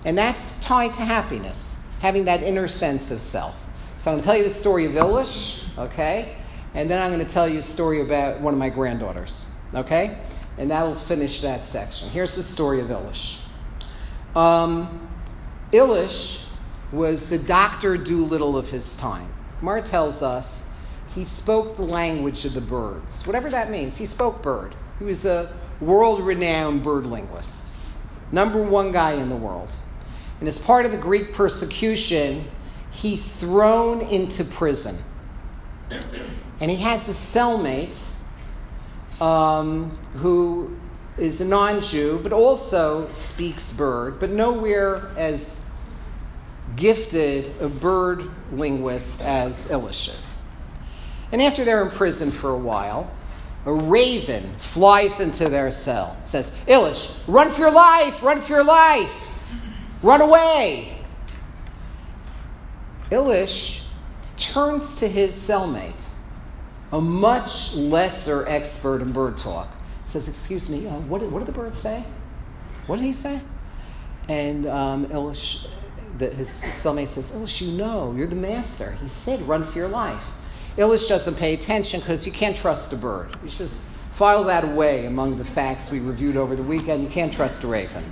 And 0.05 0.17
that's 0.17 0.59
tied 0.59 0.93
to 0.95 1.01
happiness, 1.01 1.82
having 1.99 2.25
that 2.25 2.41
inner 2.41 2.67
sense 2.67 3.11
of 3.11 3.21
self. 3.21 3.67
So 4.01 4.09
I'm 4.09 4.15
going 4.15 4.23
to 4.23 4.25
tell 4.25 4.35
you 4.35 4.43
the 4.43 4.49
story 4.49 4.85
of 4.85 4.93
Ilish, 4.93 5.61
okay? 5.77 6.35
And 6.73 6.89
then 6.89 6.99
I'm 6.99 7.11
going 7.11 7.23
to 7.23 7.31
tell 7.31 7.47
you 7.47 7.59
a 7.59 7.61
story 7.61 8.01
about 8.01 8.41
one 8.41 8.51
of 8.51 8.57
my 8.57 8.71
granddaughters, 8.71 9.45
okay? 9.75 10.17
And 10.57 10.71
that'll 10.71 10.95
finish 10.95 11.41
that 11.41 11.63
section. 11.63 12.09
Here's 12.09 12.35
the 12.35 12.41
story 12.41 12.79
of 12.79 12.87
Ilish. 12.87 13.41
Um, 14.35 15.07
Ilish 15.71 16.45
was 16.91 17.29
the 17.29 17.37
Dr. 17.37 17.95
Dolittle 17.95 18.57
of 18.57 18.71
his 18.71 18.95
time. 18.95 19.31
Gemara 19.59 19.83
tells 19.83 20.23
us 20.23 20.67
he 21.13 21.23
spoke 21.23 21.77
the 21.77 21.83
language 21.83 22.43
of 22.43 22.55
the 22.55 22.61
birds, 22.61 23.27
whatever 23.27 23.51
that 23.51 23.69
means. 23.69 23.97
He 23.97 24.07
spoke 24.07 24.41
bird. 24.41 24.73
He 24.97 25.05
was 25.05 25.27
a 25.27 25.53
world 25.79 26.21
renowned 26.21 26.81
bird 26.81 27.05
linguist, 27.05 27.71
number 28.31 28.63
one 28.63 28.91
guy 28.91 29.11
in 29.11 29.29
the 29.29 29.35
world. 29.35 29.69
And 30.39 30.49
as 30.49 30.57
part 30.57 30.87
of 30.87 30.91
the 30.91 30.97
Greek 30.97 31.33
persecution, 31.33 32.45
he's 32.91 33.35
thrown 33.35 34.01
into 34.01 34.43
prison. 34.43 34.97
And 36.59 36.69
he 36.69 36.77
has 36.77 37.09
a 37.09 37.11
cellmate 37.11 37.97
um, 39.19 39.89
who 40.15 40.77
is 41.17 41.41
a 41.41 41.45
non 41.45 41.81
Jew, 41.81 42.19
but 42.23 42.33
also 42.33 43.11
speaks 43.13 43.71
bird, 43.73 44.19
but 44.19 44.29
nowhere 44.29 45.11
as 45.17 45.69
gifted 46.75 47.53
a 47.61 47.67
bird 47.67 48.29
linguist 48.51 49.21
as 49.21 49.67
Ilish 49.67 50.09
is. 50.17 50.41
And 51.31 51.41
after 51.41 51.63
they're 51.63 51.83
in 51.83 51.89
prison 51.89 52.31
for 52.31 52.51
a 52.51 52.57
while, 52.57 53.09
a 53.65 53.73
raven 53.73 54.55
flies 54.57 55.19
into 55.19 55.47
their 55.49 55.71
cell, 55.71 56.17
says, 56.23 56.51
Ilish, 56.67 57.21
run 57.27 57.49
for 57.51 57.61
your 57.61 57.71
life, 57.71 58.23
run 58.23 58.41
for 58.41 58.53
your 58.53 58.63
life, 58.63 59.13
run 60.01 60.21
away. 60.21 60.90
Ilish 63.12 63.82
turns 64.38 64.95
to 64.95 65.07
his 65.07 65.36
cellmate, 65.36 65.93
a 66.91 67.01
much 67.01 67.76
lesser 67.76 68.47
expert 68.47 69.01
in 69.01 69.12
bird 69.12 69.38
talk, 69.38 69.70
says, 70.05 70.28
Excuse 70.28 70.70
me, 70.70 70.88
uh, 70.88 70.93
what, 71.01 71.20
did, 71.20 71.32
what 71.32 71.39
did 71.39 71.47
the 71.47 71.57
bird 71.57 71.76
say? 71.76 72.03
What 72.88 72.95
did 72.97 73.05
he 73.05 73.14
say? 73.14 73.41
And 74.30 74.66
um, 74.68 75.03
the, 75.07 76.30
his 76.30 76.49
cellmate 76.49 77.09
says, 77.09 77.32
Ilish, 77.34 77.62
you 77.62 77.74
know, 77.74 78.14
you're 78.16 78.28
the 78.28 78.36
master. 78.36 78.93
He 79.01 79.07
said, 79.07 79.41
run 79.41 79.66
for 79.66 79.78
your 79.78 79.89
life. 79.89 80.24
Ilish 80.78 81.09
doesn't 81.09 81.36
pay 81.36 81.53
attention 81.53 81.99
because 81.99 82.26
you 82.26 82.32
can't 82.32 82.55
trust 82.55 82.93
a 82.93 82.95
bird. 82.95 83.36
You 83.43 83.49
just 83.49 83.84
file 84.14 84.43
that 84.45 84.64
away 84.64 85.05
among 85.05 85.38
the 85.38 85.43
facts 85.43 85.91
we 85.91 85.99
reviewed 85.99 86.38
over 86.38 86.55
the 86.55 86.64
weekend. 86.64 87.03
You 87.03 87.09
can't 87.09 87.34
trust 87.34 87.64
a 87.64 87.68
raven. 87.68 88.03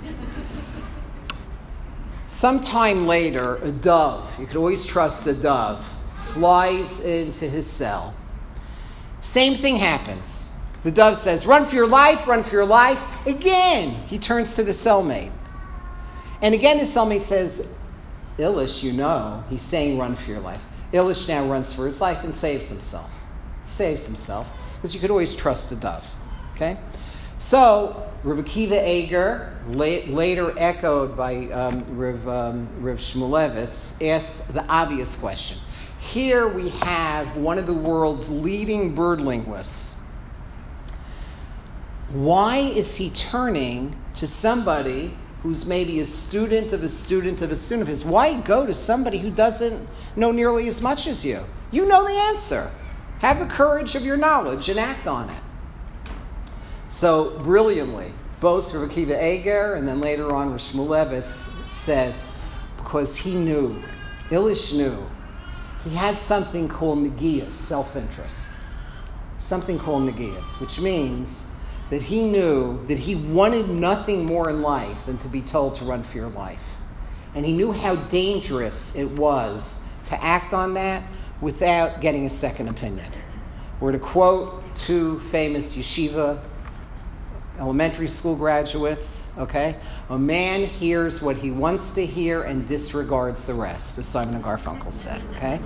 Sometime 2.30 3.08
later, 3.08 3.56
a 3.56 3.72
dove, 3.72 4.38
you 4.38 4.46
could 4.46 4.54
always 4.54 4.86
trust 4.86 5.24
the 5.24 5.34
dove, 5.34 5.84
flies 6.14 7.04
into 7.04 7.44
his 7.48 7.66
cell. 7.66 8.14
Same 9.20 9.56
thing 9.56 9.74
happens. 9.74 10.48
The 10.84 10.92
dove 10.92 11.16
says, 11.16 11.44
Run 11.44 11.64
for 11.64 11.74
your 11.74 11.88
life, 11.88 12.28
run 12.28 12.44
for 12.44 12.54
your 12.54 12.64
life. 12.64 13.26
Again, 13.26 13.90
he 14.06 14.16
turns 14.16 14.54
to 14.54 14.62
the 14.62 14.70
cellmate. 14.70 15.32
And 16.40 16.54
again, 16.54 16.78
the 16.78 16.84
cellmate 16.84 17.22
says, 17.22 17.76
Ilish, 18.38 18.84
you 18.84 18.92
know, 18.92 19.42
he's 19.50 19.62
saying, 19.62 19.98
Run 19.98 20.14
for 20.14 20.30
your 20.30 20.40
life. 20.40 20.64
Ilish 20.92 21.26
now 21.26 21.50
runs 21.50 21.74
for 21.74 21.84
his 21.84 22.00
life 22.00 22.22
and 22.22 22.32
saves 22.32 22.68
himself. 22.68 23.12
He 23.64 23.72
saves 23.72 24.06
himself 24.06 24.48
because 24.76 24.94
you 24.94 25.00
could 25.00 25.10
always 25.10 25.34
trust 25.34 25.68
the 25.68 25.74
dove. 25.74 26.08
Okay? 26.52 26.78
So, 27.40 28.06
Rav 28.22 28.38
Akiva 28.38 28.86
Eger, 28.86 29.56
later 29.66 30.52
echoed 30.58 31.16
by 31.16 31.46
um, 31.46 31.84
Rav, 31.96 32.28
um, 32.28 32.68
Rav 32.80 32.98
Shmulevitz, 32.98 34.06
asks 34.06 34.48
the 34.48 34.64
obvious 34.68 35.16
question. 35.16 35.56
Here 35.98 36.46
we 36.48 36.68
have 36.68 37.34
one 37.38 37.56
of 37.56 37.66
the 37.66 37.74
world's 37.74 38.28
leading 38.30 38.94
bird 38.94 39.22
linguists. 39.22 39.96
Why 42.12 42.58
is 42.58 42.96
he 42.96 43.08
turning 43.08 43.96
to 44.14 44.26
somebody 44.26 45.16
who's 45.42 45.64
maybe 45.64 46.00
a 46.00 46.04
student 46.04 46.74
of 46.74 46.82
a 46.82 46.88
student 46.90 47.40
of 47.40 47.50
a 47.50 47.56
student 47.56 47.82
of 47.82 47.88
his. 47.88 48.04
Why 48.04 48.38
go 48.42 48.66
to 48.66 48.74
somebody 48.74 49.16
who 49.16 49.30
doesn't 49.30 49.88
know 50.14 50.30
nearly 50.30 50.68
as 50.68 50.82
much 50.82 51.06
as 51.06 51.24
you? 51.24 51.42
You 51.70 51.86
know 51.86 52.04
the 52.04 52.12
answer. 52.12 52.70
Have 53.20 53.38
the 53.38 53.46
courage 53.46 53.94
of 53.94 54.04
your 54.04 54.18
knowledge 54.18 54.68
and 54.68 54.78
act 54.78 55.06
on 55.06 55.30
it. 55.30 55.42
So, 56.90 57.38
brilliantly, 57.38 58.12
both 58.40 58.74
Rav 58.74 58.90
Akiva 58.90 59.22
Eger 59.22 59.74
and 59.74 59.86
then 59.86 60.00
later 60.00 60.34
on 60.34 60.50
Rav 60.50 60.60
says, 61.24 62.32
because 62.76 63.16
he 63.16 63.36
knew, 63.36 63.80
Ilish 64.30 64.76
knew, 64.76 64.98
he 65.84 65.94
had 65.94 66.18
something 66.18 66.68
called 66.68 66.98
negias, 66.98 67.52
self 67.52 67.94
interest. 67.94 68.48
Something 69.38 69.78
called 69.78 70.10
negias, 70.10 70.60
which 70.60 70.80
means 70.80 71.46
that 71.90 72.02
he 72.02 72.24
knew 72.24 72.84
that 72.88 72.98
he 72.98 73.14
wanted 73.14 73.68
nothing 73.68 74.26
more 74.26 74.50
in 74.50 74.60
life 74.60 75.06
than 75.06 75.16
to 75.18 75.28
be 75.28 75.42
told 75.42 75.76
to 75.76 75.84
run 75.84 76.02
for 76.02 76.18
your 76.18 76.30
life. 76.30 76.74
And 77.36 77.46
he 77.46 77.52
knew 77.52 77.70
how 77.70 77.94
dangerous 77.94 78.96
it 78.96 79.08
was 79.12 79.84
to 80.06 80.20
act 80.24 80.52
on 80.52 80.74
that 80.74 81.04
without 81.40 82.00
getting 82.00 82.26
a 82.26 82.30
second 82.30 82.66
opinion. 82.66 83.12
We're 83.78 83.92
to 83.92 83.98
quote 84.00 84.64
two 84.74 85.20
famous 85.20 85.76
yeshiva 85.76 86.42
elementary 87.60 88.08
school 88.08 88.34
graduates, 88.34 89.28
okay? 89.36 89.76
A 90.08 90.18
man 90.18 90.64
hears 90.64 91.20
what 91.20 91.36
he 91.36 91.50
wants 91.50 91.94
to 91.94 92.04
hear 92.04 92.42
and 92.44 92.66
disregards 92.66 93.44
the 93.44 93.52
rest, 93.52 93.98
as 93.98 94.06
Simon 94.06 94.34
and 94.34 94.42
Garfunkel 94.42 94.92
said, 94.92 95.20
okay? 95.36 95.60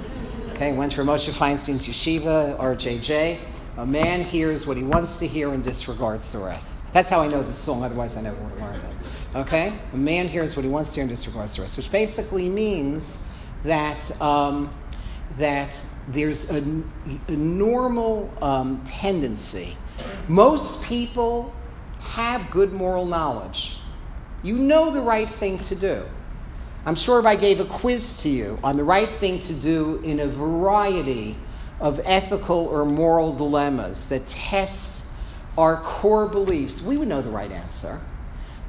Okay, 0.50 0.72
went 0.72 0.92
to 0.92 1.02
Moshe 1.02 1.30
Feinstein's 1.30 1.86
yeshiva, 1.86 2.58
RJJ. 2.58 3.38
A 3.76 3.86
man 3.86 4.22
hears 4.22 4.66
what 4.66 4.76
he 4.76 4.82
wants 4.82 5.18
to 5.18 5.26
hear 5.26 5.52
and 5.52 5.62
disregards 5.62 6.30
the 6.32 6.38
rest. 6.38 6.80
That's 6.92 7.10
how 7.10 7.22
I 7.22 7.28
know 7.28 7.42
this 7.42 7.58
song, 7.58 7.84
otherwise, 7.84 8.16
I 8.16 8.22
never 8.22 8.36
would 8.42 8.58
have 8.58 8.60
learned 8.60 8.82
it. 8.82 9.38
Okay? 9.38 9.72
A 9.92 9.96
man 9.96 10.28
hears 10.28 10.56
what 10.56 10.64
he 10.64 10.70
wants 10.70 10.90
to 10.90 10.96
hear 10.96 11.02
and 11.02 11.10
disregards 11.10 11.56
the 11.56 11.62
rest, 11.62 11.76
which 11.76 11.90
basically 11.92 12.48
means 12.48 13.24
that, 13.62 14.20
um, 14.20 14.72
that 15.38 15.80
there's 16.08 16.50
a, 16.50 16.58
a 17.28 17.32
normal 17.32 18.32
um, 18.42 18.82
tendency. 18.84 19.76
Most 20.28 20.82
people 20.82 21.52
have 22.12 22.50
good 22.50 22.72
moral 22.72 23.06
knowledge. 23.06 23.78
You 24.42 24.56
know 24.56 24.90
the 24.90 25.00
right 25.00 25.28
thing 25.28 25.58
to 25.60 25.74
do. 25.74 26.04
I'm 26.86 26.94
sure 26.94 27.18
if 27.18 27.24
I 27.24 27.34
gave 27.34 27.60
a 27.60 27.64
quiz 27.64 28.22
to 28.22 28.28
you 28.28 28.58
on 28.62 28.76
the 28.76 28.84
right 28.84 29.08
thing 29.08 29.40
to 29.40 29.54
do 29.54 30.00
in 30.04 30.20
a 30.20 30.26
variety 30.26 31.36
of 31.80 32.00
ethical 32.04 32.66
or 32.66 32.84
moral 32.84 33.34
dilemmas 33.34 34.06
that 34.06 34.26
test 34.26 35.06
our 35.56 35.78
core 35.78 36.28
beliefs, 36.28 36.82
we 36.82 36.96
would 36.96 37.08
know 37.08 37.22
the 37.22 37.30
right 37.30 37.50
answer. 37.50 38.00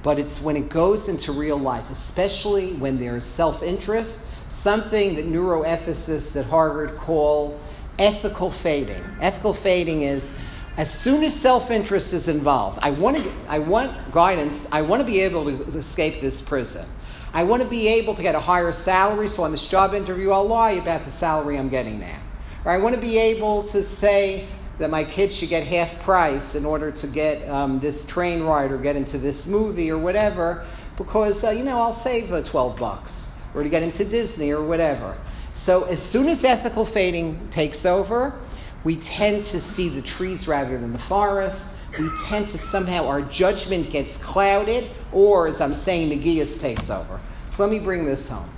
But 0.02 0.20
it's 0.20 0.40
when 0.40 0.56
it 0.56 0.70
goes 0.70 1.10
into 1.10 1.32
real 1.32 1.58
life, 1.58 1.90
especially 1.90 2.74
when 2.74 2.98
there's 3.00 3.26
self 3.26 3.64
interest, 3.64 4.32
something 4.52 5.16
that 5.16 5.26
neuroethicists 5.26 6.40
at 6.40 6.46
Harvard 6.46 6.96
call 6.96 7.60
ethical 8.00 8.52
fading. 8.52 9.04
Ethical 9.20 9.54
fading 9.54 10.04
is 10.04 10.32
as 10.78 10.94
soon 10.94 11.24
as 11.24 11.34
self 11.34 11.72
interest 11.72 12.14
is 12.14 12.28
involved, 12.28 12.80
I 12.82 12.92
want, 12.92 13.18
to, 13.18 13.32
I 13.48 13.60
want 13.60 14.12
guidance, 14.12 14.68
I 14.72 14.82
want 14.82 15.02
to 15.02 15.06
be 15.06 15.22
able 15.22 15.46
to 15.46 15.78
escape 15.78 16.22
this 16.22 16.42
prison. 16.42 16.86
I 17.34 17.44
want 17.44 17.62
to 17.64 17.68
be 17.68 17.88
able 17.88 18.14
to 18.16 18.22
get 18.22 18.36
a 18.36 18.40
higher 18.40 18.72
salary, 18.72 19.28
so 19.28 19.44
on 19.44 19.52
this 19.52 19.68
job 19.68 19.94
interview, 19.94 20.32
I'll 20.32 20.48
lie 20.48 20.72
about 20.72 21.04
the 21.04 21.12
salary 21.12 21.58
I'm 21.58 21.70
getting 21.70 22.00
now. 22.00 22.20
Or 22.64 22.72
I 22.72 22.78
want 22.78 22.96
to 22.96 23.02
be 23.02 23.18
able 23.18 23.64
to 23.64 23.84
say 23.84 24.48
that 24.78 24.90
my 24.90 25.04
kids 25.04 25.36
should 25.36 25.50
get 25.50 25.66
half 25.66 25.98
price 26.02 26.56
in 26.56 26.66
order 26.66 26.92
to 26.92 27.08
get 27.08 27.48
um, 27.50 27.80
this 27.80 28.06
train 28.06 28.44
ride 28.44 28.72
or 28.72 28.78
get 28.78 28.96
into 28.96 29.18
this 29.18 29.48
movie 29.48 29.92
or 29.92 29.98
whatever, 29.98 30.66
because, 30.98 31.44
uh, 31.44 31.52
you 31.52 31.64
know, 31.64 31.80
I'll 31.80 31.94
save 31.94 32.32
uh, 32.34 32.42
12 32.42 32.78
bucks 32.78 33.32
or 33.54 33.64
to 33.64 33.70
get 33.70 33.84
into 33.84 34.04
Disney 34.04 34.52
or 34.52 34.64
whatever. 34.64 35.18
So 35.54 35.84
as 35.84 36.04
soon 36.04 36.28
as 36.28 36.44
ethical 36.44 36.84
fading 36.84 37.48
takes 37.50 37.86
over, 37.86 38.38
we 38.86 38.96
tend 38.98 39.44
to 39.46 39.60
see 39.60 39.90
the 39.90 40.02
trees 40.02 40.48
rather 40.48 40.78
than 40.78 40.94
the 40.94 41.00
forest. 41.00 41.80
We 42.00 42.10
tend 42.26 42.48
to 42.50 42.58
somehow, 42.58 43.08
our 43.08 43.22
judgment 43.22 43.90
gets 43.90 44.18
clouded, 44.18 44.90
or 45.12 45.48
as 45.48 45.60
I'm 45.60 45.74
saying, 45.74 46.10
the 46.10 46.18
Negias 46.18 46.62
takes 46.62 46.90
over. 46.92 47.20
So 47.50 47.64
let 47.64 47.72
me 47.72 47.80
bring 47.80 48.06
this 48.06 48.30
home. 48.30 48.50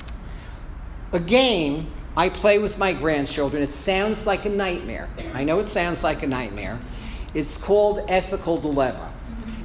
A 1.14 1.20
game 1.20 1.88
I 2.18 2.28
play 2.28 2.60
with 2.60 2.78
my 2.78 2.92
grandchildren. 2.92 3.64
It 3.64 3.72
sounds 3.72 4.28
like 4.28 4.44
a 4.44 4.50
nightmare. 4.50 5.08
I 5.34 5.46
know 5.46 5.60
it 5.60 5.68
sounds 5.70 6.04
like 6.04 6.24
a 6.24 6.28
nightmare. 6.28 6.78
It's 7.34 7.58
called 7.58 8.04
Ethical 8.10 8.58
Dilemma. 8.58 9.14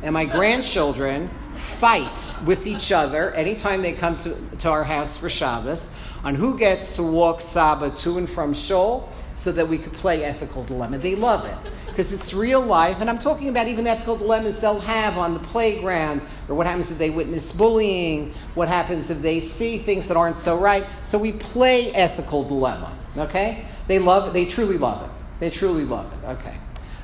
And 0.04 0.14
my 0.14 0.26
grandchildren 0.26 1.28
fight 1.54 2.34
with 2.44 2.68
each 2.68 2.92
other 2.92 3.32
anytime 3.32 3.82
they 3.82 3.92
come 3.92 4.16
to, 4.18 4.36
to 4.58 4.68
our 4.68 4.84
house 4.84 5.16
for 5.16 5.28
Shabbos 5.28 5.90
on 6.22 6.36
who 6.36 6.56
gets 6.56 6.94
to 6.96 7.02
walk 7.02 7.40
Saba 7.40 7.90
to 7.90 8.18
and 8.18 8.30
from 8.30 8.54
Shul 8.54 9.08
so 9.34 9.52
that 9.52 9.66
we 9.66 9.78
could 9.78 9.92
play 9.92 10.24
ethical 10.24 10.64
dilemma. 10.64 10.98
They 10.98 11.14
love 11.14 11.44
it 11.44 11.72
because 11.86 12.12
it's 12.12 12.32
real 12.34 12.60
life, 12.60 13.00
and 13.00 13.10
I'm 13.10 13.18
talking 13.18 13.48
about 13.48 13.68
even 13.68 13.86
ethical 13.86 14.16
dilemmas 14.16 14.60
they'll 14.60 14.80
have 14.80 15.18
on 15.18 15.34
the 15.34 15.40
playground, 15.40 16.20
or 16.48 16.54
what 16.54 16.66
happens 16.66 16.90
if 16.90 16.98
they 16.98 17.10
witness 17.10 17.52
bullying, 17.52 18.32
what 18.54 18.68
happens 18.68 19.10
if 19.10 19.20
they 19.20 19.40
see 19.40 19.78
things 19.78 20.08
that 20.08 20.16
aren't 20.16 20.36
so 20.36 20.58
right. 20.58 20.84
So 21.02 21.18
we 21.18 21.32
play 21.32 21.92
ethical 21.92 22.44
dilemma. 22.44 22.96
Okay, 23.16 23.64
they 23.88 23.98
love 23.98 24.28
it. 24.28 24.32
They 24.32 24.46
truly 24.46 24.78
love 24.78 25.04
it. 25.04 25.10
They 25.40 25.50
truly 25.50 25.84
love 25.84 26.12
it. 26.12 26.26
Okay, 26.26 26.56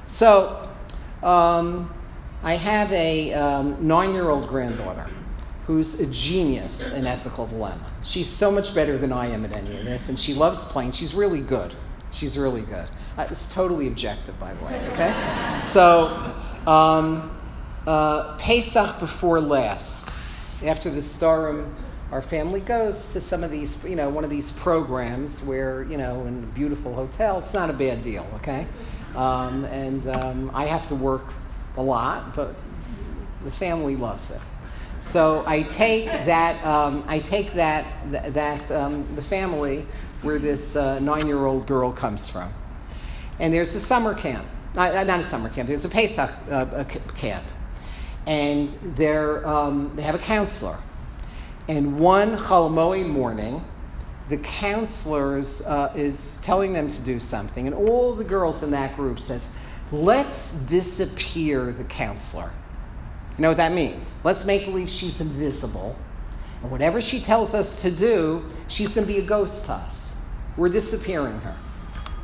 so. 0.06 0.64
Um, 1.22 1.92
I 2.42 2.54
have 2.54 2.92
a 2.92 3.32
um, 3.34 3.76
nine 3.86 4.12
year 4.12 4.30
old 4.30 4.46
granddaughter 4.46 5.06
who's 5.66 6.00
a 6.00 6.06
genius 6.06 6.90
in 6.92 7.06
ethical 7.06 7.46
dilemma. 7.46 7.84
She's 8.02 8.30
so 8.30 8.50
much 8.50 8.74
better 8.74 8.96
than 8.96 9.12
I 9.12 9.26
am 9.26 9.44
at 9.44 9.52
any 9.52 9.76
of 9.76 9.84
this, 9.84 10.08
and 10.08 10.18
she 10.18 10.34
loves 10.34 10.64
playing. 10.64 10.92
She's 10.92 11.14
really 11.14 11.40
good. 11.40 11.74
She's 12.10 12.38
really 12.38 12.62
good. 12.62 12.88
It's 13.18 13.52
totally 13.52 13.86
objective, 13.86 14.38
by 14.40 14.54
the 14.54 14.64
way, 14.64 14.88
okay? 14.92 15.58
So, 15.60 16.34
um, 16.66 17.36
uh, 17.86 18.36
Pesach 18.36 18.98
before 18.98 19.40
last, 19.40 20.12
after 20.64 20.90
the 20.90 21.00
Sedarim, 21.00 21.72
our 22.10 22.22
family 22.22 22.60
goes 22.60 23.12
to 23.12 23.20
some 23.20 23.44
of 23.44 23.50
these, 23.50 23.82
you 23.84 23.96
know, 23.96 24.08
one 24.08 24.24
of 24.24 24.30
these 24.30 24.50
programs 24.52 25.42
where, 25.42 25.84
you 25.84 25.98
know, 25.98 26.24
in 26.26 26.42
a 26.42 26.46
beautiful 26.54 26.94
hotel, 26.94 27.38
it's 27.38 27.52
not 27.52 27.68
a 27.68 27.72
bad 27.74 28.02
deal, 28.02 28.26
okay? 28.36 28.66
Um, 29.14 29.64
and 29.66 30.06
um, 30.08 30.50
I 30.54 30.64
have 30.66 30.86
to 30.88 30.94
work 30.94 31.24
a 31.76 31.82
lot, 31.82 32.34
but 32.34 32.54
the 33.44 33.50
family 33.50 33.96
loves 33.96 34.30
it. 34.30 34.40
So 35.00 35.44
I 35.46 35.62
take 35.62 36.06
that, 36.06 36.64
um, 36.64 37.04
I 37.06 37.20
take 37.20 37.52
that, 37.52 37.84
th- 38.10 38.32
that 38.32 38.70
um, 38.70 39.06
the 39.14 39.22
family 39.22 39.86
where 40.22 40.38
this 40.38 40.76
uh, 40.76 40.98
nine-year-old 41.00 41.66
girl 41.66 41.92
comes 41.92 42.28
from, 42.28 42.52
and 43.38 43.52
there's 43.52 43.74
a 43.74 43.80
summer 43.80 44.14
camp, 44.14 44.46
not, 44.74 44.94
uh, 44.94 45.04
not 45.04 45.20
a 45.20 45.24
summer 45.24 45.48
camp. 45.48 45.68
There's 45.68 45.84
a 45.84 45.88
Pesach 45.88 46.30
uh, 46.50 46.84
camp, 47.16 47.44
and 48.26 48.68
um, 49.44 49.92
they 49.94 50.02
have 50.02 50.14
a 50.14 50.18
counselor. 50.18 50.78
And 51.68 51.98
one 51.98 52.36
Chol 52.36 52.70
Hamoed 52.70 53.08
morning, 53.08 53.62
the 54.28 54.38
counselor 54.38 55.42
uh, 55.66 55.92
is 55.94 56.38
telling 56.42 56.72
them 56.72 56.88
to 56.90 57.00
do 57.02 57.20
something, 57.20 57.66
and 57.66 57.74
all 57.74 58.14
the 58.14 58.24
girls 58.24 58.62
in 58.62 58.70
that 58.72 58.96
group 58.96 59.20
says, 59.20 59.58
Let's 59.90 60.52
disappear 60.64 61.72
the 61.72 61.84
counselor. 61.84 62.52
You 63.36 63.42
know 63.42 63.48
what 63.48 63.56
that 63.56 63.72
means? 63.72 64.16
Let's 64.22 64.44
make 64.44 64.66
believe 64.66 64.90
she's 64.90 65.20
invisible. 65.20 65.96
And 66.62 66.70
whatever 66.70 67.00
she 67.00 67.20
tells 67.20 67.54
us 67.54 67.80
to 67.82 67.90
do, 67.90 68.44
she's 68.66 68.94
going 68.94 69.06
to 69.06 69.12
be 69.12 69.20
a 69.20 69.24
ghost 69.24 69.66
to 69.66 69.72
us. 69.72 70.07
We're 70.58 70.68
disappearing 70.68 71.38
her. 71.40 71.56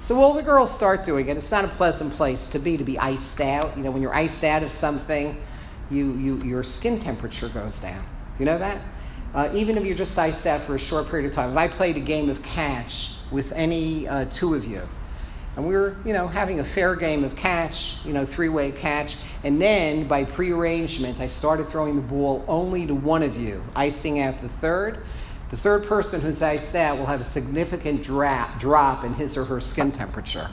So 0.00 0.20
all 0.20 0.34
the 0.34 0.42
girls 0.42 0.74
start 0.74 1.04
doing 1.04 1.28
it. 1.28 1.36
It's 1.36 1.52
not 1.52 1.64
a 1.64 1.68
pleasant 1.68 2.12
place 2.12 2.48
to 2.48 2.58
be, 2.58 2.76
to 2.76 2.84
be 2.84 2.98
iced 2.98 3.40
out. 3.40 3.74
You 3.76 3.84
know, 3.84 3.92
when 3.92 4.02
you're 4.02 4.14
iced 4.14 4.42
out 4.44 4.62
of 4.62 4.70
something, 4.70 5.40
you, 5.90 6.12
you, 6.14 6.42
your 6.42 6.64
skin 6.64 6.98
temperature 6.98 7.48
goes 7.48 7.78
down. 7.78 8.04
You 8.40 8.44
know 8.44 8.58
that? 8.58 8.82
Uh, 9.34 9.50
even 9.54 9.78
if 9.78 9.84
you're 9.84 9.96
just 9.96 10.18
iced 10.18 10.46
out 10.46 10.60
for 10.62 10.74
a 10.74 10.78
short 10.78 11.08
period 11.08 11.26
of 11.28 11.32
time. 11.32 11.52
If 11.52 11.56
I 11.56 11.68
played 11.68 11.96
a 11.96 12.00
game 12.00 12.28
of 12.28 12.42
catch 12.42 13.14
with 13.30 13.52
any 13.52 14.08
uh, 14.08 14.24
two 14.26 14.54
of 14.54 14.66
you, 14.66 14.82
and 15.56 15.66
we 15.66 15.74
were, 15.74 15.96
you 16.04 16.12
know, 16.12 16.26
having 16.26 16.58
a 16.58 16.64
fair 16.64 16.96
game 16.96 17.22
of 17.22 17.36
catch, 17.36 18.04
you 18.04 18.12
know, 18.12 18.24
three-way 18.24 18.72
catch. 18.72 19.16
And 19.44 19.62
then 19.62 20.08
by 20.08 20.24
prearrangement, 20.24 21.20
I 21.20 21.28
started 21.28 21.68
throwing 21.68 21.94
the 21.94 22.02
ball 22.02 22.44
only 22.48 22.86
to 22.86 22.94
one 22.94 23.22
of 23.22 23.40
you, 23.40 23.62
icing 23.76 24.18
out 24.18 24.40
the 24.40 24.48
third. 24.48 25.04
The 25.54 25.60
third 25.60 25.84
person 25.84 26.20
who's 26.20 26.42
iced 26.42 26.74
out 26.74 26.98
will 26.98 27.06
have 27.06 27.20
a 27.20 27.24
significant 27.24 28.02
drop, 28.02 28.58
drop 28.58 29.04
in 29.04 29.14
his 29.14 29.36
or 29.36 29.44
her 29.44 29.60
skin 29.60 29.92
temperature. 29.92 30.50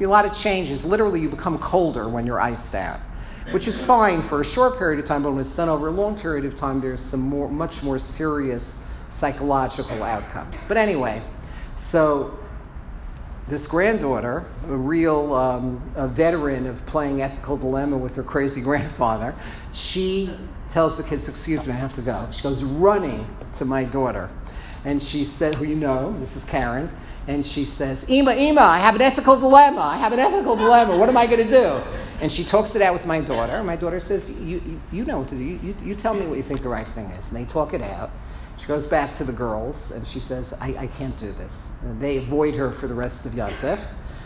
A 0.00 0.06
lot 0.06 0.26
of 0.26 0.32
changes. 0.32 0.84
Literally, 0.84 1.18
you 1.18 1.28
become 1.28 1.58
colder 1.58 2.08
when 2.08 2.24
you're 2.24 2.40
iced 2.40 2.76
out, 2.76 3.00
which 3.50 3.66
is 3.66 3.84
fine 3.84 4.22
for 4.22 4.40
a 4.40 4.44
short 4.44 4.78
period 4.78 5.00
of 5.00 5.06
time, 5.06 5.24
but 5.24 5.32
when 5.32 5.40
it's 5.40 5.56
done 5.56 5.68
over 5.68 5.88
a 5.88 5.90
long 5.90 6.16
period 6.16 6.44
of 6.44 6.54
time, 6.54 6.80
there's 6.80 7.02
some 7.02 7.18
more, 7.18 7.48
much 7.50 7.82
more 7.82 7.98
serious 7.98 8.80
psychological 9.08 10.04
outcomes. 10.04 10.62
But 10.68 10.76
anyway, 10.76 11.20
so 11.74 12.38
this 13.48 13.66
granddaughter, 13.66 14.44
a 14.68 14.76
real 14.76 15.34
um, 15.34 15.82
a 15.96 16.06
veteran 16.06 16.68
of 16.68 16.86
playing 16.86 17.22
ethical 17.22 17.56
dilemma 17.56 17.98
with 17.98 18.14
her 18.14 18.22
crazy 18.22 18.60
grandfather, 18.70 19.34
she 19.72 20.30
tells 20.70 20.96
the 20.96 21.02
kids, 21.02 21.28
"Excuse 21.28 21.66
me, 21.66 21.72
I 21.72 21.76
have 21.76 21.94
to 21.94 22.02
go." 22.02 22.28
She 22.30 22.44
goes 22.44 22.62
running 22.62 23.26
to 23.54 23.64
my 23.64 23.84
daughter, 23.84 24.30
and 24.84 25.02
she 25.02 25.24
said, 25.24 25.54
"Who 25.54 25.64
you 25.64 25.76
know? 25.76 26.14
This 26.20 26.36
is 26.36 26.44
Karen." 26.44 26.90
And 27.26 27.44
she 27.44 27.64
says, 27.64 28.08
"Ima, 28.10 28.34
Ima, 28.34 28.60
I 28.60 28.78
have 28.78 28.94
an 28.94 29.02
ethical 29.02 29.38
dilemma. 29.38 29.80
I 29.80 29.96
have 29.96 30.12
an 30.12 30.18
ethical 30.18 30.56
dilemma. 30.56 30.96
What 30.98 31.08
am 31.08 31.16
I 31.16 31.26
going 31.26 31.42
to 31.42 31.50
do?" 31.50 31.80
And 32.20 32.30
she 32.30 32.44
talks 32.44 32.76
it 32.76 32.82
out 32.82 32.92
with 32.92 33.06
my 33.06 33.20
daughter. 33.20 33.62
My 33.62 33.76
daughter 33.76 34.00
says, 34.00 34.30
"You, 34.40 34.60
you, 34.64 34.80
you 34.92 35.04
know 35.04 35.20
what 35.20 35.28
to 35.28 35.34
do. 35.34 35.42
You, 35.42 35.58
you, 35.62 35.76
you 35.82 35.94
tell 35.94 36.14
me 36.14 36.26
what 36.26 36.36
you 36.36 36.42
think 36.42 36.62
the 36.62 36.68
right 36.68 36.88
thing 36.88 37.06
is." 37.06 37.28
And 37.28 37.36
they 37.36 37.44
talk 37.44 37.74
it 37.74 37.82
out. 37.82 38.10
She 38.56 38.66
goes 38.66 38.86
back 38.86 39.14
to 39.16 39.24
the 39.24 39.32
girls 39.32 39.90
and 39.90 40.06
she 40.06 40.20
says, 40.20 40.54
I, 40.60 40.76
I 40.78 40.86
can't 40.86 41.16
do 41.18 41.32
this. 41.32 41.60
And 41.82 42.00
they 42.00 42.18
avoid 42.18 42.54
her 42.54 42.70
for 42.72 42.86
the 42.86 42.94
rest 42.94 43.26
of 43.26 43.32
Yontif, 43.32 43.80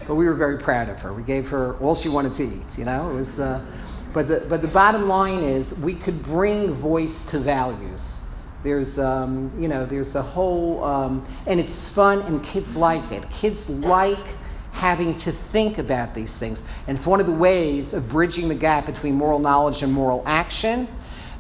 but 0.06 0.16
we 0.16 0.26
were 0.26 0.34
very 0.34 0.58
proud 0.58 0.88
of 0.88 1.00
her. 1.00 1.12
We 1.12 1.22
gave 1.22 1.48
her 1.48 1.76
all 1.76 1.94
she 1.94 2.08
wanted 2.08 2.34
to 2.34 2.44
eat, 2.44 2.78
you 2.78 2.84
know? 2.84 3.10
It 3.10 3.14
was, 3.14 3.40
uh, 3.40 3.64
but, 4.12 4.28
the, 4.28 4.46
but 4.48 4.62
the 4.62 4.68
bottom 4.68 5.08
line 5.08 5.42
is 5.42 5.78
we 5.80 5.94
could 5.94 6.22
bring 6.22 6.74
voice 6.74 7.30
to 7.30 7.38
values. 7.38 8.17
There's, 8.62 8.98
um, 8.98 9.52
you 9.58 9.68
know, 9.68 9.86
there's 9.86 10.14
a 10.14 10.22
whole, 10.22 10.82
um, 10.84 11.26
and 11.46 11.60
it's 11.60 11.88
fun 11.88 12.22
and 12.22 12.42
kids 12.42 12.76
like 12.76 13.12
it. 13.12 13.28
Kids 13.30 13.70
like 13.70 14.36
having 14.72 15.14
to 15.16 15.32
think 15.32 15.78
about 15.78 16.14
these 16.14 16.38
things. 16.38 16.62
And 16.86 16.96
it's 16.96 17.06
one 17.06 17.20
of 17.20 17.26
the 17.26 17.32
ways 17.32 17.94
of 17.94 18.08
bridging 18.08 18.48
the 18.48 18.54
gap 18.54 18.86
between 18.86 19.14
moral 19.14 19.38
knowledge 19.38 19.82
and 19.82 19.92
moral 19.92 20.22
action 20.26 20.88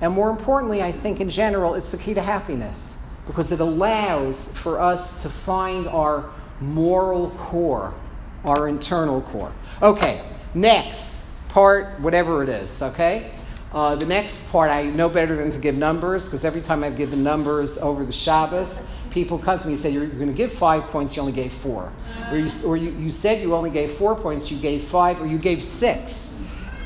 and 0.00 0.12
more 0.12 0.30
importantly, 0.30 0.82
I 0.82 0.92
think 0.92 1.20
in 1.20 1.28
general, 1.28 1.74
it's 1.74 1.90
the 1.90 1.98
key 1.98 2.14
to 2.14 2.22
happiness 2.22 3.02
because 3.26 3.52
it 3.52 3.60
allows 3.60 4.56
for 4.56 4.80
us 4.80 5.22
to 5.22 5.28
find 5.28 5.86
our 5.88 6.30
moral 6.60 7.30
core, 7.30 7.94
our 8.44 8.68
internal 8.68 9.22
core. 9.22 9.52
Okay, 9.82 10.22
next 10.54 11.24
part, 11.48 11.98
whatever 12.00 12.42
it 12.42 12.48
is, 12.48 12.80
okay? 12.80 13.30
Uh, 13.72 13.94
the 13.94 14.06
next 14.06 14.50
part, 14.50 14.70
I 14.70 14.84
know 14.84 15.08
better 15.08 15.36
than 15.36 15.50
to 15.50 15.58
give 15.58 15.76
numbers 15.76 16.24
because 16.24 16.44
every 16.44 16.62
time 16.62 16.82
I've 16.82 16.96
given 16.96 17.22
numbers 17.22 17.76
over 17.78 18.04
the 18.04 18.12
Shabbos, 18.12 18.90
people 19.10 19.38
come 19.38 19.58
to 19.58 19.66
me 19.66 19.74
and 19.74 19.80
say, 19.80 19.90
You're, 19.90 20.06
going 20.06 20.28
to 20.28 20.32
give 20.32 20.52
five 20.52 20.84
points, 20.84 21.16
you 21.16 21.20
only 21.20 21.34
gave 21.34 21.52
four. 21.52 21.92
Or, 22.30 22.38
you, 22.38 22.50
or 22.66 22.76
you, 22.76 22.90
you 22.92 23.10
said 23.10 23.42
you 23.42 23.54
only 23.54 23.70
gave 23.70 23.92
four 23.92 24.14
points, 24.14 24.50
you 24.50 24.58
gave 24.58 24.84
five, 24.84 25.20
or 25.20 25.26
you 25.26 25.38
gave 25.38 25.62
six. 25.62 26.34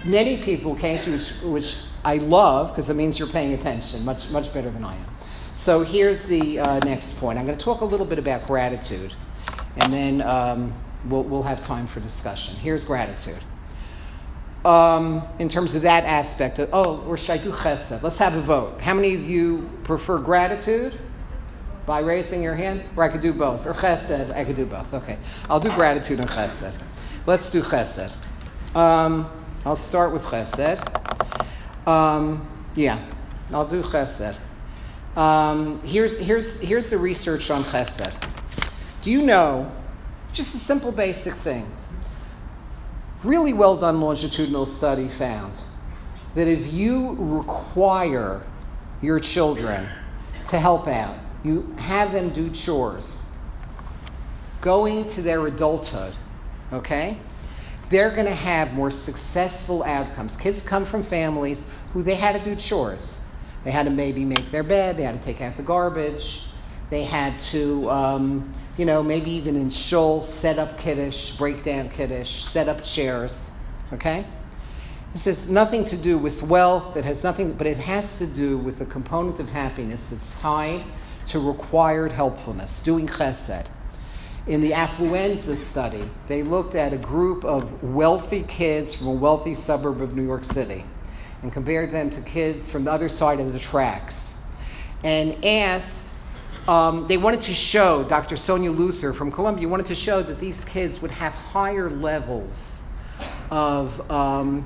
Many 0.05 0.39
people 0.39 0.75
came 0.75 1.01
to 1.05 1.15
us, 1.15 1.43
which 1.45 1.77
I 2.05 2.17
love 2.17 2.71
because 2.71 2.91
it 2.91 2.95
means 2.95 3.19
you're 3.19 3.29
paying 3.29 3.55
attention 3.55 4.05
much, 4.05 4.31
much 4.31 4.53
better 4.53 4.71
than 4.71 4.83
I 4.83 4.97
am. 4.97 5.07
So 5.55 5.83
here's 5.83 6.27
the 6.27 6.59
uh, 6.59 6.79
next 6.81 7.19
point. 7.19 7.39
I'm 7.39 7.47
going 7.47 7.57
to 7.57 7.65
talk 7.65 7.83
a 7.83 7.85
little 7.85 8.07
bit 8.07 8.19
about 8.19 8.47
gratitude, 8.47 9.15
and 9.77 9.93
then 9.93 10.23
um, 10.23 10.75
we'll, 11.05 11.23
we'll 11.25 11.43
have 11.45 11.61
time 11.61 11.87
for 11.87 12.01
discussion. 12.01 12.57
Here's 12.57 12.85
gratitude. 12.85 13.39
Um, 14.65 15.23
in 15.41 15.49
terms 15.49 15.75
of 15.75 15.83
that 15.83 16.05
aspect 16.05 16.61
of, 16.61 16.71
oh, 16.73 17.01
or 17.09 17.17
should 17.17 17.33
I 17.33 17.39
do 17.39 17.51
chesed? 17.51 18.03
Let's 18.03 18.19
have 18.19 18.35
a 18.35 18.41
vote. 18.41 18.81
How 18.81 18.95
many 18.95 19.15
of 19.15 19.23
you 19.23 19.69
prefer 19.83 20.19
gratitude? 20.19 20.99
By 21.85 21.99
raising 21.99 22.45
your 22.45 22.55
hand? 22.55 22.85
Or 22.95 23.03
I 23.03 23.09
could 23.09 23.23
do 23.23 23.33
both. 23.33 23.67
Or 23.67 23.73
chesed, 23.73 24.33
I 24.33 24.45
could 24.45 24.55
do 24.55 24.65
both. 24.65 24.95
Okay. 24.95 25.19
I'll 25.51 25.59
do 25.59 25.73
gratitude 25.73 26.21
and 26.21 26.29
chesed. 26.29 26.81
Let's 27.27 27.51
do 27.51 27.61
chesed. 27.61 28.17
Um, 28.77 29.29
I'll 29.67 29.75
start 29.75 30.13
with 30.13 30.23
chesed. 30.23 30.79
Um, 31.89 32.47
yeah, 32.77 32.99
I'll 33.53 33.67
do 33.67 33.83
chesed. 33.83 34.39
Um, 35.17 35.83
here's, 35.83 36.19
here's, 36.19 36.61
here's 36.61 36.89
the 36.91 36.99
research 36.99 37.51
on 37.51 37.65
chesed. 37.65 38.15
Do 39.03 39.11
you 39.11 39.23
know, 39.23 39.71
just 40.33 40.55
a 40.55 40.59
simple 40.59 40.93
basic 40.93 41.35
thing, 41.35 41.69
really 43.25 43.53
well 43.53 43.77
done 43.77 44.01
longitudinal 44.01 44.67
study 44.67 45.09
found 45.09 45.55
that 46.35 46.49
if 46.49 46.73
you 46.73 47.17
require 47.19 48.45
your 49.01 49.21
children 49.21 49.87
to 50.49 50.59
help 50.59 50.89
out, 50.89 51.17
you 51.43 51.75
have 51.79 52.13
them 52.13 52.31
do 52.31 52.51
chores, 52.51 53.25
going 54.61 55.09
to 55.09 55.23
their 55.23 55.47
adulthood, 55.47 56.15
okay? 56.73 57.17
they're 57.93 58.11
going 58.11 58.27
to 58.27 58.35
have 58.35 58.73
more 58.73 58.91
successful 58.91 59.85
outcomes. 59.85 60.37
Kids 60.37 60.63
come 60.63 60.87
from 60.87 61.03
families 61.03 61.67
who 61.93 62.03
they 62.03 62.15
had 62.15 62.43
to 62.43 62.51
do 62.51 62.57
chores. 62.57 63.21
They 63.65 63.71
had 63.71 63.85
to 63.85 63.93
maybe 63.93 64.25
make 64.25 64.51
their 64.51 64.63
bed, 64.63 64.97
they 64.97 65.03
had 65.03 65.15
to 65.15 65.25
take 65.25 65.43
out 65.43 65.57
the 65.57 65.63
garbage, 65.63 66.43
they 66.93 67.05
had 67.05 67.41
to, 67.41 67.89
um, 67.89 68.53
you 68.77 68.85
know, 68.85 69.03
maybe 69.03 69.31
even 69.31 69.57
in 69.57 69.71
shul, 69.71 70.21
set 70.21 70.59
up 70.59 70.79
kiddush, 70.79 71.31
break 71.39 71.63
down 71.63 71.89
kiddush, 71.89 72.45
set 72.45 72.69
up 72.69 72.85
chairs, 72.85 73.51
okay? 73.95 74.27
This 75.15 75.25
has 75.25 75.49
nothing 75.49 75.85
to 75.85 75.97
do 75.97 76.19
with 76.19 76.43
wealth. 76.43 76.99
It 76.99 77.07
has 77.07 77.25
nothing, 77.25 77.55
but 77.55 77.67
it 77.67 77.79
has 77.79 78.19
to 78.19 78.27
do 78.27 78.59
with 78.59 78.83
a 78.83 78.85
component 78.85 79.41
of 79.41 79.49
happiness 79.49 80.11
that's 80.11 80.39
tied 80.39 80.85
to 81.29 81.41
required 81.41 82.13
helpfulness, 82.13 82.83
doing 82.83 83.07
chesed. 83.07 83.69
In 84.47 84.61
the 84.61 84.73
affluenza 84.73 85.57
study, 85.57 86.05
they 86.27 86.43
looked 86.43 86.75
at 86.75 86.93
a 86.93 86.99
group 86.99 87.43
of 87.47 87.83
wealthy 87.83 88.43
kids 88.43 88.95
from 88.95 89.07
a 89.07 89.13
wealthy 89.13 89.55
suburb 89.55 90.03
of 90.03 90.15
New 90.15 90.27
York 90.27 90.45
City 90.45 90.85
and 91.41 91.55
compared 91.55 91.91
them 91.91 92.11
to 92.11 92.21
kids 92.21 92.71
from 92.71 92.85
the 92.85 92.93
other 92.93 93.09
side 93.09 93.41
of 93.41 93.55
the 93.55 93.59
tracks 93.59 94.37
and 95.03 95.43
asked, 95.43 96.12
um, 96.69 97.09
they 97.09 97.17
wanted 97.17 97.43
to 97.43 97.55
show, 97.55 98.05
Dr. 98.05 98.37
Suniya 98.37 98.75
Luthar 98.75 99.15
from 99.15 99.33
Columbia 99.33 99.67
wanted 99.67 99.87
to 99.87 99.95
show 99.95 100.23
that 100.23 100.39
these 100.39 100.65
kids 100.65 101.03
would 101.03 101.11
have 101.11 101.33
higher 101.33 101.91
levels 101.91 102.85
of, 103.51 104.11
um, 104.11 104.65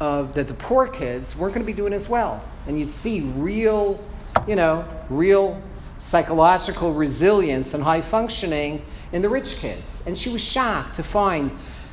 of 0.00 0.34
that 0.34 0.48
the 0.48 0.54
poor 0.54 0.86
kids 0.86 1.34
weren't 1.34 1.54
going 1.54 1.64
to 1.64 1.72
be 1.72 1.76
doing 1.76 1.94
as 1.94 2.08
well. 2.08 2.44
And 2.66 2.78
you'd 2.78 2.90
see 2.90 3.22
real, 3.36 4.04
you 4.46 4.54
know, 4.54 4.86
real 5.08 5.60
psychological 5.96 6.92
resilience 6.92 7.72
and 7.72 7.82
high 7.82 8.02
functioning 8.02 8.84
in 9.12 9.22
the 9.22 9.28
rich 9.28 9.56
kids. 9.56 10.06
And 10.06 10.18
she 10.18 10.30
was 10.30 10.44
shocked 10.44 10.94
to 10.96 11.02
find 11.02 11.50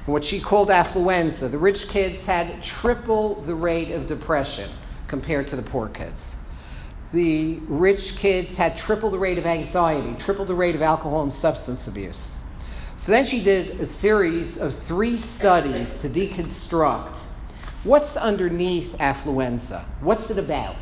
what 0.07 0.23
she 0.23 0.39
called 0.39 0.69
affluenza. 0.69 1.49
The 1.49 1.57
rich 1.57 1.87
kids 1.87 2.25
had 2.25 2.61
triple 2.61 3.35
the 3.41 3.55
rate 3.55 3.91
of 3.91 4.07
depression 4.07 4.69
compared 5.07 5.47
to 5.49 5.55
the 5.55 5.61
poor 5.61 5.87
kids. 5.87 6.35
The 7.13 7.59
rich 7.67 8.17
kids 8.17 8.57
had 8.57 8.75
triple 8.75 9.09
the 9.09 9.17
rate 9.17 9.37
of 9.37 9.45
anxiety, 9.45 10.13
triple 10.19 10.45
the 10.45 10.55
rate 10.55 10.75
of 10.75 10.81
alcohol 10.81 11.23
and 11.23 11.33
substance 11.33 11.87
abuse. 11.87 12.35
So 12.97 13.11
then 13.11 13.23
she 13.23 13.41
did 13.43 13.79
a 13.79 13.85
series 13.85 14.59
of 14.59 14.73
three 14.73 15.17
studies 15.17 16.01
to 16.01 16.09
deconstruct 16.09 17.15
what's 17.83 18.17
underneath 18.17 18.97
affluenza. 18.97 19.83
What's 20.01 20.29
it 20.31 20.37
about? 20.37 20.75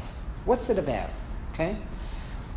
What's 0.45 0.69
it 0.69 0.79
about? 0.79 1.09
Okay? 1.53 1.77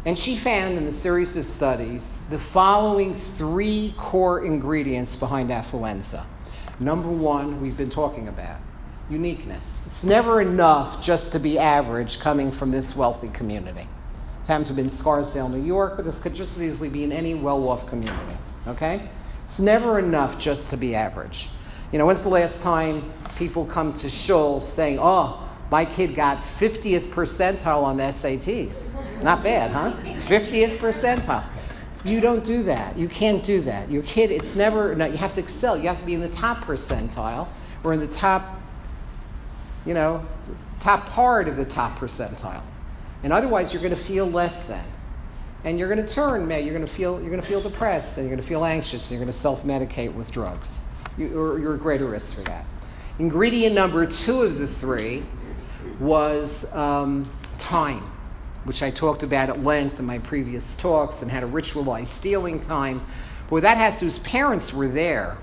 And 0.07 0.19
she 0.19 0.37
found 0.37 0.77
in 0.77 0.85
the 0.85 0.93
series 0.93 1.37
of 1.37 1.45
studies 1.45 2.21
the 2.31 2.39
following 2.39 3.14
three 3.14 3.93
core 3.99 4.45
ingredients 4.45 5.16
behind 5.16 5.51
affluenza. 5.51 6.25
Number 6.81 7.11
one, 7.11 7.61
we've 7.61 7.77
been 7.77 7.91
talking 7.91 8.29
about 8.29 8.59
uniqueness. 9.11 9.83
It's 9.87 10.05
never 10.05 10.41
enough 10.41 11.03
just 11.03 11.33
to 11.33 11.39
be 11.39 11.59
average 11.59 12.21
coming 12.21 12.51
from 12.53 12.71
this 12.71 12.95
wealthy 12.95 13.29
community. 13.29 13.83
It 13.83 14.47
happens 14.47 14.69
to 14.69 14.75
be 14.75 14.83
in 14.83 14.91
Scarsdale, 14.91 15.49
New 15.49 15.63
York, 15.63 15.97
but 15.97 16.05
this 16.05 16.21
could 16.21 16.35
just 16.35 16.57
as 16.57 16.63
easily 16.63 16.89
be 16.89 17.05
in 17.05 17.13
any 17.13 17.35
well 17.35 17.69
off 17.69 17.87
community. 17.87 18.39
Okay? 18.67 19.01
It's 19.45 19.59
never 19.59 19.99
enough 19.99 20.39
just 20.39 20.71
to 20.71 20.77
be 20.77 20.95
average. 20.95 21.49
You 21.93 21.99
know, 21.99 22.07
when's 22.07 22.23
the 22.23 22.29
last 22.29 22.63
time 22.63 23.13
people 23.37 23.65
come 23.65 23.95
to 23.95 24.11
shul 24.11 24.61
saying, 24.61 24.99
oh, 25.01 25.49
my 25.71 25.85
kid 25.85 26.15
got 26.15 26.39
50th 26.39 27.09
percentile 27.09 27.83
on 27.83 27.97
the 27.97 28.05
SATs. 28.05 29.23
Not 29.23 29.43
bad, 29.43 29.71
huh? 29.71 29.93
50th 30.29 30.79
percentile. 30.79 31.45
You 32.05 32.21
don't 32.21 32.45
do 32.45 32.63
that. 32.63 32.97
You 32.97 33.09
can't 33.09 33.43
do 33.43 33.61
that. 33.63 33.91
Your 33.91 34.03
kid, 34.03 34.31
it's 34.31 34.57
never, 34.57 34.95
no, 34.95 35.07
you 35.07 35.17
have 35.17 35.35
to 35.35 35.41
excel. 35.41 35.77
You 35.77 35.89
have 35.89 35.99
to 35.99 36.07
be 36.07 36.15
in 36.15 36.21
the 36.21 36.29
top 36.31 36.59
percentile 36.59 37.49
or 37.85 37.93
in 37.93 38.01
the 38.01 38.09
top, 38.09 38.61
you 39.89 39.95
know, 39.95 40.22
top 40.80 41.07
part 41.07 41.49
of 41.49 41.57
the 41.57 41.64
top 41.64 41.99
percentile. 41.99 42.62
And 43.22 43.32
otherwise, 43.32 43.72
you're 43.72 43.80
going 43.82 43.95
to 43.95 44.01
feel 44.01 44.26
less 44.26 44.68
than. 44.68 44.84
And 45.64 45.78
you're 45.78 45.89
going 45.89 46.07
to 46.07 46.14
turn, 46.14 46.47
man. 46.47 46.64
You're 46.64 46.74
going 46.74 46.86
to 46.86 46.93
feel, 46.93 47.18
you're 47.18 47.30
going 47.30 47.41
to 47.41 47.47
feel 47.47 47.62
depressed 47.62 48.18
and 48.18 48.26
you're 48.26 48.36
going 48.36 48.43
to 48.43 48.47
feel 48.47 48.66
anxious 48.66 49.09
and 49.09 49.12
you're 49.12 49.24
going 49.24 49.32
to 49.32 49.39
self 49.39 49.64
medicate 49.64 50.12
with 50.12 50.30
drugs. 50.30 50.80
You, 51.16 51.36
or 51.41 51.59
you're 51.59 51.74
a 51.74 51.78
greater 51.78 52.05
risk 52.05 52.36
for 52.36 52.43
that. 52.43 52.66
Ingredient 53.18 53.74
number 53.74 54.05
two 54.05 54.43
of 54.43 54.59
the 54.59 54.68
three 54.68 55.24
was 55.99 56.72
um, 56.74 57.28
time, 57.59 58.09
which 58.64 58.82
I 58.82 58.91
talked 58.91 59.22
about 59.22 59.49
at 59.49 59.64
length 59.64 59.99
in 59.99 60.05
my 60.05 60.18
previous 60.18 60.76
talks 60.76 61.22
and 61.22 61.30
how 61.30 61.41
to 61.41 61.49
ritualize 61.49 62.09
stealing 62.09 62.61
time. 62.61 63.01
What 63.49 63.62
that 63.62 63.78
has 63.78 64.01
to 64.01 64.11
do 64.11 64.22
parents 64.22 64.74
were 64.74 64.86
there, 64.86 65.39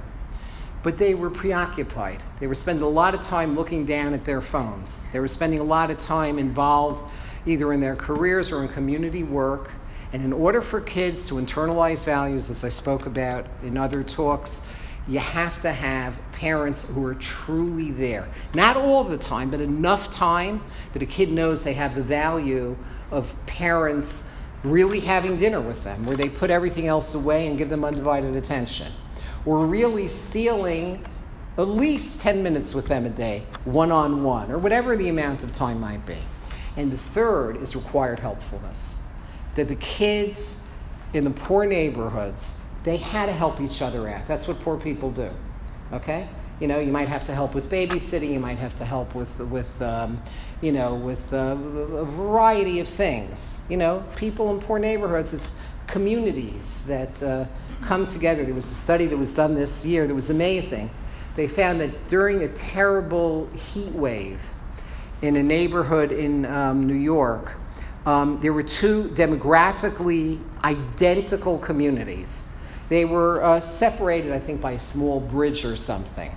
but 0.86 1.00
they 1.00 1.16
were 1.16 1.32
preoccupied. 1.32 2.22
They 2.40 2.46
were 2.46 2.54
spending 2.54 2.84
a 2.84 2.88
lot 2.88 3.16
of 3.16 3.24
time 3.24 3.56
looking 3.56 3.88
down 3.88 4.14
at 4.14 4.24
their 4.24 4.40
phones. 4.40 5.08
They 5.12 5.20
were 5.20 5.28
spending 5.28 5.60
a 5.60 5.64
lot 5.64 5.90
of 5.90 5.98
time 5.98 6.38
involved 6.38 7.04
either 7.48 7.74
in 7.74 7.82
their 7.82 7.96
careers 7.96 8.52
or 8.52 8.62
in 8.62 8.68
community 8.68 9.24
work. 9.24 9.72
And 10.14 10.24
in 10.24 10.32
order 10.32 10.62
for 10.62 10.80
kids 10.80 11.28
to 11.30 11.36
internalize 11.36 12.06
values, 12.06 12.52
as 12.52 12.64
I 12.64 12.70
spoke 12.70 13.08
about 13.08 13.48
in 13.64 13.80
other 13.80 14.04
talks, 14.04 14.62
you 15.08 15.18
have 15.18 15.60
to 15.62 15.72
have 15.72 16.20
parents 16.34 16.94
who 16.94 17.04
are 17.08 17.16
truly 17.16 17.90
there. 17.90 18.30
Not 18.54 18.78
all 18.78 19.04
the 19.04 19.18
time, 19.18 19.50
but 19.50 19.62
enough 19.62 20.12
time 20.12 20.62
that 20.94 21.02
a 21.02 21.08
kid 21.08 21.32
knows 21.32 21.64
they 21.64 21.74
have 21.74 21.96
the 21.96 22.04
value 22.04 22.78
of 23.10 23.36
parents 23.48 24.30
really 24.64 25.00
having 25.00 25.38
dinner 25.38 25.62
with 25.62 25.84
them, 25.84 26.06
where 26.06 26.16
they 26.16 26.30
put 26.30 26.52
everything 26.52 26.86
else 26.86 27.16
away 27.16 27.48
and 27.48 27.58
give 27.58 27.70
them 27.70 27.84
undivided 27.84 28.36
attention. 28.36 28.92
Or 29.46 29.66
really 29.66 30.08
stealing 30.08 31.06
at 31.58 31.68
least 31.68 32.22
10 32.22 32.44
minutes 32.44 32.74
with 32.74 32.88
them 32.88 33.06
a 33.06 33.10
day, 33.10 33.46
one 33.64 33.92
on 33.92 34.24
one, 34.24 34.52
or 34.52 34.58
whatever 34.58 34.96
the 34.96 35.10
amount 35.10 35.44
of 35.44 35.54
time 35.54 35.80
might 35.80 36.06
be. 36.06 36.18
And 36.76 36.92
the 36.92 36.98
third 36.98 37.58
is 37.58 37.76
required 37.76 38.20
helpfulness. 38.20 39.02
That 39.56 39.70
the 39.70 39.78
kids 39.78 40.64
in 41.14 41.24
the 41.24 41.32
poor 41.32 41.66
neighborhoods 41.66 42.56
they 42.86 42.98
had 42.98 43.26
to 43.26 43.32
help 43.32 43.60
each 43.60 43.82
other 43.82 44.08
out. 44.08 44.28
That's 44.28 44.48
what 44.48 44.60
poor 44.62 44.78
people 44.78 45.10
do. 45.10 45.32
Okay? 45.92 46.30
You 46.60 46.68
know, 46.68 46.80
you 46.80 46.92
might 46.92 47.10
have 47.10 47.26
to 47.26 47.34
help 47.34 47.56
with 47.56 47.68
babysitting. 47.70 48.32
You 48.32 48.40
might 48.40 48.60
have 48.60 48.76
to 48.76 48.86
help 48.86 49.16
with, 49.16 49.40
with 49.40 49.82
um, 49.82 50.22
you 50.62 50.72
know, 50.72 50.94
with 50.94 51.34
uh, 51.34 51.58
a 51.58 52.06
variety 52.06 52.80
of 52.80 52.88
things. 52.88 53.58
You 53.70 53.78
know, 53.78 54.06
people 54.16 54.52
in 54.52 54.62
poor 54.62 54.78
neighborhoods, 54.78 55.34
it's 55.34 55.60
communities 55.88 56.86
that 56.86 57.24
uh, 57.24 57.46
come 57.86 58.06
together. 58.06 58.44
There 58.44 58.54
was 58.54 58.70
a 58.72 58.76
study 58.76 59.06
that 59.08 59.18
was 59.18 59.34
done 59.34 59.56
this 59.56 59.86
year 59.86 60.08
that 60.08 60.16
was 60.16 60.30
amazing. 60.30 60.90
They 61.36 61.48
found 61.48 61.82
that 61.82 62.08
during 62.08 62.44
a 62.44 62.48
terrible 62.50 63.48
heat 63.48 63.92
wave 63.92 64.44
in 65.22 65.36
a 65.36 65.44
neighborhood 65.44 66.12
in 66.12 66.46
um, 66.46 66.88
New 66.88 66.96
York, 66.96 67.54
um, 68.06 68.40
there 68.42 68.54
were 68.54 68.64
two 68.64 69.06
demographically 69.16 70.40
identical 70.64 71.58
communities 71.58 72.50
they 72.90 73.06
were 73.06 73.44
uh, 73.44 73.60
separated, 73.60 74.32
I 74.32 74.40
think, 74.40 74.62
by 74.62 74.74
a 74.74 74.80
small 74.80 75.20
bridge 75.20 75.66
or 75.66 75.76
something. 75.76 76.32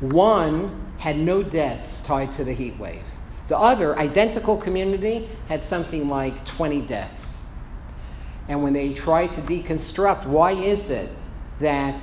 One 0.00 0.92
had 0.98 1.18
no 1.18 1.42
deaths 1.42 2.04
tied 2.04 2.32
to 2.32 2.44
the 2.44 2.52
heat 2.52 2.78
wave. 2.78 3.04
The 3.48 3.56
other, 3.56 3.98
identical 3.98 4.56
community, 4.56 5.28
had 5.48 5.62
something 5.62 6.08
like 6.08 6.44
20 6.44 6.82
deaths. 6.82 7.45
And 8.48 8.62
when 8.62 8.72
they 8.72 8.94
try 8.94 9.26
to 9.26 9.40
deconstruct 9.42 10.26
why 10.26 10.52
is 10.52 10.90
it 10.90 11.10
that 11.58 12.02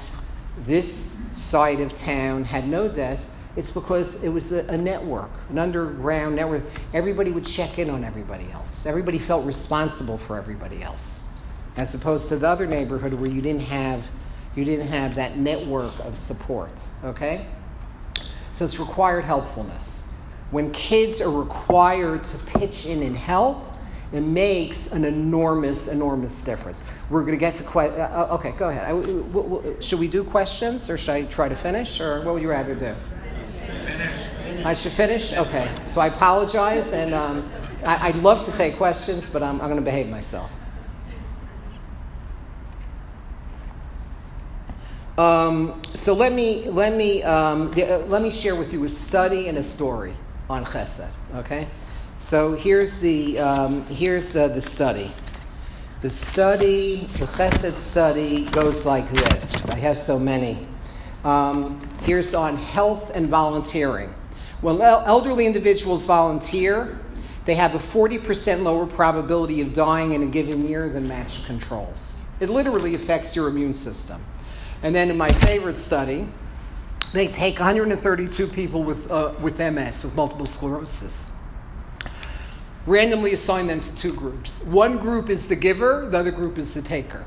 this 0.60 1.20
side 1.36 1.80
of 1.80 1.96
town 1.96 2.44
had 2.44 2.68
no 2.68 2.88
deaths, 2.88 3.38
it's 3.56 3.72
because 3.72 4.24
it 4.24 4.30
was 4.30 4.52
a, 4.52 4.66
a, 4.68 4.78
network, 4.78 5.30
an 5.50 5.60
underground 5.60 6.36
network. 6.36 6.64
Everybody 6.94 7.32
would 7.32 7.46
check 7.46 7.80
in 7.80 7.90
on 7.90 8.04
everybody 8.04 8.50
else. 8.52 8.86
Everybody 8.86 9.20
felt 9.20 9.46
responsible 9.46 10.18
for 10.18 10.38
everybody 10.38 10.82
else 10.82 11.24
as 11.78 11.96
opposed 11.96 12.30
to 12.30 12.38
the 12.38 12.48
other 12.48 12.68
neighborhood 12.68 13.14
where 13.14 13.30
you 13.30 13.42
didn't 13.42 13.64
have 13.64 14.10
you 14.56 14.64
didn't 14.64 14.88
have 14.88 15.16
that 15.16 15.38
network 15.38 15.98
of 16.00 16.18
support 16.18 16.72
okay 17.04 17.46
so 18.52 18.66
it's 18.66 18.80
required 18.80 19.24
helpfulness 19.24 20.08
when 20.52 20.72
kids 20.72 21.22
are 21.22 21.32
required 21.32 22.24
to 22.24 22.38
pitch 22.38 22.86
in 22.86 23.02
and 23.02 23.18
help 23.18 23.73
it 24.14 24.22
makes 24.22 24.94
an 24.94 25.04
enormous 25.04 25.88
enormous 25.88 26.44
difference. 26.44 26.84
We're 27.10 27.22
going 27.22 27.34
to 27.34 27.40
get 27.40 27.56
to 27.56 27.64
que- 27.64 27.90
uh, 28.00 28.28
uh 28.32 28.36
okay 28.36 28.52
go 28.52 28.70
ahead. 28.70 28.86
I, 28.86 29.82
should 29.82 30.00
we 30.00 30.08
do 30.08 30.24
questions 30.24 30.90
or 30.90 30.98
should 30.98 31.14
i 31.14 31.24
try 31.24 31.50
to 31.50 31.56
finish 31.56 32.00
or 32.00 32.24
what 32.24 32.36
would 32.36 32.44
you 32.44 32.50
rather 32.50 32.76
do? 32.76 32.94
Finish. 33.66 34.66
i 34.66 34.74
should 34.74 34.92
finish? 34.92 35.34
Okay. 35.34 35.70
So 35.88 36.00
i 36.00 36.08
apologize 36.08 36.94
and 36.94 37.14
um, 37.14 37.50
I, 37.84 38.12
would 38.12 38.22
love 38.24 38.46
to 38.46 38.52
take 38.54 38.78
questions 38.78 39.30
but 39.30 39.42
i'm, 39.42 39.60
I'm 39.60 39.68
going 39.68 39.76
to 39.76 39.82
behave 39.82 40.10
myself. 40.10 40.54
Um, 45.18 45.80
so 45.94 46.14
let 46.14 46.34
me 46.34 46.68
let 46.70 46.96
me 46.96 47.22
um, 47.22 47.72
uh, 47.78 47.98
let 48.08 48.24
me 48.24 48.32
share 48.32 48.56
with 48.56 48.74
you 48.74 48.84
a 48.84 48.90
study 48.90 49.48
and 49.48 49.60
a 49.60 49.64
story 49.64 50.14
on 50.50 50.66
Chesed. 50.66 51.08
Okay, 51.36 51.68
so 52.18 52.54
here's 52.56 53.00
the 53.00 53.40
um, 53.40 53.86
here's 53.86 54.36
uh, 54.36 54.48
the 54.48 54.62
study. 54.62 55.12
The 56.02 56.10
study, 56.10 57.08
the 57.18 57.26
Chesed 57.28 57.76
study, 57.76 58.46
goes 58.46 58.86
like 58.86 59.10
this. 59.10 59.70
I 59.70 59.78
have 59.80 59.98
so 59.98 60.20
many. 60.20 60.68
Um, 61.24 61.80
here's 62.02 62.34
on 62.34 62.58
health 62.58 63.12
and 63.16 63.30
volunteering. 63.30 64.14
When 64.60 64.82
elderly 64.82 65.46
individuals 65.46 66.06
volunteer, 66.06 67.00
they 67.46 67.56
have 67.56 67.76
a 67.76 67.80
40% 67.80 68.64
lower 68.64 68.86
probability 68.86 69.62
of 69.62 69.74
dying 69.74 70.14
in 70.14 70.24
a 70.24 70.28
given 70.28 70.68
year 70.68 70.90
than 70.90 71.08
matched 71.08 71.46
controls. 71.46 72.14
It 72.40 72.50
literally 72.50 72.96
affects 72.96 73.36
your 73.36 73.48
immune 73.48 73.74
system. 73.74 74.22
And 74.82 74.94
then 74.94 75.10
in 75.10 75.18
my 75.18 75.30
favorite 75.30 75.80
study, 75.80 76.28
they 77.14 77.28
take 77.28 77.60
132 77.60 78.48
people 78.48 78.84
with, 78.84 79.10
uh, 79.12 79.34
with 79.42 79.60
MS, 79.60 80.04
with 80.04 80.16
multiple 80.16 80.46
sclerosis. 80.46 81.33
Randomly 82.86 83.34
assign 83.34 83.68
them 83.68 83.80
to 83.82 83.96
two 83.96 84.14
groups. 84.14 84.64
One 84.66 84.98
group 84.98 85.30
is 85.30 85.48
the 85.48 85.56
giver, 85.56 86.08
the 86.10 86.20
other 86.20 86.32
group 86.32 86.58
is 86.58 86.74
the 86.74 86.82
taker. 86.82 87.26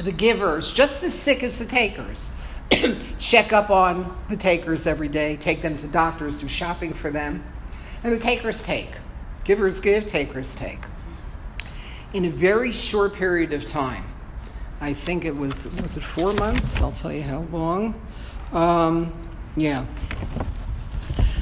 The 0.00 0.12
givers, 0.12 0.72
just 0.72 1.02
as 1.02 1.12
sick 1.12 1.42
as 1.42 1.58
the 1.58 1.66
takers, 1.66 2.34
check 3.18 3.52
up 3.52 3.70
on 3.70 4.16
the 4.28 4.36
takers 4.36 4.86
every 4.86 5.08
day, 5.08 5.36
take 5.36 5.60
them 5.60 5.76
to 5.78 5.86
doctors, 5.88 6.38
do 6.38 6.48
shopping 6.48 6.94
for 6.94 7.10
them. 7.10 7.42
And 8.04 8.12
the 8.12 8.18
takers 8.18 8.62
take. 8.62 8.90
Givers 9.44 9.80
give, 9.80 10.08
takers 10.08 10.54
take. 10.54 10.78
In 12.12 12.24
a 12.24 12.30
very 12.30 12.72
short 12.72 13.14
period 13.14 13.52
of 13.52 13.66
time, 13.66 14.04
I 14.80 14.94
think 14.94 15.24
it 15.24 15.36
was, 15.36 15.66
was 15.82 15.96
it 15.96 16.02
four 16.02 16.32
months? 16.32 16.80
I'll 16.80 16.92
tell 16.92 17.12
you 17.12 17.22
how 17.22 17.40
long. 17.52 18.00
Um, 18.52 19.12
yeah. 19.56 19.84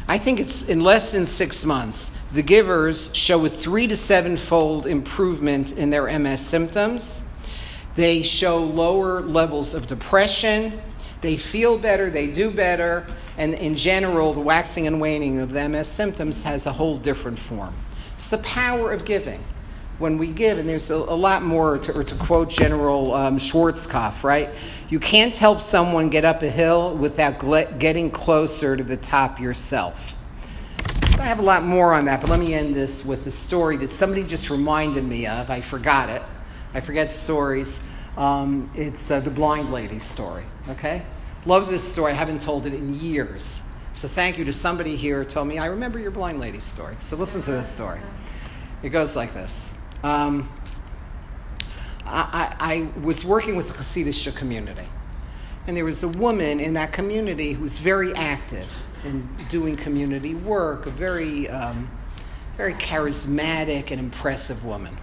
I 0.09 0.18
think 0.18 0.41
it's 0.41 0.68
in 0.68 0.83
less 0.83 1.12
than 1.12 1.26
six 1.26 1.64
months, 1.64 2.18
the 2.33 2.43
givers 2.43 3.14
show 3.14 3.45
a 3.47 3.49
three 3.49 3.87
to 3.87 3.97
seven 3.97 4.37
fold 4.37 4.87
improvement 4.87 5.72
in 5.72 5.89
their 5.89 6.18
MS 6.18 6.45
symptoms. 6.45 7.22
They 7.97 8.22
show 8.22 8.59
lower 8.59 9.22
levels 9.22 9.74
of 9.74 9.87
depression. 9.87 10.81
They 11.20 11.37
feel 11.37 11.79
better, 11.79 12.11
they 12.11 12.29
do 12.29 12.51
better, 12.51 13.07
and 13.39 13.55
in 13.55 13.76
general, 13.76 14.33
the 14.35 14.41
waxing 14.41 14.87
and 14.87 15.01
waning 15.01 15.41
of 15.41 15.53
the 15.53 15.68
MS 15.68 15.89
symptoms 15.89 16.43
has 16.43 16.66
a 16.66 16.72
whole 16.72 16.99
different 16.99 17.39
form. 17.39 17.74
It's 18.16 18.29
the 18.29 18.39
power 18.39 18.93
of 18.93 19.05
giving. 19.05 19.43
When 19.99 20.16
we 20.16 20.29
give, 20.29 20.59
and 20.59 20.68
there's 20.68 20.91
a, 20.91 20.95
a 20.95 21.16
lot 21.16 21.43
more, 21.43 21.79
to, 21.79 21.93
or 21.93 22.05
to 22.05 22.14
quote 22.14 22.51
General 22.51 23.14
um, 23.14 23.37
Schwarzkopf, 23.37 24.22
right? 24.22 24.49
You 24.91 25.01
can't 25.01 25.35
help 25.35 25.61
someone 25.61 26.09
get 26.09 26.24
up 26.24 26.43
a 26.43 26.51
hill 26.51 26.97
without 26.97 27.41
getting 27.81 28.11
closer 28.11 28.76
to 28.76 28.85
the 28.85 28.97
top 28.99 29.41
yourself. 29.41 30.14
I 31.19 31.25
have 31.25 31.41
a 31.41 31.43
lot 31.43 31.64
more 31.64 31.95
on 31.95 32.05
that, 32.05 32.21
but 32.21 32.31
let 32.31 32.39
me 32.39 32.55
end 32.55 32.77
this 32.77 33.05
with 33.05 33.27
a 33.27 33.33
story 33.33 33.77
that 33.79 33.93
somebody 33.93 34.23
just 34.23 34.51
reminded 34.51 35.03
me 35.03 35.27
of. 35.27 35.51
I 35.51 35.61
forgot 35.61 36.09
it. 36.09 36.23
I 36.75 36.81
forget 36.81 37.11
stories. 37.11 37.91
Um, 38.16 38.71
it's 38.77 39.11
uh, 39.11 39.19
the 39.19 39.31
blind 39.31 39.73
lady 39.73 39.99
story, 39.99 40.45
okay? 40.69 41.03
Love 41.45 41.71
this 41.71 41.83
story. 41.83 42.12
I 42.12 42.14
haven't 42.14 42.41
told 42.41 42.66
it 42.66 42.73
in 42.73 42.95
years. 42.95 43.62
So 43.95 44.07
thank 44.07 44.39
you 44.39 44.45
to 44.45 44.53
somebody 44.53 44.95
here 44.95 45.25
who 45.25 45.29
told 45.29 45.49
me, 45.49 45.59
I 45.59 45.66
remember 45.66 45.99
your 45.99 46.12
blind 46.12 46.39
lady 46.39 46.61
story. 46.61 46.97
So 47.01 47.16
listen 47.16 47.43
to 47.43 47.51
this 47.51 47.69
story. 47.69 48.01
It 48.85 48.91
goes 48.91 49.16
like 49.16 49.35
this. 49.35 49.75
Um, 50.05 50.49
I, 52.07 52.55
I, 52.61 52.75
I, 52.75 53.01
was 53.01 53.25
working 53.25 53.57
with 53.57 53.66
the 53.66 53.75
Hasidic 53.75 54.37
community, 54.37 54.87
and 55.66 55.77
there 55.77 55.85
was 55.85 56.05
a 56.05 56.09
woman 56.09 56.61
in 56.61 56.75
that 56.75 56.93
community 56.93 57.55
who 57.55 57.64
was 57.64 57.77
very 57.77 58.14
active 58.14 58.69
in 59.05 59.28
doing 59.49 59.76
community 59.76 60.34
work, 60.34 60.86
a 60.86 60.90
very, 60.90 61.49
um, 61.49 61.90
very 62.57 62.74
charismatic 62.74 63.90
and 63.90 64.01
impressive 64.01 64.64
woman. 64.64 64.96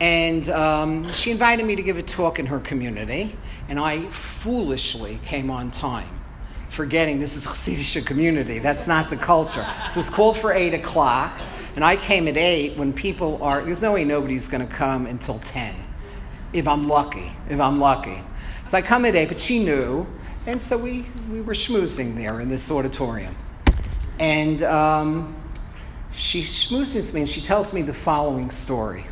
And 0.00 0.50
um, 0.50 1.10
she 1.12 1.30
invited 1.30 1.64
me 1.64 1.74
to 1.74 1.82
give 1.82 1.96
a 1.96 2.02
talk 2.02 2.38
in 2.38 2.46
her 2.46 2.60
community, 2.60 3.34
and 3.68 3.80
I 3.80 4.04
foolishly 4.10 5.18
came 5.24 5.50
on 5.50 5.70
time, 5.70 6.20
forgetting 6.68 7.18
this 7.18 7.36
is 7.36 7.46
Hasidic 7.46 8.04
community. 8.04 8.58
That's 8.58 8.86
not 8.86 9.08
the 9.08 9.16
culture. 9.16 9.66
So 9.90 9.92
it 9.92 9.96
was 9.96 10.10
called 10.10 10.36
for 10.36 10.52
8 10.52 10.74
o'clock, 10.74 11.32
and 11.76 11.84
I 11.84 11.96
came 11.96 12.28
at 12.28 12.36
8 12.36 12.76
when 12.76 12.92
people 12.92 13.42
are, 13.42 13.62
there's 13.62 13.80
no 13.80 13.94
way 13.94 14.04
nobody's 14.04 14.48
going 14.48 14.66
to 14.66 14.72
come 14.72 15.06
until 15.06 15.38
10, 15.38 15.74
if 16.52 16.68
I'm 16.68 16.86
lucky, 16.86 17.32
if 17.48 17.58
I'm 17.58 17.78
lucky. 17.78 18.20
So 18.66 18.76
I 18.76 18.82
come 18.82 19.06
at 19.06 19.14
8, 19.14 19.28
but 19.28 19.40
she 19.40 19.64
knew, 19.64 20.06
and 20.46 20.60
so 20.60 20.78
we, 20.78 21.04
we 21.30 21.40
were 21.40 21.54
schmoozing 21.54 22.14
there 22.14 22.40
in 22.40 22.48
this 22.48 22.70
auditorium. 22.70 23.36
And 24.18 24.62
um, 24.62 25.36
she 26.12 26.42
schmoozed 26.42 26.94
with 26.94 27.12
me, 27.12 27.20
and 27.20 27.28
she 27.28 27.40
tells 27.40 27.72
me 27.72 27.82
the 27.82 27.94
following 27.94 28.50
story 28.50 29.06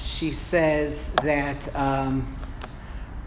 she 0.00 0.30
says 0.30 1.14
that 1.22 1.74
um, 1.76 2.36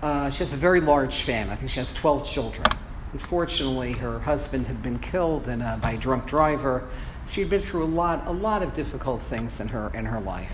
uh, 0.01 0.29
she 0.29 0.39
has 0.39 0.53
a 0.53 0.57
very 0.57 0.81
large 0.81 1.21
family. 1.21 1.53
I 1.53 1.55
think 1.55 1.69
she 1.69 1.79
has 1.79 1.93
12 1.93 2.25
children. 2.25 2.67
Unfortunately, 3.13 3.93
her 3.93 4.19
husband 4.19 4.65
had 4.65 4.81
been 4.81 4.99
killed 4.99 5.47
in 5.47 5.61
a, 5.61 5.79
by 5.81 5.91
a 5.91 5.97
drunk 5.97 6.25
driver. 6.25 6.87
She'd 7.27 7.49
been 7.49 7.61
through 7.61 7.83
a 7.83 7.85
lot, 7.85 8.27
a 8.27 8.31
lot 8.31 8.63
of 8.63 8.73
difficult 8.73 9.21
things 9.21 9.59
in 9.59 9.67
her, 9.69 9.91
in 9.93 10.05
her 10.05 10.19
life. 10.19 10.53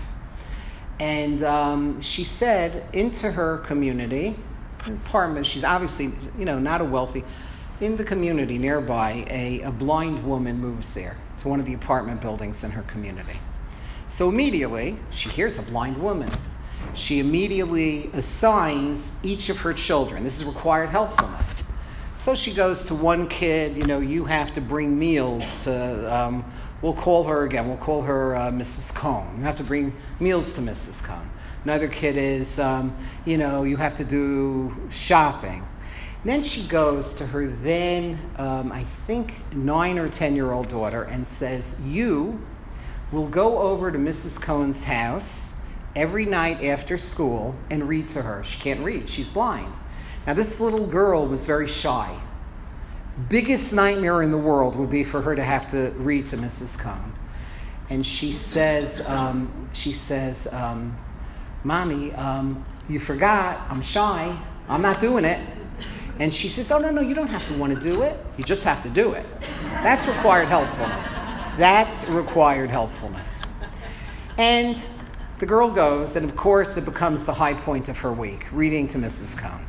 And 0.98 1.42
um, 1.42 2.00
she 2.02 2.24
said 2.24 2.84
into 2.92 3.32
her 3.32 3.58
community, 3.58 4.36
apartment, 4.86 5.46
she's 5.46 5.64
obviously, 5.64 6.10
you 6.38 6.44
know, 6.44 6.58
not 6.58 6.80
a 6.80 6.84
wealthy, 6.84 7.24
in 7.80 7.96
the 7.96 8.04
community 8.04 8.58
nearby, 8.58 9.24
a, 9.30 9.62
a 9.62 9.70
blind 9.70 10.24
woman 10.24 10.58
moves 10.58 10.92
there 10.92 11.16
to 11.40 11.48
one 11.48 11.60
of 11.60 11.66
the 11.66 11.74
apartment 11.74 12.20
buildings 12.20 12.62
in 12.62 12.70
her 12.70 12.82
community. 12.82 13.38
So 14.08 14.28
immediately, 14.28 14.96
she 15.10 15.28
hears 15.28 15.58
a 15.58 15.62
blind 15.62 15.96
woman. 15.96 16.30
She 16.94 17.20
immediately 17.20 18.10
assigns 18.12 19.24
each 19.24 19.48
of 19.48 19.58
her 19.58 19.72
children. 19.72 20.24
This 20.24 20.40
is 20.40 20.46
required 20.46 20.90
helpfulness. 20.90 21.62
So 22.16 22.34
she 22.34 22.52
goes 22.52 22.84
to 22.84 22.94
one 22.94 23.28
kid, 23.28 23.76
you 23.76 23.84
know, 23.84 24.00
you 24.00 24.26
have 24.26 24.52
to 24.54 24.60
bring 24.60 24.98
meals 24.98 25.64
to, 25.64 26.14
um, 26.14 26.44
we'll 26.82 26.92
call 26.92 27.24
her 27.24 27.44
again, 27.44 27.66
we'll 27.66 27.78
call 27.78 28.02
her 28.02 28.36
uh, 28.36 28.50
Mrs. 28.50 28.94
Cohn. 28.94 29.36
You 29.38 29.44
have 29.44 29.56
to 29.56 29.64
bring 29.64 29.94
meals 30.18 30.52
to 30.56 30.60
Mrs. 30.60 31.02
Cohn. 31.02 31.29
Another 31.64 31.88
kid 31.88 32.16
is, 32.16 32.58
um, 32.58 32.96
you 33.24 33.36
know, 33.36 33.64
you 33.64 33.76
have 33.76 33.96
to 33.96 34.04
do 34.04 34.74
shopping. 34.90 35.62
And 36.22 36.30
then 36.30 36.42
she 36.42 36.66
goes 36.66 37.12
to 37.14 37.26
her 37.26 37.46
then, 37.46 38.18
um, 38.36 38.72
I 38.72 38.84
think, 38.84 39.34
nine 39.54 39.98
or 39.98 40.08
10 40.08 40.34
year 40.34 40.52
old 40.52 40.68
daughter 40.68 41.04
and 41.04 41.26
says, 41.26 41.86
You 41.86 42.40
will 43.12 43.28
go 43.28 43.58
over 43.58 43.90
to 43.90 43.98
Mrs. 43.98 44.40
Cohen's 44.40 44.84
house 44.84 45.60
every 45.96 46.24
night 46.24 46.62
after 46.62 46.96
school 46.98 47.54
and 47.70 47.88
read 47.88 48.08
to 48.10 48.22
her. 48.22 48.44
She 48.44 48.58
can't 48.60 48.80
read, 48.80 49.08
she's 49.08 49.28
blind. 49.28 49.72
Now, 50.26 50.34
this 50.34 50.60
little 50.60 50.86
girl 50.86 51.26
was 51.26 51.44
very 51.44 51.66
shy. 51.66 52.14
Biggest 53.28 53.72
nightmare 53.72 54.22
in 54.22 54.30
the 54.30 54.38
world 54.38 54.76
would 54.76 54.90
be 54.90 55.04
for 55.04 55.22
her 55.22 55.34
to 55.34 55.42
have 55.42 55.70
to 55.72 55.90
read 55.96 56.26
to 56.28 56.36
Mrs. 56.36 56.78
Cohen. 56.78 57.12
And 57.88 58.06
she 58.06 58.32
says, 58.32 59.04
um, 59.08 59.68
she 59.72 59.92
says, 59.92 60.46
um, 60.52 60.96
Mommy, 61.64 62.12
um, 62.12 62.64
you 62.88 62.98
forgot, 62.98 63.60
I'm 63.70 63.82
shy, 63.82 64.36
I'm 64.68 64.82
not 64.82 65.00
doing 65.00 65.24
it. 65.24 65.38
And 66.18 66.32
she 66.32 66.48
says, 66.48 66.70
Oh, 66.70 66.78
no, 66.78 66.90
no, 66.90 67.00
you 67.00 67.14
don't 67.14 67.30
have 67.30 67.46
to 67.48 67.54
want 67.54 67.74
to 67.74 67.80
do 67.80 68.02
it. 68.02 68.18
You 68.36 68.44
just 68.44 68.64
have 68.64 68.82
to 68.82 68.90
do 68.90 69.12
it. 69.12 69.24
That's 69.82 70.06
required 70.06 70.48
helpfulness. 70.48 71.14
That's 71.56 72.08
required 72.08 72.70
helpfulness. 72.70 73.44
And 74.36 74.80
the 75.38 75.46
girl 75.46 75.70
goes, 75.70 76.16
and 76.16 76.28
of 76.28 76.36
course, 76.36 76.76
it 76.76 76.84
becomes 76.84 77.24
the 77.24 77.32
high 77.32 77.54
point 77.54 77.88
of 77.88 77.96
her 77.98 78.12
week 78.12 78.46
reading 78.52 78.86
to 78.88 78.98
Mrs. 78.98 79.36
Cohn. 79.36 79.64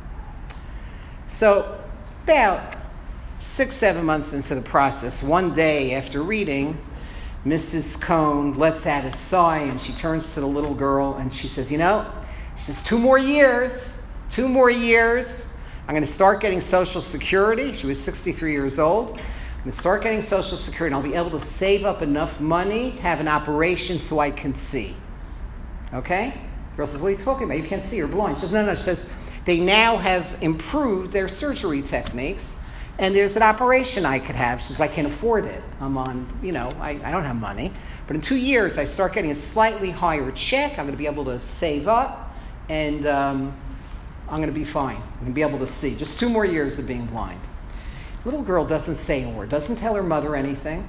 So, 1.26 1.82
about 2.24 2.76
six, 3.40 3.74
seven 3.74 4.04
months 4.04 4.34
into 4.34 4.54
the 4.54 4.60
process, 4.60 5.22
one 5.22 5.54
day 5.54 5.94
after 5.94 6.22
reading, 6.22 6.78
Mrs. 7.44 8.00
Cohn 8.00 8.54
lets 8.54 8.86
out 8.86 9.04
a 9.04 9.12
sigh 9.12 9.58
and 9.58 9.80
she 9.80 9.92
turns 9.92 10.34
to 10.34 10.40
the 10.40 10.46
little 10.46 10.74
girl 10.74 11.14
and 11.14 11.32
she 11.32 11.48
says, 11.48 11.72
You 11.72 11.78
know, 11.78 12.10
she 12.56 12.64
says, 12.64 12.82
two 12.82 12.98
more 12.98 13.18
years, 13.18 14.00
two 14.30 14.48
more 14.48 14.70
years. 14.70 15.48
I'm 15.88 15.94
going 15.94 16.02
to 16.02 16.06
start 16.06 16.40
getting 16.40 16.60
Social 16.60 17.00
Security. 17.00 17.72
She 17.72 17.86
was 17.86 18.00
63 18.00 18.52
years 18.52 18.78
old 18.78 19.18
I'm 19.62 19.66
going 19.66 19.74
to 19.74 19.78
start 19.78 20.02
getting 20.02 20.22
Social 20.22 20.56
Security, 20.56 20.92
and 20.92 20.96
I'll 20.96 21.08
be 21.08 21.16
able 21.16 21.38
to 21.38 21.46
save 21.46 21.84
up 21.84 22.02
enough 22.02 22.40
money 22.40 22.90
to 22.90 23.02
have 23.02 23.20
an 23.20 23.28
operation 23.28 24.00
so 24.00 24.18
I 24.18 24.32
can 24.32 24.56
see. 24.56 24.96
Okay? 25.94 26.34
The 26.72 26.76
girl 26.78 26.88
says, 26.88 27.00
What 27.00 27.06
are 27.06 27.10
you 27.12 27.16
talking 27.16 27.44
about? 27.44 27.58
You 27.58 27.68
can't 27.68 27.84
see, 27.84 27.96
you're 27.98 28.08
blind. 28.08 28.38
She 28.38 28.40
says, 28.40 28.52
No, 28.52 28.66
no. 28.66 28.74
She 28.74 28.82
says, 28.82 29.12
They 29.44 29.60
now 29.60 29.98
have 29.98 30.36
improved 30.40 31.12
their 31.12 31.28
surgery 31.28 31.80
techniques, 31.80 32.60
and 32.98 33.14
there's 33.14 33.36
an 33.36 33.42
operation 33.42 34.04
I 34.04 34.18
could 34.18 34.36
have. 34.36 34.60
She 34.60 34.68
says, 34.68 34.78
well, 34.78 34.88
I 34.88 34.92
can't 34.92 35.06
afford 35.06 35.44
it. 35.44 35.62
I'm 35.80 35.96
on, 35.96 36.26
you 36.42 36.52
know, 36.52 36.70
I, 36.80 36.90
I 37.02 37.10
don't 37.10 37.24
have 37.24 37.36
money. 37.36 37.72
But 38.06 38.16
in 38.16 38.22
two 38.22 38.36
years, 38.36 38.78
I 38.78 38.84
start 38.84 39.14
getting 39.14 39.30
a 39.30 39.34
slightly 39.34 39.90
higher 39.90 40.30
check. 40.32 40.72
I'm 40.72 40.86
going 40.86 40.92
to 40.92 40.98
be 40.98 41.06
able 41.06 41.24
to 41.24 41.40
save 41.40 41.88
up, 41.88 42.36
and 42.68 43.06
um, 43.06 43.56
I'm 44.28 44.40
going 44.40 44.52
to 44.52 44.58
be 44.58 44.64
fine. 44.64 44.96
I'm 44.96 45.20
going 45.20 45.26
to 45.26 45.34
be 45.34 45.42
able 45.42 45.58
to 45.60 45.66
see. 45.66 45.94
Just 45.94 46.20
two 46.20 46.28
more 46.28 46.44
years 46.44 46.78
of 46.78 46.86
being 46.86 47.06
blind. 47.06 47.40
Little 48.24 48.42
girl 48.42 48.64
doesn't 48.64 48.96
say 48.96 49.24
a 49.24 49.28
word, 49.28 49.48
doesn't 49.48 49.76
tell 49.76 49.94
her 49.94 50.02
mother 50.02 50.36
anything, 50.36 50.86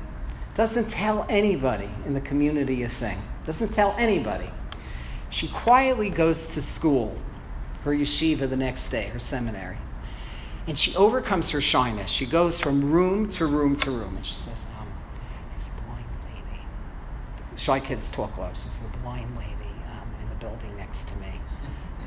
doesn't 0.55 0.91
tell 0.91 1.25
anybody 1.29 1.89
in 2.05 2.13
the 2.13 2.21
community 2.21 2.83
a 2.83 2.89
thing, 2.89 3.19
doesn't 3.45 3.73
tell 3.73 3.95
anybody. 3.97 4.49
She 5.31 5.47
quietly 5.47 6.11
goes 6.11 6.47
to 6.49 6.61
school, 6.61 7.17
her 7.85 7.91
yeshiva 7.91 8.47
the 8.47 8.55
next 8.55 8.89
day, 8.89 9.05
her 9.05 9.19
seminary. 9.19 9.77
And 10.67 10.77
she 10.77 10.95
overcomes 10.95 11.51
her 11.51 11.61
shyness. 11.61 12.09
She 12.09 12.25
goes 12.25 12.59
from 12.59 12.91
room 12.91 13.29
to 13.31 13.45
room 13.45 13.75
to 13.77 13.91
room. 13.91 14.15
And 14.15 14.25
she 14.25 14.35
says, 14.35 14.65
um, 14.79 14.87
There's 15.51 15.67
a 15.67 15.81
blind 15.81 16.05
lady. 16.33 16.61
Shy 17.57 17.79
kids 17.79 18.11
talk 18.11 18.37
low. 18.37 18.49
She 18.53 18.69
says, 18.69 18.87
a 18.87 18.97
blind 18.99 19.35
lady 19.37 19.51
um, 19.91 20.07
in 20.21 20.29
the 20.29 20.35
building 20.35 20.75
next 20.77 21.07
to 21.09 21.15
me. 21.17 21.41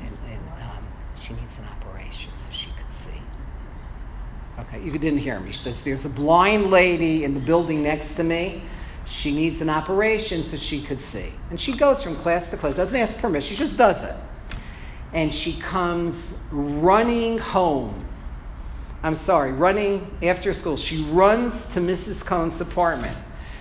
And, 0.01 0.17
and 0.29 0.41
um, 0.63 0.83
she 1.15 1.33
needs 1.33 1.59
an 1.59 1.65
operation 1.65 2.31
so 2.37 2.49
she 2.51 2.69
could 2.71 2.91
see. 2.91 3.21
Okay, 4.59 4.83
you 4.83 4.91
didn't 4.91 5.19
hear 5.19 5.39
me. 5.39 5.51
She 5.51 5.59
says, 5.59 5.81
There's 5.81 6.05
a 6.05 6.09
blind 6.09 6.71
lady 6.71 7.23
in 7.23 7.35
the 7.35 7.39
building 7.39 7.83
next 7.83 8.15
to 8.15 8.23
me. 8.23 8.63
She 9.05 9.33
needs 9.33 9.61
an 9.61 9.69
operation 9.69 10.43
so 10.43 10.57
she 10.57 10.81
could 10.81 10.99
see. 10.99 11.31
And 11.49 11.61
she 11.61 11.77
goes 11.77 12.03
from 12.03 12.15
class 12.15 12.49
to 12.49 12.57
class, 12.57 12.75
doesn't 12.75 12.99
ask 12.99 13.19
permission, 13.19 13.55
she 13.55 13.55
just 13.55 13.77
does 13.77 14.03
it. 14.03 14.15
And 15.13 15.33
she 15.33 15.53
comes 15.61 16.37
running 16.51 17.37
home. 17.37 18.06
I'm 19.03 19.15
sorry, 19.15 19.51
running 19.51 20.17
after 20.23 20.53
school. 20.53 20.75
She 20.77 21.03
runs 21.11 21.73
to 21.73 21.79
Mrs. 21.79 22.25
Cohn's 22.25 22.59
apartment. 22.59 23.15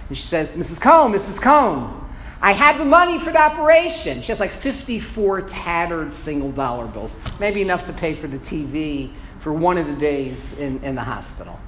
And 0.09 0.17
she 0.17 0.23
says, 0.23 0.57
Mrs. 0.57 0.81
Cohn, 0.81 1.13
Mrs. 1.13 1.41
Cohn, 1.41 2.05
I 2.41 2.53
have 2.53 2.79
the 2.79 2.85
money 2.85 3.19
for 3.19 3.33
the 3.33 3.41
operation. 3.41 4.23
She 4.23 4.29
has 4.29 4.41
like 4.41 4.51
54 4.51 5.43
tattered 5.43 6.15
single 6.15 6.53
dollar 6.53 6.87
bills, 6.87 7.17
maybe 7.41 7.61
enough 7.61 7.85
to 7.87 7.93
pay 7.93 8.15
for 8.15 8.29
the 8.29 8.39
TV 8.39 9.11
for 9.41 9.53
one 9.53 9.79
of 9.79 9.87
the 9.87 9.97
days 9.97 10.59
in, 10.59 10.83
in 10.83 10.95
the 10.95 11.03
hospital. 11.03 11.59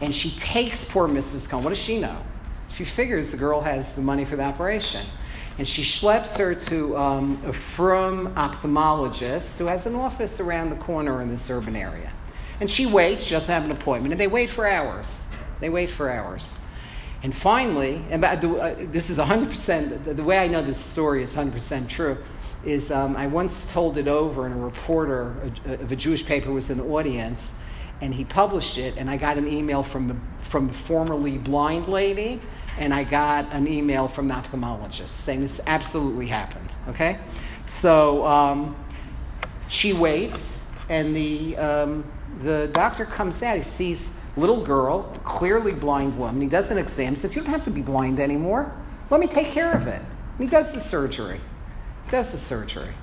And 0.00 0.14
she 0.14 0.30
takes 0.38 0.90
poor 0.90 1.08
Mrs. 1.08 1.48
Cohn. 1.48 1.62
What 1.62 1.70
does 1.70 1.78
she 1.78 2.00
know? 2.00 2.16
She 2.68 2.84
figures 2.84 3.30
the 3.30 3.36
girl 3.36 3.60
has 3.60 3.96
the 3.96 4.02
money 4.02 4.24
for 4.24 4.36
the 4.36 4.44
operation. 4.44 5.04
And 5.58 5.66
she 5.66 5.82
schleps 5.82 6.38
her 6.38 6.54
to 6.54 6.96
um, 6.96 7.42
a 7.44 7.52
frum 7.52 8.34
ophthalmologist 8.34 9.58
who 9.58 9.66
has 9.66 9.84
an 9.86 9.94
office 9.94 10.40
around 10.40 10.70
the 10.70 10.76
corner 10.76 11.20
in 11.20 11.28
this 11.28 11.50
urban 11.50 11.76
area. 11.76 12.12
And 12.60 12.70
she 12.70 12.86
waits, 12.86 13.24
she 13.24 13.30
doesn't 13.30 13.52
have 13.52 13.64
an 13.64 13.70
appointment, 13.70 14.12
and 14.12 14.20
they 14.20 14.26
wait 14.26 14.50
for 14.50 14.66
hours. 14.68 15.22
They 15.60 15.70
wait 15.70 15.90
for 15.90 16.10
hours. 16.10 16.60
And 17.22 17.34
finally, 17.34 18.02
and 18.10 18.24
uh, 18.24 18.36
this 18.78 19.10
is 19.10 19.18
100%, 19.18 20.16
the, 20.16 20.22
way 20.22 20.38
I 20.38 20.46
know 20.46 20.62
this 20.62 20.78
story 20.78 21.22
is 21.22 21.34
100% 21.34 21.88
true, 21.88 22.18
is 22.64 22.90
um, 22.90 23.16
I 23.16 23.26
once 23.26 23.70
told 23.72 23.98
it 23.98 24.08
over, 24.08 24.46
and 24.46 24.54
a 24.54 24.58
reporter 24.58 25.34
of 25.66 25.92
a 25.92 25.96
Jewish 25.96 26.24
paper 26.24 26.50
was 26.50 26.70
in 26.70 26.78
the 26.78 26.84
audience, 26.84 27.58
and 28.00 28.14
he 28.14 28.24
published 28.24 28.78
it, 28.78 28.96
and 28.96 29.10
I 29.10 29.16
got 29.16 29.36
an 29.36 29.48
email 29.48 29.82
from 29.82 30.08
the, 30.08 30.16
from 30.40 30.68
the 30.68 30.74
formerly 30.74 31.36
blind 31.36 31.88
lady, 31.88 32.40
and 32.78 32.94
I 32.94 33.04
got 33.04 33.52
an 33.52 33.68
email 33.68 34.08
from 34.08 34.28
the 34.28 34.34
ophthalmologist 34.34 35.08
saying 35.08 35.42
this 35.42 35.60
absolutely 35.66 36.26
happened, 36.26 36.70
okay? 36.88 37.18
So 37.66 38.26
um, 38.26 38.76
she 39.68 39.92
waits, 39.92 40.66
and 40.88 41.14
the, 41.14 41.56
um, 41.58 42.04
the 42.38 42.70
doctor 42.72 43.04
comes 43.04 43.42
out, 43.42 43.56
he 43.56 43.62
sees 43.62 44.16
little 44.36 44.64
girl, 44.64 45.02
clearly 45.24 45.72
blind 45.72 46.16
woman. 46.18 46.40
He 46.40 46.48
does 46.48 46.70
an 46.70 46.78
exam. 46.78 47.16
Says, 47.16 47.34
You 47.34 47.42
don't 47.42 47.50
have 47.50 47.64
to 47.64 47.70
be 47.70 47.82
blind 47.82 48.20
anymore. 48.20 48.72
Let 49.10 49.20
me 49.20 49.26
take 49.26 49.48
care 49.48 49.72
of 49.72 49.86
it. 49.86 50.00
And 50.38 50.48
he 50.48 50.50
does 50.50 50.72
the 50.72 50.80
surgery. 50.80 51.40
He 52.06 52.10
does 52.10 52.32
the 52.32 52.38
surgery. 52.38 52.94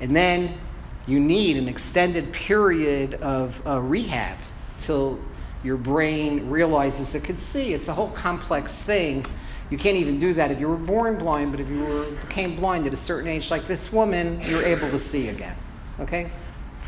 And 0.00 0.14
then 0.14 0.58
you 1.06 1.20
need 1.20 1.56
an 1.56 1.68
extended 1.68 2.32
period 2.32 3.14
of 3.14 3.66
uh, 3.66 3.80
rehab 3.80 4.36
till 4.82 5.18
your 5.64 5.76
brain 5.76 6.48
realizes 6.50 7.14
it 7.14 7.24
can 7.24 7.38
see. 7.38 7.72
It's 7.72 7.88
a 7.88 7.94
whole 7.94 8.10
complex 8.10 8.80
thing. 8.82 9.24
You 9.70 9.78
can't 9.78 9.96
even 9.96 10.18
do 10.18 10.32
that 10.34 10.50
if 10.50 10.60
you 10.60 10.68
were 10.68 10.76
born 10.76 11.18
blind, 11.18 11.50
but 11.50 11.60
if 11.60 11.68
you 11.68 11.80
were, 11.80 12.10
became 12.26 12.56
blind 12.56 12.86
at 12.86 12.92
a 12.92 12.96
certain 12.96 13.28
age, 13.28 13.50
like 13.50 13.66
this 13.66 13.92
woman, 13.92 14.40
you're 14.42 14.64
able 14.64 14.90
to 14.90 14.98
see 14.98 15.28
again. 15.28 15.56
Okay? 16.00 16.30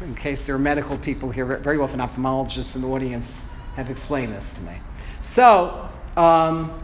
In 0.00 0.14
case 0.14 0.46
there 0.46 0.54
are 0.54 0.58
medical 0.58 0.96
people 0.96 1.30
here, 1.30 1.44
very 1.44 1.78
often 1.78 2.00
ophthalmologists 2.00 2.74
in 2.74 2.82
the 2.82 2.88
audience 2.88 3.50
have 3.76 3.90
explained 3.90 4.32
this 4.32 4.56
to 4.58 4.64
me. 4.64 4.72
So, 5.20 5.90
um, 6.16 6.82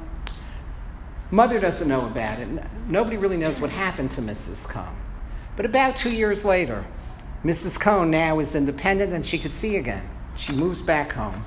mother 1.30 1.58
doesn't 1.58 1.88
know 1.88 2.04
about 2.06 2.40
it. 2.40 2.48
Nobody 2.88 3.16
really 3.16 3.38
knows 3.38 3.58
what 3.58 3.70
happened 3.70 4.10
to 4.12 4.20
Mrs. 4.20 4.68
Cohn. 4.68 4.94
But 5.56 5.64
about 5.64 5.96
two 5.96 6.10
years 6.10 6.44
later, 6.44 6.84
Mrs. 7.42 7.80
Cohn 7.80 8.10
now 8.10 8.38
is 8.38 8.54
independent 8.54 9.14
and 9.14 9.24
she 9.24 9.38
could 9.38 9.52
see 9.52 9.76
again. 9.76 10.06
She 10.36 10.52
moves 10.52 10.82
back 10.82 11.12
home. 11.12 11.44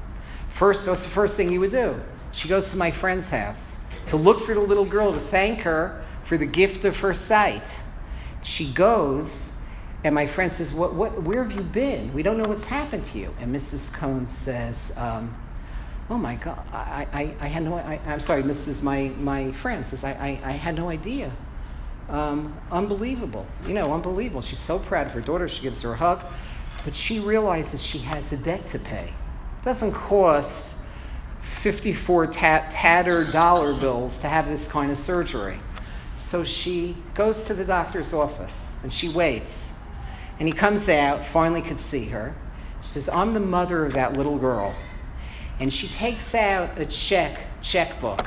First, 0.49 0.88
what's 0.88 1.03
the 1.03 1.09
first 1.09 1.38
thing 1.38 1.51
you 1.51 1.59
would 1.59 1.72
do? 1.72 2.01
She 2.32 2.49
goes 2.49 2.72
to 2.72 2.78
my 2.78 2.89
friend's 2.89 3.30
house 3.30 3.78
to 4.07 4.17
look 4.17 4.39
for 4.39 4.55
the 4.55 4.59
little 4.59 4.86
girl 4.86 5.13
to 5.13 5.20
thank 5.20 5.59
her 5.59 6.03
for 6.24 6.36
the 6.36 6.45
gift 6.47 6.84
of 6.84 6.97
her 6.97 7.13
sight. 7.13 7.84
She 8.41 8.74
goes, 8.74 9.51
and 10.04 10.16
my 10.16 10.28
friend 10.28 10.52
says, 10.52 10.74
what, 10.74 10.93
what, 10.93 11.24
Where 11.24 11.43
have 11.43 11.52
you 11.52 11.62
been? 11.62 12.14
We 12.14 12.24
don't 12.24 12.38
know 12.38 12.47
what's 12.47 12.66
happened 12.66 13.06
to 13.08 13.18
you. 13.18 13.34
And 13.39 13.54
Mrs. 13.54 13.93
Cohn 13.93 14.28
says, 14.28 14.93
um, 14.97 15.36
Oh 16.10 16.18
my 16.18 16.36
God, 16.36 16.60
I, 16.74 17.08
I, 17.14 17.36
I 17.39 17.47
had 17.47 17.64
no, 17.64 17.76
I, 17.76 18.00
am 18.08 18.20
sorry, 18.20 18.41
Mrs. 18.41 18.82
My, 18.82 19.12
my 19.20 19.52
friend 19.52 19.86
says, 19.86 20.04
I, 20.04 20.12
I, 20.12 20.41
I 20.43 20.52
had 20.54 20.76
no 20.76 20.89
idea. 20.89 21.32
Um, 22.10 22.58
unbelievable. 22.72 23.45
You 23.68 23.76
know, 23.76 23.93
unbelievable. 23.93 24.41
She's 24.41 24.60
so 24.60 24.80
proud 24.80 25.06
of 25.06 25.14
her 25.14 25.22
daughter. 25.22 25.47
She 25.47 25.62
gives 25.62 25.84
her 25.84 25.91
a 25.91 25.95
hug. 25.95 26.26
But 26.84 26.95
she 26.95 27.20
realizes 27.20 27.84
she 27.84 28.00
has 28.00 28.32
a 28.32 28.38
debt 28.38 28.66
to 28.70 28.80
pay. 28.80 29.14
It 29.62 29.66
doesn't 29.66 29.91
cost 29.91 30.78
54 31.41 32.28
tat- 32.28 32.72
tattered 32.72 33.32
dollar 33.32 33.74
bills 33.74 34.18
to 34.20 34.30
have 34.30 34.47
this 34.47 34.68
kind 34.68 34.91
of 34.91 34.97
surgery. 34.97 35.60
So 36.18 36.43
she 36.43 36.95
goes 37.14 37.43
to 37.45 37.54
the 37.54 37.66
doctor's 37.66 38.14
office 38.14 38.72
and 38.82 38.91
she 38.91 39.10
waits. 39.10 39.74
And 40.40 40.48
he 40.48 40.54
comes 40.54 40.88
out, 40.88 41.26
finally 41.26 41.62
could 41.62 41.80
see 41.80 42.06
her. 42.06 42.34
She 42.82 42.90
says, 42.90 43.10
I'm 43.10 43.34
the 43.34 43.42
mother 43.42 43.86
of 43.86 43.94
that 43.94 44.14
little 44.14 44.38
girl. 44.38 44.74
And 45.60 45.72
she 45.72 45.88
takes 45.88 46.34
out 46.34 46.80
a 46.80 46.86
check, 46.86 47.42
checkbook. 47.62 48.26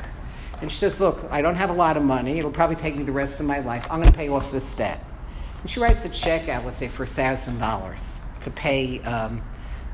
And 0.61 0.71
she 0.71 0.77
says, 0.77 0.99
Look, 0.99 1.19
I 1.31 1.41
don't 1.41 1.55
have 1.55 1.71
a 1.71 1.73
lot 1.73 1.97
of 1.97 2.03
money. 2.03 2.37
It'll 2.37 2.51
probably 2.51 2.75
take 2.75 2.95
me 2.95 3.03
the 3.03 3.11
rest 3.11 3.39
of 3.39 3.47
my 3.47 3.59
life. 3.59 3.85
I'm 3.89 3.99
going 3.99 4.11
to 4.11 4.17
pay 4.17 4.29
off 4.29 4.51
this 4.51 4.75
debt. 4.75 5.03
And 5.61 5.69
she 5.69 5.79
writes 5.79 6.05
a 6.05 6.09
check 6.09 6.47
out, 6.49 6.65
let's 6.65 6.77
say, 6.77 6.87
for 6.87 7.05
$1,000 7.05 8.19
to 8.41 8.51
pay, 8.51 9.01
um, 9.01 9.41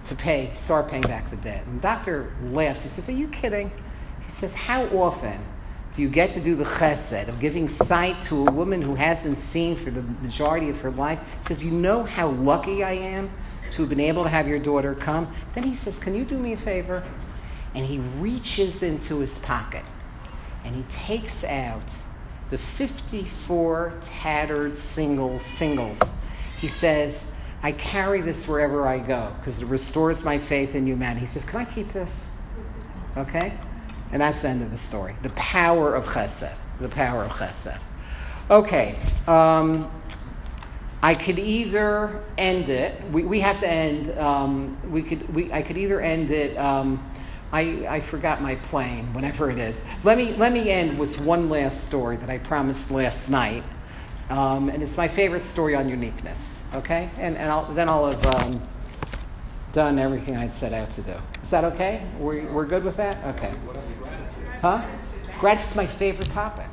to 0.08 0.16
pay, 0.16 0.52
start 0.56 0.90
paying 0.90 1.04
back 1.04 1.30
the 1.30 1.38
debt. 1.38 1.66
And 1.66 1.80
the 1.80 1.82
doctor 1.82 2.34
laughs. 2.44 2.84
He 2.84 2.90
says, 2.90 3.08
Are 3.08 3.14
you 3.14 3.30
kidding? 3.30 3.72
He 4.26 4.32
says, 4.32 4.54
How 4.54 4.86
often 4.88 5.40
you 6.00 6.10
get 6.10 6.32
to 6.32 6.40
do 6.40 6.56
the 6.56 6.64
chesed 6.64 7.28
of 7.28 7.40
giving 7.40 7.68
sight 7.70 8.22
to 8.24 8.48
a 8.48 8.52
woman 8.52 8.82
who 8.82 8.96
hasn't 8.96 9.38
seen 9.38 9.76
for 9.76 9.92
the 9.92 10.02
majority 10.02 10.70
of 10.70 10.80
her 10.82 10.92
life? 10.92 11.20
Says, 11.42 11.64
You 11.64 11.72
know 11.72 12.04
how 12.04 12.30
lucky 12.30 12.84
I 12.84 12.94
am 12.94 13.30
to 13.72 13.82
have 13.82 13.90
been 13.90 14.00
able 14.00 14.24
to 14.24 14.30
have 14.30 14.48
your 14.48 14.60
daughter 14.60 14.96
come? 14.96 15.32
Then 15.54 15.64
he 15.64 15.76
says, 15.76 16.00
Can 16.00 16.16
you 16.16 16.26
do 16.26 16.38
me 16.38 16.54
a 16.54 16.58
favor? 16.58 17.04
And 17.76 17.86
he 17.86 18.00
reaches 18.20 18.82
into 18.82 19.20
his 19.20 19.40
pocket 19.40 19.84
and 20.64 20.76
he 20.76 20.84
takes 20.90 21.44
out 21.44 21.84
the 22.50 22.58
54 22.58 23.94
tattered 24.02 24.76
singles 24.76 25.46
singles. 25.46 26.02
He 26.60 26.68
says, 26.68 27.36
I 27.62 27.74
carry 27.74 28.22
this 28.22 28.48
wherever 28.48 28.88
I 28.88 29.00
go 29.00 29.34
because 29.40 29.62
it 29.62 29.66
restores 29.66 30.24
my 30.24 30.38
faith 30.38 30.76
in 30.76 30.88
humanity. 30.88 31.22
He 31.22 31.28
says, 31.28 31.46
Can 31.46 31.62
I 31.62 31.66
keep 31.66 31.92
this? 31.94 32.30
Okay? 33.18 33.54
And 34.12 34.22
that's 34.22 34.42
the 34.42 34.50
end 34.50 34.62
of 34.62 34.72
the 34.72 34.78
story. 34.78 35.16
The 35.22 35.30
power 35.32 35.94
of 35.94 36.06
chesed. 36.06 36.54
The 36.80 36.90
power 36.90 37.24
of 37.24 37.32
chesed. 37.32 37.80
Okay. 38.50 38.96
Um, 39.28 39.90
I 41.02 41.14
could 41.14 41.40
either 41.40 42.22
end 42.38 42.70
it. 42.70 43.02
We, 43.12 43.24
we 43.24 43.40
have 43.40 43.60
to 43.62 43.70
end. 43.70 44.18
Um, 44.18 44.78
we 44.92 45.02
could. 45.02 45.34
We, 45.34 45.52
I 45.54 45.62
could 45.62 45.78
either 45.78 46.02
end 46.02 46.32
it. 46.32 46.58
Um, 46.58 47.06
I, 47.52 47.86
I 47.88 48.00
forgot 48.02 48.42
my 48.42 48.56
plane. 48.56 49.14
Whatever 49.14 49.50
it 49.50 49.60
is. 49.60 49.90
Let 50.04 50.18
me 50.18 50.34
let 50.36 50.52
me 50.52 50.70
end 50.70 51.00
with 51.00 51.22
one 51.22 51.50
last 51.50 51.88
story 51.88 52.18
that 52.18 52.30
I 52.30 52.38
promised 52.40 52.92
last 52.92 53.30
night, 53.30 53.64
um, 54.30 54.70
and 54.70 54.84
it's 54.84 54.98
my 54.98 55.08
favorite 55.08 55.46
story 55.46 55.74
on 55.74 55.88
uniqueness. 55.88 56.66
Okay, 56.74 57.10
and 57.18 57.38
and 57.38 57.50
I'll, 57.50 57.72
then 57.74 57.88
I'll 57.88 58.12
have 58.12 58.26
um, 58.36 58.62
done 59.72 60.00
everything 60.00 60.36
I'd 60.36 60.54
set 60.54 60.74
out 60.74 60.90
to 60.92 61.02
do. 61.02 61.16
Is 61.42 61.50
that 61.52 61.64
okay? 61.64 62.02
We're, 62.18 62.46
we're 62.52 62.66
good 62.66 62.84
with 62.84 62.98
that? 62.98 63.24
Okay. 63.36 63.54
Huh? 64.62 64.86
Gratitude 65.40 65.70
is 65.70 65.76
my 65.76 65.88
favorite 65.88 66.30
topic. 66.30 66.68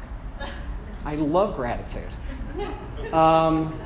I 1.05 1.15
love 1.15 1.55
gratitude. 1.55 2.09
Um, 3.13 3.79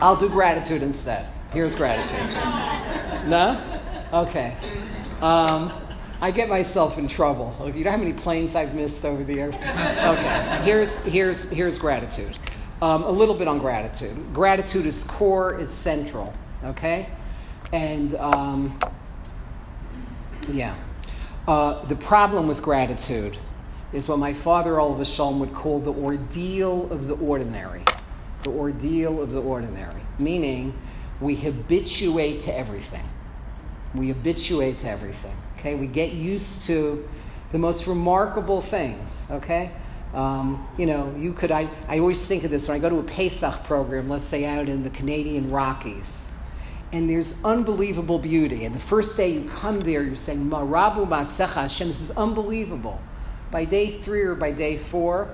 I'll 0.00 0.16
do 0.16 0.28
gratitude 0.28 0.82
instead. 0.82 1.26
Here's 1.52 1.74
gratitude. 1.74 2.28
No? 3.28 3.60
Okay. 4.12 4.56
Um, 5.20 5.72
I 6.20 6.30
get 6.30 6.48
myself 6.48 6.98
in 6.98 7.08
trouble. 7.08 7.54
You 7.74 7.82
know 7.82 7.90
how 7.90 7.96
many 7.96 8.12
planes 8.12 8.54
I've 8.54 8.74
missed 8.74 9.04
over 9.04 9.24
the 9.24 9.34
years? 9.34 9.56
Okay. 9.56 10.60
Here's, 10.62 11.04
here's, 11.04 11.50
here's 11.50 11.78
gratitude. 11.78 12.38
Um, 12.80 13.02
a 13.02 13.10
little 13.10 13.34
bit 13.34 13.48
on 13.48 13.58
gratitude. 13.58 14.32
Gratitude 14.32 14.86
is 14.86 15.02
core, 15.04 15.58
it's 15.58 15.74
central. 15.74 16.32
Okay? 16.62 17.08
And 17.72 18.14
um, 18.16 18.78
yeah. 20.48 20.76
Uh, 21.46 21.84
the 21.84 21.94
problem 21.94 22.48
with 22.48 22.60
gratitude 22.60 23.38
is 23.92 24.08
what 24.08 24.18
my 24.18 24.32
father, 24.32 24.72
alav 24.72 24.98
hashalom, 24.98 25.38
would 25.38 25.54
call 25.54 25.78
the 25.78 25.92
ordeal 25.92 26.90
of 26.90 27.06
the 27.06 27.14
ordinary. 27.16 27.82
The 28.42 28.50
ordeal 28.50 29.22
of 29.22 29.30
the 29.30 29.40
ordinary. 29.40 30.00
Meaning, 30.18 30.76
we 31.20 31.36
habituate 31.36 32.40
to 32.40 32.56
everything. 32.56 33.08
We 33.94 34.08
habituate 34.08 34.80
to 34.80 34.90
everything. 34.90 35.36
Okay? 35.58 35.76
We 35.76 35.86
get 35.86 36.12
used 36.12 36.62
to 36.62 37.08
the 37.52 37.58
most 37.58 37.86
remarkable 37.86 38.60
things. 38.60 39.24
Okay? 39.30 39.70
Um, 40.14 40.66
you 40.76 40.86
know, 40.86 41.14
you 41.16 41.32
could, 41.32 41.52
I, 41.52 41.68
I 41.86 42.00
always 42.00 42.26
think 42.26 42.42
of 42.42 42.50
this 42.50 42.66
when 42.66 42.76
I 42.76 42.80
go 42.80 42.90
to 42.90 42.98
a 42.98 43.04
Pesach 43.04 43.64
program, 43.64 44.08
let's 44.08 44.24
say 44.24 44.44
out 44.44 44.68
in 44.68 44.82
the 44.82 44.90
Canadian 44.90 45.50
Rockies 45.50 46.25
and 46.92 47.10
there's 47.10 47.44
unbelievable 47.44 48.18
beauty. 48.18 48.64
And 48.64 48.74
the 48.74 48.80
first 48.80 49.16
day 49.16 49.30
you 49.30 49.48
come 49.48 49.80
there, 49.80 50.02
you're 50.02 50.14
saying, 50.14 50.48
Mah 50.48 50.62
Rabu 50.62 51.06
Ma'asecha 51.06 51.62
Hashem, 51.62 51.88
this 51.88 52.00
is 52.00 52.16
unbelievable. 52.16 53.00
By 53.50 53.64
day 53.64 53.90
three 53.90 54.22
or 54.22 54.34
by 54.34 54.52
day 54.52 54.76
four, 54.76 55.28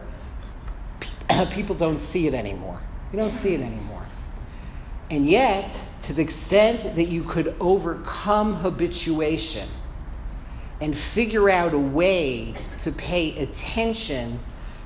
people 1.52 1.74
don't 1.74 2.00
see 2.00 2.26
it 2.26 2.34
anymore. 2.34 2.82
You 3.12 3.18
don't 3.18 3.30
see 3.30 3.54
it 3.54 3.60
anymore. 3.60 4.04
And 5.10 5.26
yet, 5.26 5.78
to 6.02 6.14
the 6.14 6.22
extent 6.22 6.96
that 6.96 7.04
you 7.04 7.22
could 7.22 7.54
overcome 7.60 8.54
habituation 8.54 9.68
and 10.80 10.96
figure 10.96 11.50
out 11.50 11.74
a 11.74 11.78
way 11.78 12.54
to 12.78 12.90
pay 12.90 13.38
attention 13.38 14.40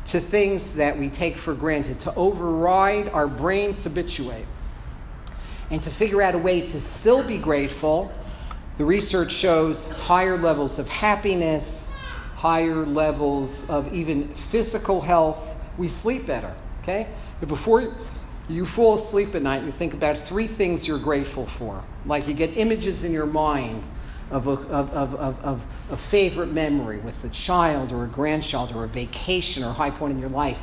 to 0.07 0.21
things 0.21 0.75
that 0.75 0.99
we 0.99 1.09
take 1.09 1.37
for 1.37 1.55
granted, 1.55 2.01
to 2.01 2.15
override 2.17 3.09
our 3.09 3.27
brain's 3.27 3.83
habituate, 3.83 4.47
and 5.71 5.83
to 5.83 5.91
figure 5.91 6.23
out 6.23 6.35
a 6.35 6.39
way 6.39 6.61
to 6.61 6.81
still 6.81 7.23
be 7.27 7.39
grateful, 7.39 8.13
the 8.79 8.85
research 8.85 9.33
shows 9.33 9.91
higher 9.93 10.37
levels 10.37 10.79
of 10.79 10.89
happiness, 10.89 11.93
higher 12.37 12.85
levels 12.87 13.69
of 13.71 13.93
even 13.93 14.29
physical 14.29 15.01
health. 15.01 15.57
We 15.79 15.89
sleep 15.89 16.27
better, 16.27 16.55
okay? 16.83 17.09
But 17.41 17.49
before 17.49 17.95
you 18.49 18.65
fall 18.65 18.95
asleep 18.95 19.35
at 19.35 19.43
night, 19.43 19.65
you 19.65 19.71
think 19.71 19.95
about 19.95 20.17
three 20.17 20.47
things 20.47 20.87
you're 20.87 20.99
grateful 20.99 21.47
for. 21.47 21.83
Like 22.05 22.29
you 22.29 22.35
get 22.35 22.57
images 22.57 23.03
in 23.05 23.13
your 23.13 23.27
mind 23.27 23.83
of 24.31 24.47
a, 24.47 24.51
of, 24.51 24.91
of, 24.93 25.15
of, 25.15 25.67
a 25.91 25.97
favorite 25.97 26.53
memory 26.53 26.99
with 26.99 27.25
a 27.25 27.29
child 27.29 27.93
or 27.93 28.05
a 28.05 28.09
grandchild 28.09 28.75
or 28.75 28.85
a 28.85 28.89
vacation 28.89 29.63
or 29.63 29.69
a 29.69 29.73
high 29.73 29.91
point 29.91 30.13
in 30.13 30.19
your 30.19 30.31
life. 30.31 30.61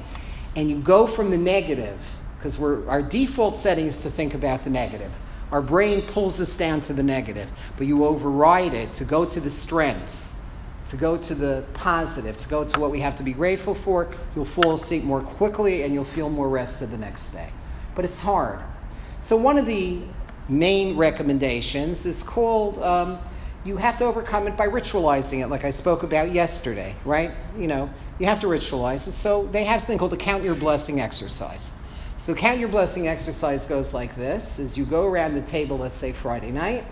And 0.55 0.69
you 0.69 0.79
go 0.79 1.07
from 1.07 1.31
the 1.31 1.37
negative, 1.37 1.99
because 2.43 2.59
our 2.59 3.01
default 3.01 3.55
setting 3.55 3.87
is 3.87 3.99
to 3.99 4.09
think 4.09 4.33
about 4.33 4.65
the 4.65 4.69
negative. 4.69 5.09
Our 5.53 5.61
brain 5.61 6.01
pulls 6.01 6.41
us 6.41 6.57
down 6.57 6.81
to 6.81 6.93
the 6.93 7.01
negative, 7.01 7.49
but 7.77 7.87
you 7.87 8.03
override 8.03 8.73
it 8.73 8.91
to 8.93 9.05
go 9.05 9.23
to 9.23 9.39
the 9.39 9.49
strengths, 9.49 10.41
to 10.89 10.97
go 10.97 11.15
to 11.15 11.35
the 11.35 11.63
positive, 11.73 12.37
to 12.39 12.49
go 12.49 12.65
to 12.65 12.79
what 12.81 12.91
we 12.91 12.99
have 12.99 13.15
to 13.15 13.23
be 13.23 13.31
grateful 13.31 13.73
for. 13.73 14.09
You'll 14.35 14.43
fall 14.43 14.73
asleep 14.73 15.05
more 15.05 15.21
quickly 15.21 15.83
and 15.83 15.93
you'll 15.93 16.03
feel 16.03 16.29
more 16.29 16.49
rested 16.49 16.91
the 16.91 16.97
next 16.97 17.29
day. 17.29 17.49
But 17.95 18.03
it's 18.03 18.19
hard. 18.19 18.59
So, 19.21 19.37
one 19.37 19.57
of 19.57 19.65
the 19.65 20.01
main 20.49 20.97
recommendations 20.97 22.05
is 22.05 22.23
called 22.23 22.77
um, 22.79 23.19
you 23.63 23.77
have 23.77 23.97
to 23.99 24.03
overcome 24.03 24.47
it 24.47 24.57
by 24.57 24.67
ritualizing 24.67 25.41
it, 25.41 25.47
like 25.47 25.63
I 25.63 25.69
spoke 25.69 26.03
about 26.03 26.33
yesterday, 26.33 26.93
right? 27.05 27.31
You 27.57 27.67
know, 27.67 27.89
you 28.19 28.25
have 28.25 28.41
to 28.41 28.47
ritualize 28.47 29.07
it. 29.07 29.13
So 29.13 29.47
they 29.53 29.63
have 29.63 29.81
something 29.81 29.97
called 29.97 30.11
the 30.11 30.17
count 30.17 30.43
your 30.43 30.55
blessing 30.55 30.99
exercise. 30.99 31.73
So 32.23 32.33
the 32.33 32.39
count 32.39 32.57
your 32.57 32.69
blessing 32.69 33.09
exercise 33.09 33.65
goes 33.65 33.93
like 33.93 34.15
this: 34.15 34.57
is 34.57 34.77
you 34.77 34.85
go 34.85 35.05
around 35.05 35.33
the 35.33 35.41
table, 35.41 35.77
let's 35.77 35.97
say 35.97 36.13
Friday 36.13 36.51
night, 36.51 36.85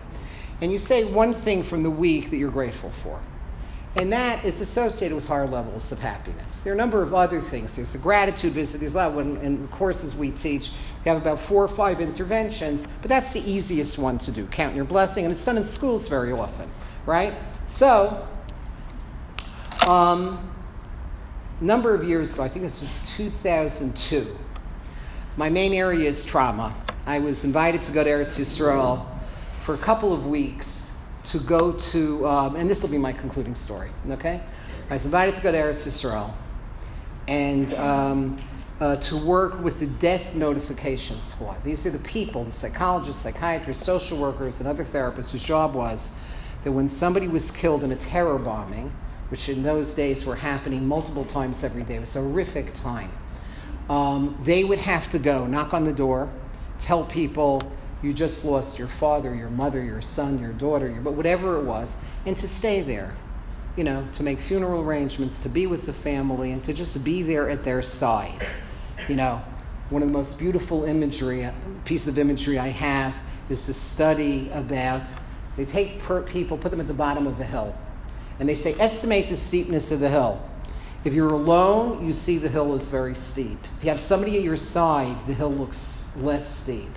and 0.60 0.70
you 0.70 0.78
say 0.78 1.06
one 1.06 1.34
thing 1.34 1.64
from 1.64 1.84
the 1.84 1.90
week 1.90 2.32
that 2.32 2.36
you're 2.36 2.52
grateful 2.52 2.90
for. 2.90 3.22
And 3.96 4.12
that 4.12 4.44
is 4.44 4.60
associated 4.60 5.16
with 5.16 5.26
higher 5.26 5.48
levels 5.48 5.94
of 5.94 6.00
happiness. 6.02 6.60
There 6.60 6.74
are 6.74 6.76
a 6.76 6.78
number 6.78 7.02
of 7.02 7.14
other 7.14 7.40
things. 7.40 7.78
There's 7.78 7.94
the 7.94 8.00
gratitude 8.00 8.52
visit. 8.52 8.80
There's 8.80 8.94
a 8.94 8.98
lot. 8.98 9.14
When, 9.14 9.38
in 9.38 9.62
the 9.62 9.70
courses 9.70 10.14
we 10.14 10.32
teach, 10.32 10.72
we 11.06 11.10
have 11.10 11.22
about 11.22 11.40
four 11.40 11.64
or 11.64 11.70
five 11.70 12.02
interventions, 12.02 12.86
but 13.02 13.08
that's 13.08 13.32
the 13.32 13.40
easiest 13.50 13.98
one 13.98 14.18
to 14.18 14.34
do. 14.34 14.46
Count 14.48 14.76
your 14.76 14.84
blessing, 14.84 15.24
and 15.24 15.32
it's 15.32 15.46
done 15.46 15.56
in 15.56 15.64
schools 15.64 16.10
very 16.10 16.34
often, 16.34 16.70
right? 17.06 17.34
So, 17.68 18.28
um, 19.88 20.52
number 21.62 21.96
of 21.96 22.04
years 22.04 22.34
ago, 22.34 22.44
I 22.44 22.50
think 22.50 22.64
this 22.64 22.82
was 22.82 23.10
2002. 23.16 24.38
My 25.38 25.50
main 25.50 25.74
area 25.74 26.10
is 26.10 26.26
trauma. 26.26 26.76
I 27.06 27.20
was 27.20 27.46
invited 27.46 27.82
to 27.84 27.94
go 27.94 28.04
to 28.04 28.10
Eretz 28.10 28.38
Yisrael 28.38 29.06
for 29.62 29.76
a 29.76 29.78
couple 29.78 30.12
of 30.12 30.26
weeks 30.28 30.94
to 31.24 31.40
go 31.40 31.72
to, 31.72 32.28
um, 32.28 32.58
and 32.58 32.70
this 32.70 32.84
will 32.84 32.92
be 32.92 32.98
my 32.98 33.14
concluding 33.14 33.56
story, 33.56 33.92
okay? 34.10 34.42
I 34.90 34.94
was 34.94 35.06
invited 35.06 35.36
to 35.36 35.42
go 35.42 35.54
to 35.54 35.58
Eretz 35.58 35.88
Yisrael 35.88 36.34
and 37.30 37.74
um, 37.76 38.42
uh, 38.82 38.98
to 38.98 39.16
work 39.16 39.62
with 39.62 39.80
the 39.80 39.86
death 39.86 40.36
notification 40.36 41.18
squad. 41.22 41.64
These 41.64 41.86
are 41.86 41.92
the 41.92 42.00
people, 42.00 42.44
the 42.44 42.52
psychologists, 42.52 43.22
psychiatrists, 43.22 43.86
social 43.86 44.18
workers, 44.18 44.60
and 44.60 44.68
other 44.68 44.84
therapists 44.84 45.32
whose 45.32 45.44
job 45.44 45.74
was 45.74 46.12
that 46.66 46.74
when 46.74 46.90
somebody 46.90 47.30
was 47.30 47.52
killed 47.52 47.86
in 47.86 47.94
a 47.94 47.96
terror 47.96 48.38
bombing, 48.38 48.92
which 49.30 49.48
in 49.48 49.64
those 49.64 49.94
days 49.94 50.26
were 50.26 50.36
happening 50.36 50.86
multiple 50.86 51.24
times 51.24 51.64
every 51.64 51.84
day, 51.84 51.96
it 51.96 52.02
was 52.02 52.18
a 52.18 52.22
horrific 52.22 52.74
time, 52.74 53.10
um, 53.92 54.38
they 54.44 54.64
would 54.64 54.80
have 54.80 55.10
to 55.10 55.20
go, 55.20 55.46
knock 55.46 55.74
on 55.74 55.84
the 55.84 55.92
door, 55.92 56.32
tell 56.80 57.04
people, 57.04 57.62
you 58.02 58.14
just 58.14 58.46
lost 58.46 58.80
your 58.80 58.88
father, 58.88 59.36
your 59.36 59.50
mother, 59.50 59.84
your 59.84 60.02
son, 60.02 60.40
your 60.40 60.54
daughter, 60.54 60.90
your, 60.90 61.02
but 61.02 61.12
whatever 61.12 61.58
it 61.58 61.66
was, 61.66 61.98
and 62.26 62.38
to 62.38 62.48
stay 62.48 62.80
there, 62.80 63.14
you 63.76 63.84
know, 63.84 64.08
to 64.14 64.24
make 64.24 64.40
funeral 64.40 64.82
arrangements, 64.82 65.40
to 65.40 65.50
be 65.50 65.68
with 65.68 65.86
the 65.86 65.92
family, 65.92 66.54
and 66.54 66.64
to 66.64 66.72
just 66.72 67.04
be 67.04 67.22
there 67.22 67.50
at 67.50 67.66
their 67.66 67.82
side. 67.82 68.48
You 69.10 69.18
know, 69.18 69.44
one 69.90 70.02
of 70.02 70.08
the 70.08 70.14
most 70.14 70.40
beautiful 70.40 70.86
imagery, 70.86 71.46
piece 71.84 72.08
of 72.08 72.18
imagery 72.18 72.58
I 72.58 72.70
have 72.70 73.20
is 73.50 73.66
to 73.66 73.74
study 73.74 74.50
about, 74.52 75.14
they 75.58 75.66
take 75.66 76.02
people, 76.28 76.58
put 76.58 76.72
them 76.72 76.80
at 76.80 76.88
the 76.88 76.94
bottom 76.94 77.28
of 77.28 77.38
a 77.42 77.44
hill, 77.44 77.76
and 78.40 78.48
they 78.48 78.56
say, 78.56 78.74
estimate 78.80 79.28
the 79.28 79.36
steepness 79.36 79.92
of 79.92 80.00
the 80.00 80.08
hill. 80.08 80.42
If 81.04 81.16
you're 81.16 81.34
alone, 81.34 82.06
you 82.06 82.14
see 82.14 82.38
the 82.38 82.48
hill 82.48 82.76
is 82.76 82.92
very 82.92 83.16
steep. 83.16 83.58
If 83.78 83.84
you 83.84 83.90
have 83.90 84.00
somebody 84.00 84.38
at 84.38 84.44
your 84.44 84.58
side, 84.58 85.16
the 85.26 85.34
hill 85.34 85.52
looks 85.52 86.12
less 86.18 86.48
steep. 86.48 86.92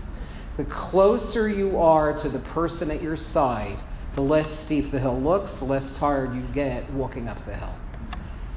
The 0.58 0.66
closer 0.66 1.48
you 1.48 1.78
are 1.78 2.16
to 2.18 2.28
the 2.28 2.38
person 2.38 2.90
at 2.90 3.00
your 3.00 3.16
side, 3.16 3.78
the 4.12 4.20
less 4.20 4.50
steep 4.50 4.90
the 4.90 5.00
hill 5.00 5.18
looks, 5.18 5.58
the 5.58 5.64
less 5.64 5.96
tired 5.96 6.34
you 6.34 6.42
get 6.52 6.88
walking 6.90 7.28
up 7.28 7.42
the 7.46 7.54
hill. 7.54 7.74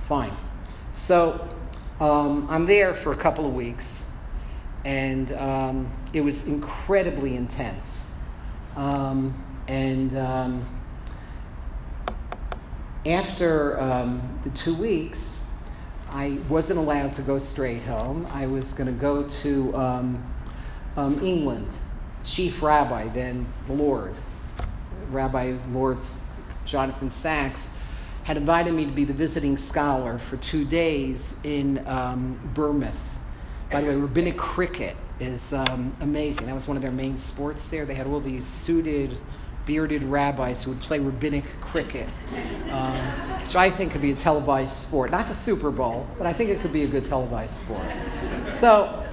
Fine. 0.02 0.36
So 0.91 1.48
um, 2.00 2.45
I'm 2.50 2.66
there 2.66 2.93
for 2.93 3.14
a 3.14 3.18
couple 3.18 3.45
of 3.45 3.54
weeks, 3.54 4.04
and 4.84 5.32
um, 5.34 5.91
it 6.12 6.22
was 6.22 6.45
incredibly 6.45 7.36
intense. 7.36 8.12
Um, 8.76 9.34
and 9.68 10.16
um, 10.18 10.66
after 13.08 13.80
um, 13.80 14.39
the 14.43 14.49
two 14.51 14.76
weeks, 14.76 15.49
I 16.10 16.38
wasn't 16.49 16.80
allowed 16.80 17.14
to 17.14 17.22
go 17.22 17.38
straight 17.38 17.84
home. 17.84 18.28
I 18.32 18.47
was 18.47 18.74
going 18.74 18.93
to 18.93 18.99
go 18.99 19.28
to 19.28 19.76
um, 19.76 20.24
England 21.22 21.68
chief 22.24 22.62
rabbi, 22.62 23.08
then 23.10 23.45
Lord, 23.70 24.14
Rabbi 25.10 25.55
Lord 25.70 26.03
Jonathan 26.66 27.10
Sacks, 27.10 27.74
had 28.24 28.36
invited 28.36 28.74
me 28.74 28.86
to 28.86 28.91
be 28.91 29.05
the 29.05 29.14
visiting 29.14 29.55
scholar 29.55 30.18
for 30.18 30.36
two 30.38 30.66
days 30.66 31.39
in 31.45 31.86
um, 31.88 32.38
Bournemouth. 32.53 33.18
By 33.72 33.82
the 33.82 33.88
way, 33.88 33.95
rabbinic 33.95 34.38
cricket 34.38 34.97
is 35.20 35.53
um, 35.53 35.95
amazing. 36.01 36.47
That 36.47 36.55
was 36.55 36.68
one 36.68 36.78
of 36.78 36.84
their 36.84 36.91
main 36.91 37.18
sports 37.18 37.68
there. 37.68 37.86
They 37.86 37.95
had 37.95 38.08
all 38.08 38.20
these 38.20 38.45
suited, 38.45 39.18
bearded 39.68 40.01
rabbis 40.01 40.63
who 40.63 40.72
would 40.72 40.80
play 40.80 40.97
rabbinic 40.97 41.43
cricket, 41.61 42.09
um, 42.72 42.95
which 43.41 43.55
I 43.55 43.70
think 43.70 43.91
could 43.91 44.01
be 44.01 44.11
a 44.11 44.15
televised 44.15 44.76
sport. 44.76 45.11
Not 45.11 45.28
the 45.28 45.34
Super 45.34 45.70
Bowl, 45.70 46.07
but 46.18 46.26
I 46.26 46.34
think 46.34 46.49
it 46.49 46.61
could 46.61 46.74
be 46.74 46.84
a 46.84 46.88
good 46.88 47.05
televised 47.05 47.63
sport. 47.63 47.86
So 48.49 49.03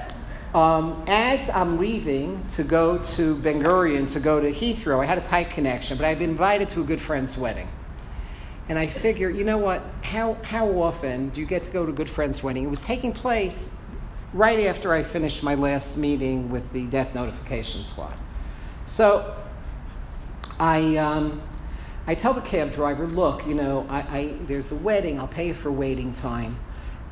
um, 0.55 1.05
as 1.09 1.51
I'm 1.51 1.79
leaving 1.79 2.43
to 2.51 2.63
go 2.63 2.99
to 2.99 3.37
Ben 3.39 3.61
Gurion, 3.63 4.11
to 4.13 4.21
go 4.21 4.41
to 4.41 4.51
Heathrow, 4.51 5.03
I 5.03 5.05
had 5.05 5.19
a 5.19 5.23
tight 5.23 5.51
connection, 5.51 5.99
but 5.99 6.07
I'd 6.07 6.19
been 6.21 6.31
invited 6.31 6.69
to 6.71 6.81
a 6.81 6.85
good 6.85 7.01
friend's 7.01 7.37
wedding. 7.37 7.69
And 8.69 8.79
I 8.79 8.87
figure, 8.87 9.29
you 9.29 9.45
know 9.45 9.59
what? 9.59 9.83
How, 10.03 10.39
how 10.45 10.69
often 10.81 11.29
do 11.31 11.41
you 11.41 11.47
get 11.47 11.65
to 11.65 11.71
go 11.71 11.85
to 11.85 11.93
a 11.93 11.95
good 11.95 12.09
friend's 12.09 12.43
wedding? 12.43 12.65
It 12.65 12.71
was 12.71 12.83
taking 12.83 13.13
place 13.13 13.77
right 14.33 14.61
after 14.61 14.93
I 14.93 15.03
finished 15.03 15.43
my 15.43 15.55
last 15.55 15.99
meeting 15.99 16.51
with 16.51 16.73
the 16.73 16.87
death 16.87 17.15
notification 17.15 17.83
squad. 17.83 18.15
So 18.87 19.37
I, 20.59 20.97
um, 20.97 21.43
I 22.07 22.15
tell 22.15 22.33
the 22.33 22.41
cab 22.41 22.73
driver, 22.73 23.07
look, 23.07 23.47
you 23.47 23.55
know, 23.55 23.87
I, 23.89 23.99
I, 24.01 24.35
there's 24.47 24.73
a 24.73 24.77
wedding, 24.85 25.19
I'll 25.19 25.29
pay 25.29 25.53
for 25.53 25.71
waiting 25.73 26.13
time 26.13 26.57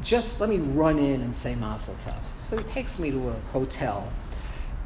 just 0.02 0.40
let 0.40 0.50
me 0.50 0.58
run 0.58 0.98
in 0.98 1.20
and 1.22 1.34
say 1.34 1.54
Mazel 1.54 1.94
Tov. 1.94 2.26
So 2.26 2.56
he 2.56 2.64
takes 2.64 2.98
me 2.98 3.10
to 3.10 3.28
a 3.30 3.32
hotel 3.52 4.10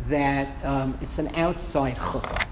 that 0.08 0.64
um, 0.64 0.96
it's 1.00 1.18
an 1.18 1.34
outside 1.36 1.96
chuppah. 1.96 2.46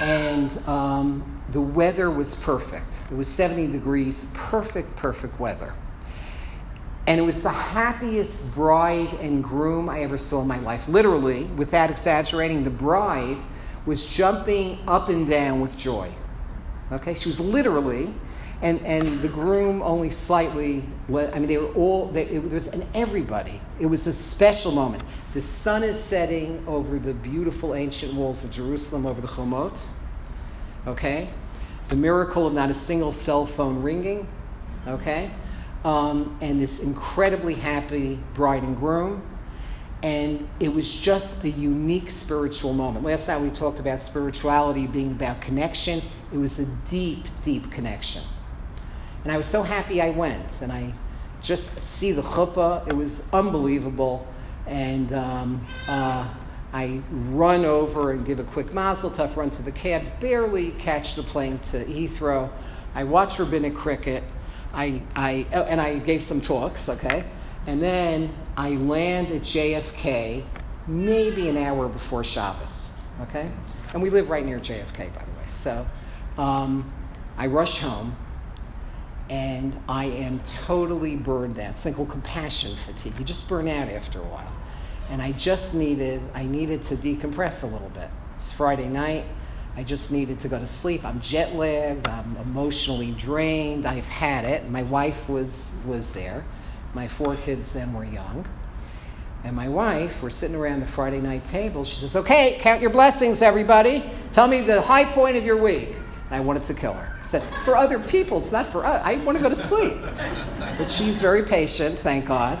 And 0.00 0.56
um, 0.68 1.42
the 1.50 1.60
weather 1.60 2.10
was 2.10 2.34
perfect. 2.36 3.00
It 3.10 3.16
was 3.16 3.28
70 3.28 3.68
degrees, 3.68 4.32
perfect, 4.36 4.94
perfect 4.96 5.38
weather. 5.40 5.74
And 7.06 7.18
it 7.18 7.24
was 7.24 7.42
the 7.42 7.50
happiest 7.50 8.54
bride 8.54 9.12
and 9.20 9.42
groom 9.42 9.88
I 9.88 10.00
ever 10.00 10.18
saw 10.18 10.42
in 10.42 10.48
my 10.48 10.58
life. 10.58 10.88
Literally, 10.88 11.44
without 11.44 11.90
exaggerating, 11.90 12.64
the 12.64 12.70
bride 12.70 13.38
was 13.88 14.06
jumping 14.06 14.78
up 14.86 15.08
and 15.08 15.28
down 15.28 15.60
with 15.60 15.76
joy. 15.76 16.08
Okay, 16.92 17.14
she 17.14 17.28
was 17.28 17.40
literally 17.40 18.08
and, 18.60 18.84
and 18.84 19.20
the 19.20 19.28
groom 19.28 19.82
only 19.82 20.10
slightly, 20.10 20.82
I 21.08 21.38
mean, 21.38 21.46
they 21.46 21.58
were 21.58 21.72
all, 21.74 22.06
they, 22.06 22.26
it 22.26 22.42
was 22.42 22.66
and 22.68 22.84
everybody. 22.94 23.60
It 23.78 23.86
was 23.86 24.06
a 24.08 24.12
special 24.12 24.72
moment. 24.72 25.04
The 25.32 25.42
sun 25.42 25.84
is 25.84 26.02
setting 26.02 26.64
over 26.66 26.98
the 26.98 27.14
beautiful 27.14 27.74
ancient 27.76 28.14
walls 28.14 28.42
of 28.42 28.50
Jerusalem, 28.50 29.06
over 29.06 29.20
the 29.20 29.28
Chomot, 29.28 29.80
okay? 30.88 31.30
The 31.88 31.96
miracle 31.96 32.48
of 32.48 32.52
not 32.52 32.68
a 32.68 32.74
single 32.74 33.12
cell 33.12 33.46
phone 33.46 33.80
ringing, 33.80 34.26
okay? 34.88 35.30
Um, 35.84 36.36
and 36.40 36.60
this 36.60 36.82
incredibly 36.82 37.54
happy 37.54 38.18
bride 38.34 38.64
and 38.64 38.76
groom. 38.76 39.22
And 40.02 40.48
it 40.60 40.72
was 40.72 40.96
just 40.96 41.44
a 41.44 41.50
unique 41.50 42.10
spiritual 42.10 42.72
moment. 42.72 43.04
Last 43.04 43.26
night 43.26 43.40
we 43.40 43.50
talked 43.50 43.80
about 43.80 44.00
spirituality 44.00 44.86
being 44.86 45.12
about 45.12 45.40
connection. 45.40 46.02
It 46.32 46.38
was 46.38 46.58
a 46.60 46.66
deep, 46.88 47.24
deep 47.42 47.70
connection. 47.72 48.22
And 49.24 49.32
I 49.32 49.36
was 49.36 49.46
so 49.46 49.62
happy 49.62 50.00
I 50.00 50.10
went. 50.10 50.62
And 50.62 50.70
I 50.70 50.94
just 51.42 51.82
see 51.82 52.12
the 52.12 52.22
chuppah. 52.22 52.86
It 52.86 52.94
was 52.94 53.32
unbelievable. 53.32 54.26
And 54.66 55.12
um, 55.12 55.66
uh, 55.88 56.28
I 56.72 57.00
run 57.10 57.64
over 57.64 58.12
and 58.12 58.24
give 58.24 58.38
a 58.38 58.44
quick 58.44 58.72
mazel 58.72 59.10
tov, 59.10 59.34
run 59.36 59.50
to 59.50 59.62
the 59.62 59.72
cab, 59.72 60.02
barely 60.20 60.72
catch 60.72 61.14
the 61.14 61.22
plane 61.22 61.58
to 61.70 61.84
Heathrow. 61.84 62.50
I 62.94 63.04
watch 63.04 63.38
rabbinic 63.38 63.74
cricket. 63.74 64.22
I, 64.74 65.02
I, 65.16 65.46
oh, 65.54 65.62
and 65.62 65.80
I 65.80 65.98
gave 65.98 66.22
some 66.22 66.40
talks, 66.40 66.88
okay? 66.88 67.24
And 67.68 67.82
then 67.82 68.32
I 68.56 68.70
land 68.70 69.30
at 69.30 69.42
JFK 69.42 70.42
maybe 70.86 71.50
an 71.50 71.58
hour 71.58 71.86
before 71.86 72.24
Shabbos, 72.24 72.96
okay? 73.20 73.50
And 73.92 74.02
we 74.02 74.08
live 74.08 74.30
right 74.30 74.42
near 74.42 74.58
JFK, 74.58 74.96
by 74.96 75.04
the 75.04 75.30
way. 75.32 75.46
So 75.48 75.86
um, 76.38 76.90
I 77.36 77.46
rush 77.46 77.76
home 77.76 78.16
and 79.28 79.78
I 79.86 80.06
am 80.06 80.40
totally 80.64 81.14
burned 81.16 81.58
out. 81.58 81.72
It's 81.72 81.94
called 81.94 82.08
compassion 82.08 82.74
fatigue. 82.74 83.12
You 83.18 83.24
just 83.26 83.46
burn 83.50 83.68
out 83.68 83.90
after 83.90 84.18
a 84.18 84.24
while. 84.24 84.52
And 85.10 85.20
I 85.20 85.32
just 85.32 85.74
needed, 85.74 86.22
I 86.32 86.44
needed 86.44 86.80
to 86.84 86.96
decompress 86.96 87.64
a 87.64 87.66
little 87.66 87.90
bit. 87.90 88.08
It's 88.34 88.50
Friday 88.50 88.88
night. 88.88 89.24
I 89.76 89.84
just 89.84 90.10
needed 90.10 90.40
to 90.40 90.48
go 90.48 90.58
to 90.58 90.66
sleep. 90.66 91.04
I'm 91.04 91.20
jet 91.20 91.54
lagged. 91.54 92.08
I'm 92.08 92.34
emotionally 92.38 93.10
drained. 93.10 93.84
I've 93.84 94.08
had 94.08 94.46
it. 94.46 94.70
My 94.70 94.84
wife 94.84 95.28
was 95.28 95.78
was 95.86 96.14
there. 96.14 96.46
My 96.94 97.08
four 97.08 97.36
kids 97.36 97.72
then 97.72 97.92
were 97.92 98.04
young. 98.04 98.46
And 99.44 99.54
my 99.54 99.68
wife, 99.68 100.22
we're 100.22 100.30
sitting 100.30 100.56
around 100.56 100.80
the 100.80 100.86
Friday 100.86 101.20
night 101.20 101.44
table. 101.44 101.84
She 101.84 101.96
says, 101.96 102.16
"Okay, 102.16 102.58
count 102.60 102.80
your 102.80 102.90
blessings, 102.90 103.40
everybody. 103.40 104.02
Tell 104.30 104.48
me 104.48 104.60
the 104.60 104.80
high 104.82 105.04
point 105.04 105.36
of 105.36 105.44
your 105.44 105.56
week." 105.56 105.94
And 106.26 106.34
I 106.34 106.40
wanted 106.40 106.64
to 106.64 106.74
kill 106.74 106.92
her. 106.92 107.16
I 107.18 107.22
said, 107.22 107.42
"It's 107.52 107.64
for 107.64 107.76
other 107.76 107.98
people. 107.98 108.38
It's 108.38 108.52
not 108.52 108.66
for 108.66 108.84
us. 108.84 109.00
I 109.04 109.16
want 109.16 109.38
to 109.38 109.42
go 109.42 109.48
to 109.48 109.56
sleep." 109.56 109.96
But 110.76 110.90
she's 110.90 111.20
very 111.20 111.42
patient, 111.42 111.98
thank 111.98 112.26
God. 112.26 112.58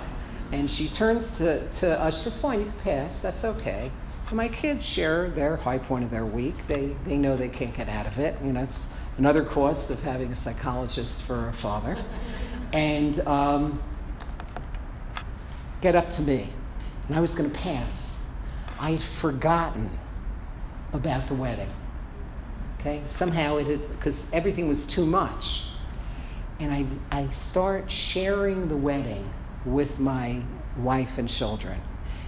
And 0.52 0.70
she 0.70 0.88
turns 0.88 1.38
to, 1.38 1.68
to 1.80 2.00
us. 2.00 2.18
She 2.18 2.24
says, 2.24 2.38
"Fine, 2.38 2.60
you 2.60 2.66
can 2.66 2.80
pass. 2.80 3.20
That's 3.20 3.44
okay." 3.44 3.90
my 4.34 4.48
kids 4.48 4.86
share 4.86 5.30
their 5.30 5.56
high 5.56 5.78
point 5.78 6.04
of 6.04 6.10
their 6.10 6.26
week. 6.26 6.66
They, 6.66 6.94
they 7.06 7.16
know 7.16 7.36
they 7.36 7.48
can't 7.48 7.74
get 7.74 7.88
out 7.88 8.06
of 8.06 8.18
it. 8.18 8.36
You 8.44 8.52
know, 8.52 8.60
it's 8.60 8.88
another 9.16 9.42
cost 9.42 9.90
of 9.90 10.02
having 10.02 10.30
a 10.30 10.36
psychologist 10.36 11.22
for 11.22 11.48
a 11.48 11.52
father. 11.52 11.96
And 12.72 13.20
um, 13.26 13.80
get 15.80 15.94
up 15.94 16.10
to 16.10 16.22
me. 16.22 16.46
And 17.06 17.16
I 17.16 17.20
was 17.20 17.34
going 17.34 17.50
to 17.50 17.58
pass. 17.58 18.26
I 18.80 18.92
had 18.92 19.02
forgotten 19.02 19.90
about 20.92 21.26
the 21.26 21.34
wedding. 21.34 21.70
Okay? 22.80 23.02
Somehow 23.06 23.56
it 23.56 23.66
had, 23.66 23.90
because 23.90 24.32
everything 24.32 24.68
was 24.68 24.86
too 24.86 25.06
much. 25.06 25.64
And 26.60 26.72
I, 26.72 26.86
I 27.16 27.26
start 27.28 27.90
sharing 27.90 28.68
the 28.68 28.76
wedding 28.76 29.28
with 29.64 30.00
my 30.00 30.42
wife 30.78 31.18
and 31.18 31.28
children. 31.28 31.80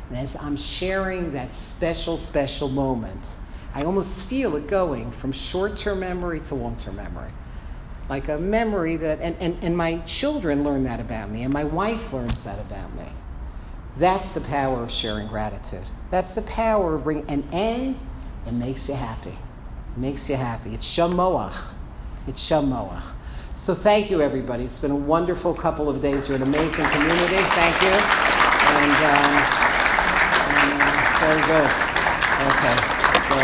And 0.08 0.18
as 0.18 0.36
I'm 0.42 0.56
sharing 0.56 1.32
that 1.32 1.54
special, 1.54 2.16
special 2.16 2.68
moment, 2.68 3.36
I 3.74 3.84
almost 3.84 4.28
feel 4.28 4.56
it 4.56 4.66
going 4.66 5.10
from 5.12 5.32
short 5.32 5.76
term 5.76 6.00
memory 6.00 6.40
to 6.40 6.54
long 6.54 6.76
term 6.76 6.96
memory. 6.96 7.30
Like 8.08 8.28
a 8.28 8.38
memory 8.38 8.96
that, 8.96 9.20
and, 9.20 9.36
and, 9.38 9.62
and 9.62 9.76
my 9.76 9.98
children 9.98 10.64
learn 10.64 10.82
that 10.84 10.98
about 10.98 11.30
me, 11.30 11.44
and 11.44 11.54
my 11.54 11.62
wife 11.62 12.12
learns 12.12 12.42
that 12.42 12.58
about 12.58 12.92
me. 12.96 13.04
That's 14.00 14.32
the 14.32 14.40
power 14.40 14.82
of 14.82 14.90
sharing 14.90 15.28
gratitude. 15.28 15.84
That's 16.10 16.34
the 16.34 16.42
power 16.42 16.96
of 16.96 17.04
bringing 17.04 17.30
an 17.30 17.44
end. 17.52 17.96
It 18.46 18.52
makes 18.52 18.88
you 18.88 18.96
happy. 18.96 19.30
It 19.30 19.98
makes 19.98 20.28
you 20.28 20.34
happy. 20.34 20.70
It's 20.74 20.90
shamoach. 20.90 21.74
It's 22.26 22.42
shamoach. 22.50 23.14
So 23.54 23.74
thank 23.74 24.10
you, 24.10 24.22
everybody. 24.22 24.64
It's 24.64 24.80
been 24.80 24.90
a 24.90 24.96
wonderful 24.96 25.54
couple 25.54 25.88
of 25.88 26.00
days. 26.00 26.28
You're 26.28 26.38
an 26.38 26.42
amazing 26.42 26.86
community. 26.86 27.36
Thank 27.54 27.80
you. 27.82 27.94
And. 28.74 28.92
Um, 29.04 29.70
very 31.20 31.42
good. 31.42 31.70
Okay. 32.48 32.76
So, 33.28 33.36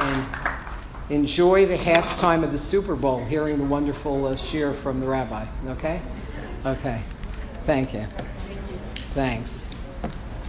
um, 0.00 0.30
enjoy 1.08 1.66
the 1.66 1.76
halftime 1.76 2.42
of 2.42 2.50
the 2.50 2.58
Super 2.58 2.96
Bowl, 2.96 3.24
hearing 3.24 3.58
the 3.58 3.64
wonderful 3.64 4.26
uh, 4.26 4.34
from 4.34 4.98
the 4.98 5.06
rabbi. 5.06 5.46
Okay? 5.68 6.00
Okay. 6.66 7.00
Thank 7.64 7.94
you. 7.94 8.04
Thanks. 9.14 9.70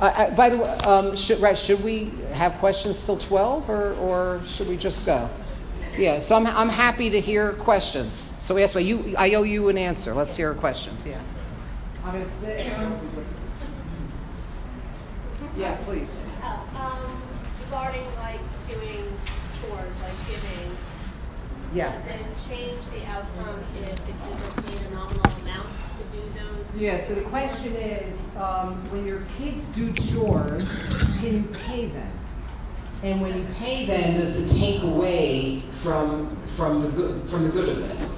Uh, 0.01 0.05
uh, 0.05 0.35
by 0.35 0.49
the 0.49 0.57
way, 0.57 0.69
um, 0.79 1.15
should, 1.15 1.39
right, 1.39 1.57
should 1.57 1.81
we 1.83 2.11
have 2.33 2.53
questions 2.53 3.05
till 3.05 3.17
12 3.17 3.69
or, 3.69 3.93
or 3.93 4.41
should 4.45 4.67
we 4.67 4.75
just 4.75 5.05
go? 5.05 5.29
Yeah, 5.97 6.19
so 6.19 6.35
I'm, 6.35 6.47
I'm 6.47 6.67
happy 6.67 7.09
to 7.11 7.21
hear 7.21 7.53
questions. 7.53 8.35
So 8.41 8.57
ask 8.57 8.75
me, 8.75 8.81
you, 8.81 9.15
I 9.17 9.33
owe 9.35 9.43
you 9.43 9.69
an 9.69 9.77
answer. 9.77 10.13
Let's 10.13 10.35
hear 10.35 10.53
questions. 10.55 11.05
Yeah. 11.05 11.21
I'm 12.03 12.13
going 12.13 12.25
to 12.25 12.31
sit. 12.41 12.67
Yeah, 15.57 15.75
please. 15.85 16.19
Oh, 16.43 16.67
um, 16.77 17.21
regarding 17.63 18.05
like 18.17 18.41
doing 18.67 19.05
chores, 19.61 19.93
like 20.01 20.27
giving. 20.27 20.75
Yeah. 21.73 21.97
Does 21.97 22.07
it 22.07 22.49
change 22.49 22.79
the 22.93 23.05
outcome 23.07 23.59
if 23.81 23.95
the 23.95 24.11
kids 24.11 24.57
are 24.57 24.61
paid 24.61 24.87
a 24.87 24.93
nominal 24.95 25.31
amount 25.41 25.69
to 25.97 26.17
do 26.17 26.21
those? 26.35 26.64
Yeah, 26.77 27.07
so 27.07 27.15
the 27.15 27.21
question 27.21 27.73
is, 27.75 28.19
um, 28.35 28.75
when 28.91 29.05
your 29.05 29.21
kids 29.37 29.65
do 29.75 29.93
chores, 29.93 30.67
can 31.21 31.35
you 31.35 31.43
pay 31.67 31.85
them? 31.85 32.11
And 33.01 33.21
when 33.21 33.37
you 33.37 33.45
pay 33.55 33.85
them, 33.85 34.15
does 34.15 34.51
it 34.51 34.59
take 34.59 34.83
away 34.83 35.61
from 35.81 36.35
from 36.57 36.81
the 36.81 36.89
good 36.89 37.21
from 37.29 37.45
the 37.45 37.49
good 37.49 37.69
of 37.69 37.89
it? 37.89 38.09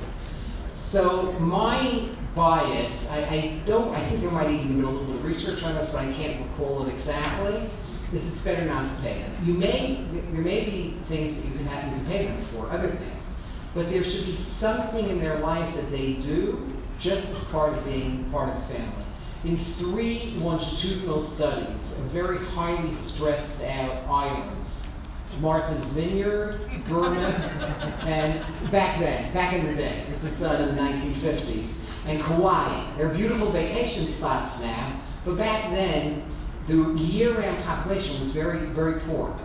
So 0.75 1.33
my 1.33 2.09
bias. 2.33 3.11
I, 3.11 3.17
I, 3.17 3.61
don't, 3.65 3.93
I 3.95 3.99
think 3.99 4.21
there 4.21 4.31
might 4.31 4.49
even 4.49 4.77
be 4.77 4.83
a 4.83 4.87
little 4.87 5.05
bit 5.05 5.15
of 5.15 5.25
research 5.25 5.63
on 5.63 5.73
this, 5.73 5.91
but 5.91 6.05
I 6.05 6.13
can't 6.13 6.39
recall 6.49 6.85
it 6.85 6.93
exactly. 6.93 7.67
This 8.11 8.25
Is 8.25 8.45
better 8.45 8.65
not 8.65 8.87
to 8.87 9.01
pay 9.01 9.19
them. 9.19 9.31
You 9.43 9.53
may, 9.53 10.05
there 10.31 10.43
may 10.43 10.63
be 10.63 10.97
things 11.03 11.43
that 11.43 11.51
you 11.51 11.57
can 11.57 11.67
have 11.67 11.81
can 11.91 12.05
pay 12.05 12.27
them 12.27 12.39
for, 12.43 12.69
other 12.69 12.87
things, 12.87 13.29
but 13.73 13.89
there 13.89 14.03
should 14.03 14.27
be 14.27 14.35
something 14.35 15.09
in 15.09 15.19
their 15.19 15.39
lives 15.39 15.81
that 15.81 15.91
they 15.91 16.13
do 16.13 16.76
just 16.99 17.31
as 17.31 17.51
part 17.51 17.73
of 17.73 17.85
being 17.85 18.29
part 18.31 18.49
of 18.49 18.55
the 18.55 18.73
family. 18.73 19.03
In 19.43 19.57
three 19.57 20.33
longitudinal 20.37 21.21
studies 21.21 22.03
of 22.03 22.11
very 22.11 22.37
highly 22.37 22.91
stressed 22.91 23.63
out 23.65 23.95
islands, 24.07 24.95
Martha's 25.39 25.93
Vineyard, 25.93 26.59
Bermuda, 26.87 27.99
and 28.01 28.43
back 28.71 28.99
then, 28.99 29.31
back 29.33 29.53
in 29.53 29.65
the 29.67 29.75
day, 29.75 30.03
this 30.09 30.23
was 30.23 30.39
done 30.39 30.67
in 30.67 30.75
the 30.75 30.81
1950s, 30.81 31.87
and 32.07 32.21
Kauai. 32.21 32.97
They're 32.97 33.13
beautiful 33.13 33.51
vacation 33.51 34.05
spots 34.05 34.61
now, 34.61 34.99
but 35.25 35.37
back 35.37 35.69
then, 35.71 36.23
the 36.65 36.93
year-round 36.97 37.63
population 37.63 38.19
was 38.19 38.33
very, 38.33 38.59
very 38.67 38.99
poor. 39.01 39.37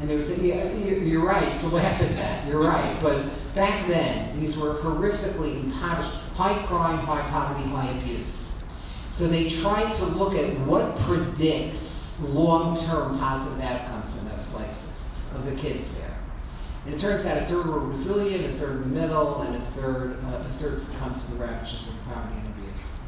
And 0.00 0.08
there 0.08 0.16
was, 0.16 0.42
a, 0.42 0.46
you're 1.04 1.24
right 1.24 1.58
to 1.58 1.66
laugh 1.68 2.02
at 2.02 2.16
that, 2.16 2.48
you're 2.48 2.62
right. 2.62 2.98
But 3.00 3.26
back 3.54 3.86
then, 3.86 4.38
these 4.38 4.56
were 4.56 4.74
horrifically 4.76 5.62
impoverished, 5.62 6.12
high 6.42 6.60
crime, 6.66 6.98
high 6.98 7.22
poverty, 7.30 7.68
high 7.70 7.88
abuse. 8.00 8.64
So 9.10 9.28
they 9.28 9.48
tried 9.48 9.92
to 9.92 10.04
look 10.06 10.34
at 10.34 10.58
what 10.60 10.96
predicts 11.00 12.20
long-term 12.20 13.18
positive 13.18 13.62
outcomes 13.62 14.20
in 14.20 14.28
those 14.28 14.46
places 14.46 15.08
of 15.36 15.48
the 15.48 15.54
kids 15.54 16.00
there. 16.00 16.18
And 16.84 16.94
it 16.96 16.98
turns 16.98 17.26
out 17.26 17.40
a 17.40 17.44
third 17.44 17.66
were 17.66 17.78
resilient, 17.78 18.44
a 18.44 18.58
third 18.58 18.82
the 18.82 18.86
middle, 18.86 19.42
and 19.42 19.54
a 19.54 19.60
third, 19.76 20.18
uh, 20.24 20.38
a 20.38 20.42
third 20.58 20.80
succumbed 20.80 21.20
to 21.20 21.30
the 21.30 21.36
ravages 21.36 21.90
of 21.90 22.04
poverty 22.06 22.34
and 22.36 22.48
abuse. 22.58 23.02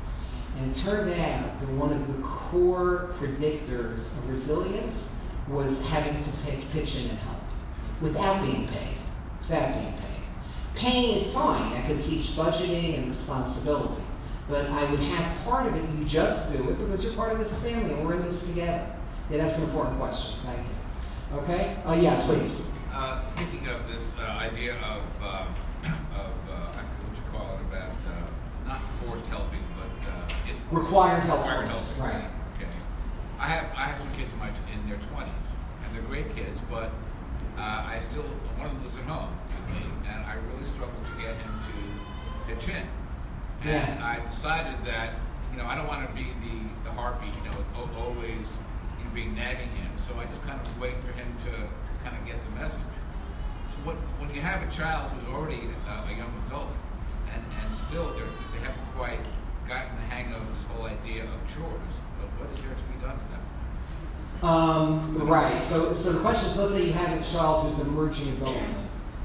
And 0.58 0.70
it 0.70 0.78
turned 0.78 1.10
out 1.10 1.60
that 1.60 1.70
one 1.70 1.92
of 1.92 2.06
the 2.06 2.22
core 2.22 3.14
predictors 3.18 4.16
of 4.18 4.30
resilience 4.30 5.16
was 5.48 5.88
having 5.90 6.22
to 6.22 6.30
pitch 6.70 7.02
in 7.02 7.10
and 7.10 7.18
help 7.18 7.42
without 8.00 8.44
being 8.44 8.68
paid. 8.68 8.96
Without 9.40 9.74
being 9.74 9.92
paid. 9.92 10.13
Paying 10.76 11.18
is 11.18 11.32
fine. 11.32 11.70
That 11.72 11.86
could 11.88 12.02
teach 12.02 12.26
budgeting 12.36 12.98
and 12.98 13.08
responsibility. 13.08 14.02
But 14.48 14.68
I 14.68 14.90
would 14.90 15.00
have 15.00 15.44
part 15.44 15.66
of 15.66 15.74
it, 15.74 15.98
you 15.98 16.04
just 16.04 16.54
do 16.56 16.68
it 16.70 16.78
because 16.78 17.02
you're 17.04 17.14
part 17.14 17.32
of 17.32 17.38
this 17.38 17.64
family 17.66 17.92
and 17.94 18.04
we're 18.06 18.14
in 18.14 18.22
this 18.22 18.48
together. 18.48 18.86
Yeah, 19.30 19.38
that's 19.38 19.56
an 19.58 19.64
important 19.64 19.98
question. 19.98 20.40
Thank 20.44 20.58
you. 20.58 21.38
Okay? 21.38 21.76
Oh, 21.86 21.94
yeah, 21.94 22.20
please. 22.22 22.70
Uh, 22.92 23.20
speaking 23.22 23.66
of 23.68 23.88
this 23.88 24.12
uh, 24.18 24.22
idea 24.22 24.74
of, 24.76 25.02
uh, 25.22 25.46
of 25.86 26.32
uh, 26.50 26.68
I 26.70 26.82
forgot 26.82 27.08
what 27.08 27.16
you 27.16 27.22
call 27.32 27.56
it, 27.56 27.62
about 27.66 27.90
uh 27.90 28.68
not 28.68 28.80
forced 29.04 29.24
helping, 29.26 29.60
but 29.76 30.08
uh, 30.10 30.28
it's 30.48 30.60
Required 30.70 31.20
help, 31.22 31.40
Required 31.40 31.68
help. 31.68 31.82
right. 32.00 32.30
Okay. 32.56 32.68
I 33.40 33.46
have 33.48 33.64
I 33.76 33.86
have 33.86 33.98
some 33.98 34.10
kids 34.12 34.32
in 34.32 34.38
my 34.38 34.48
in 34.72 34.88
their 34.88 34.98
twenties, 35.10 35.34
and 35.84 35.94
they're 35.94 36.02
great 36.04 36.34
kids, 36.36 36.60
but 36.70 36.90
uh, 37.58 37.92
I 37.92 37.98
still 38.00 38.24
one 38.58 38.70
of 38.70 38.76
them 38.76 39.02
at 39.02 39.08
home 39.08 39.34
with 39.48 39.66
me, 39.74 39.84
and 40.08 40.24
I 40.26 40.34
really 40.50 40.64
struggle 40.74 40.96
to 40.98 41.14
get 41.20 41.34
him 41.36 41.52
to 41.68 41.74
pitch 42.48 42.68
in. 42.68 42.86
And 43.62 43.98
Yeah. 43.98 44.00
I 44.02 44.20
decided 44.26 44.76
that 44.84 45.14
you 45.52 45.58
know 45.58 45.66
I 45.66 45.74
don't 45.74 45.86
want 45.86 46.06
to 46.08 46.12
be 46.14 46.28
the 46.44 46.56
the 46.84 46.92
heartbeat, 46.92 47.34
you 47.34 47.44
know, 47.50 47.56
always 47.98 48.46
you 48.98 49.04
know, 49.04 49.10
being 49.14 49.34
nagging 49.34 49.70
him. 49.70 49.90
So 50.06 50.18
I 50.18 50.24
just 50.26 50.42
kind 50.42 50.60
of 50.60 50.66
wait 50.80 51.00
for 51.00 51.12
him 51.12 51.28
to 51.46 51.52
kind 52.04 52.16
of 52.16 52.26
get 52.26 52.36
the 52.44 52.52
message. 52.60 52.92
So 53.72 53.76
what, 53.88 53.96
when 54.20 54.32
you 54.34 54.40
have 54.42 54.62
a 54.66 54.70
child 54.70 55.10
who's 55.12 55.28
already 55.32 55.62
uh, 55.88 56.04
a 56.08 56.12
young 56.12 56.32
adult 56.46 56.70
and, 57.32 57.42
and 57.64 57.74
still 57.74 58.12
they're, 58.14 58.28
haven't 58.60 58.88
quite 58.96 59.20
gotten 59.68 59.96
the 59.96 60.06
hang 60.08 60.32
of 60.32 60.40
this 60.48 60.64
whole 60.68 60.86
idea 60.86 61.24
of 61.24 61.36
chores, 61.52 61.94
but 62.20 62.28
what 62.40 62.48
is 62.52 62.60
there 62.64 62.72
to 62.72 62.86
be 62.88 62.96
done 63.00 63.16
with 63.16 63.30
them? 63.32 63.43
Um, 64.44 65.26
right. 65.26 65.62
So, 65.62 65.94
so 65.94 66.12
the 66.12 66.20
question 66.20 66.50
is, 66.50 66.58
let's 66.58 66.74
say 66.74 66.86
you 66.86 66.92
have 66.92 67.18
a 67.18 67.24
child 67.24 67.64
who's 67.64 67.80
an 67.86 67.92
emerging 67.94 68.28
adult. 68.36 68.56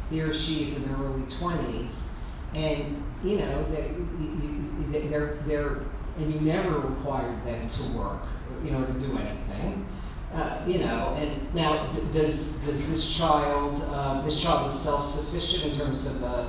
He 0.10 0.22
or 0.22 0.34
she 0.34 0.64
is 0.64 0.88
in 0.88 0.94
their 0.94 1.02
early 1.06 1.24
twenties, 1.38 2.10
and 2.56 3.04
you 3.24 3.38
know 3.40 3.64
they're, 3.70 3.86
you- 3.91 4.40
you- 4.41 5.10
they're 5.10 5.36
they're 5.46 5.80
and 6.18 6.34
you 6.34 6.40
never 6.41 6.80
required 6.80 7.46
them 7.46 7.68
to 7.68 7.91
work, 7.98 8.22
you 8.64 8.72
know, 8.72 8.84
to 8.86 8.94
do 8.94 9.06
anything. 9.18 9.86
Uh, 10.34 10.64
you 10.66 10.80
know, 10.80 11.14
and 11.18 11.54
now 11.54 11.86
d- 11.91 12.00
does 12.14 12.54
does 12.62 12.90
this 12.90 13.18
child 13.18 13.84
um, 13.94 14.24
this 14.26 14.40
child 14.41 14.70
is 14.70 14.80
self 14.80 15.04
sufficient 15.06 15.74
in 15.74 15.80
terms 15.80 16.08
of 16.16 16.24
uh, 16.24 16.46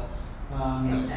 um, 0.55 1.11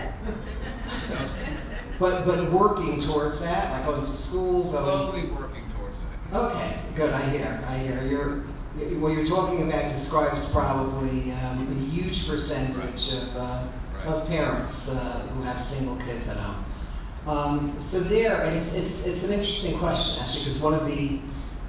but 1.99 2.25
but 2.25 2.51
working 2.51 2.99
towards 3.01 3.39
that, 3.41 3.71
like 3.71 3.85
going 3.85 4.05
to 4.05 4.15
school, 4.15 4.71
going 4.71 5.11
Slowly 5.11 5.27
working 5.31 5.63
towards 5.77 5.99
it. 5.99 6.05
Okay, 6.33 6.79
good. 6.95 7.13
I 7.13 7.21
hear. 7.29 7.63
I 7.67 7.77
hear. 7.77 8.03
You're 8.03 8.43
what 8.99 9.13
you're 9.13 9.25
talking 9.25 9.67
about 9.69 9.91
describes 9.91 10.51
probably 10.51 11.31
um, 11.33 11.67
a 11.69 11.75
huge 11.91 12.27
percentage 12.27 13.13
of, 13.13 13.37
uh, 13.37 13.63
Right. 13.93 14.07
of 14.07 14.27
parents 14.27 14.95
uh, 14.95 15.19
who 15.27 15.43
have 15.43 15.61
single 15.61 15.95
kids 15.97 16.27
at 16.29 16.37
home. 16.37 16.65
Um, 17.27 17.79
so 17.79 17.99
there, 17.99 18.41
and 18.41 18.55
it's, 18.55 18.75
it's 18.75 19.05
it's 19.05 19.27
an 19.27 19.33
interesting 19.33 19.77
question 19.77 20.19
actually, 20.19 20.45
because 20.45 20.59
one 20.59 20.73
of 20.73 20.87
the 20.87 21.19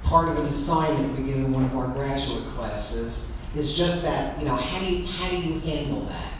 part 0.01 0.29
of 0.29 0.39
an 0.39 0.45
assignment 0.47 1.15
we 1.17 1.25
give 1.25 1.35
in 1.37 1.53
one 1.53 1.65
of 1.65 1.77
our 1.77 1.87
graduate 1.89 2.43
classes 2.55 3.37
is 3.55 3.77
just 3.77 4.03
that 4.03 4.37
you 4.39 4.45
know 4.45 4.55
how 4.55 4.79
do 4.79 4.85
you 4.95 5.05
how 5.05 5.29
do 5.29 5.37
you 5.37 5.59
handle 5.59 6.05
that, 6.05 6.33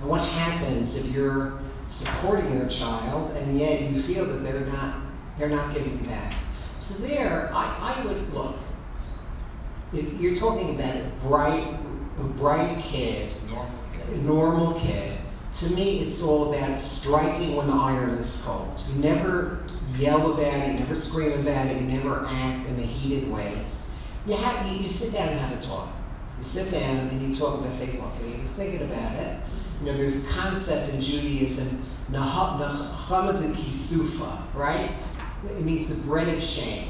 and 0.00 0.08
what 0.08 0.22
happens 0.22 1.04
if 1.06 1.14
you're 1.14 1.60
supporting 1.88 2.50
your 2.58 2.68
child 2.68 3.36
and 3.36 3.58
yet 3.58 3.82
you 3.82 4.02
feel 4.02 4.24
that 4.24 4.38
they're 4.38 4.66
not 4.66 5.02
they're 5.36 5.50
not 5.50 5.74
giving 5.74 5.98
back. 5.98 6.32
So 6.78 7.06
there, 7.06 7.50
I, 7.54 7.94
I 7.96 8.06
would 8.06 8.32
look. 8.34 8.56
You're 9.92 10.36
talking 10.36 10.74
about 10.74 10.94
a 10.94 11.10
bright, 11.22 11.78
a 12.18 12.22
bright 12.24 12.78
kid, 12.82 13.32
Normal 13.48 13.70
kid. 13.92 14.24
normal 14.24 14.80
kid. 14.80 15.18
To 15.54 15.70
me, 15.72 16.00
it's 16.00 16.22
all 16.22 16.52
about 16.52 16.80
striking 16.82 17.56
when 17.56 17.66
the 17.66 17.72
iron 17.72 18.10
is 18.10 18.42
cold. 18.44 18.82
You 18.88 18.94
never 18.96 19.64
yell 19.96 20.32
about 20.32 20.42
it, 20.42 20.72
you 20.72 20.80
never 20.80 20.94
scream 20.94 21.32
about 21.40 21.66
it, 21.68 21.80
you 21.80 21.86
never 21.88 22.26
act 22.28 22.68
in 22.68 22.78
a 22.78 22.82
heated 22.82 23.30
way. 23.30 23.64
You 24.26 24.34
have 24.34 24.66
you, 24.66 24.78
you 24.80 24.88
sit 24.88 25.14
down 25.14 25.28
and 25.28 25.40
have 25.40 25.58
a 25.58 25.62
talk. 25.62 25.88
You 26.38 26.44
sit 26.44 26.70
down 26.72 27.08
and 27.08 27.22
you 27.22 27.34
talk 27.34 27.58
about 27.58 27.72
say, 27.72 27.98
look, 27.98 28.12
you're 28.20 28.46
thinking 28.48 28.82
about 28.82 29.12
it. 29.14 29.40
You 29.80 29.86
know, 29.86 29.96
there's 29.96 30.26
a 30.28 30.30
concept 30.38 30.92
in 30.92 31.00
Judaism, 31.00 31.82
Nahamad 32.10 33.54
Kisufa, 33.54 34.42
right? 34.54 34.90
It 35.50 35.62
means 35.62 35.94
the 35.94 36.02
bread 36.06 36.28
of 36.28 36.42
shame. 36.42 36.88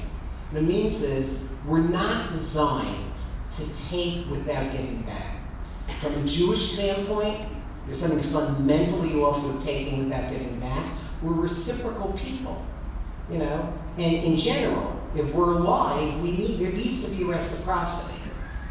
What 0.51 0.63
it 0.63 0.67
means 0.67 1.03
is 1.03 1.49
we're 1.67 1.81
not 1.81 2.31
designed 2.31 3.13
to 3.53 3.89
take 3.89 4.29
without 4.31 4.73
giving 4.73 5.03
back. 5.03 5.37
From 6.01 6.15
a 6.15 6.27
Jewish 6.27 6.73
standpoint, 6.73 7.49
there's 7.87 8.01
something 8.01 8.21
fundamentally 8.21 9.15
off 9.15 9.43
with 9.45 9.65
taking 9.65 10.05
without 10.05 10.31
giving 10.31 10.59
back. 10.61 10.85
We're 11.23 11.41
reciprocal 11.41 12.13
people, 12.13 12.65
you 13.31 13.39
know. 13.39 13.73
And 13.97 14.25
in 14.25 14.37
general, 14.37 15.01
if 15.15 15.33
we're 15.33 15.53
alive, 15.53 16.21
we 16.21 16.33
need 16.33 16.59
there 16.59 16.73
needs 16.73 17.09
to 17.09 17.17
be 17.17 17.25
reciprocity, 17.25 18.21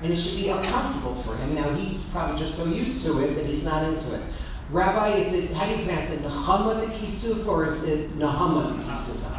and 0.02 0.14
it 0.14 0.18
should 0.18 0.38
be 0.38 0.50
uncomfortable 0.50 1.16
for 1.24 1.36
him. 1.38 1.56
Now 1.56 1.70
he's 1.74 2.12
probably 2.12 2.38
just 2.38 2.56
so 2.56 2.66
used 2.66 3.06
to 3.06 3.24
it 3.24 3.36
that 3.36 3.46
he's 3.46 3.66
not 3.66 3.84
into 3.84 4.16
it. 4.16 4.22
Rabbi, 4.70 5.18
is 5.18 5.34
it 5.34 5.56
how 5.56 5.66
do 5.66 5.72
you 5.72 5.86
pronounce 5.86 6.20
it? 6.20 6.26
Nahama 6.28 6.80
the 6.82 6.88
Kisuf 6.94 7.48
or 7.48 7.66
is 7.66 7.88
it 7.88 8.18
Nahama 8.18 8.76
the 8.78 8.84
Kisufa? 8.84 9.35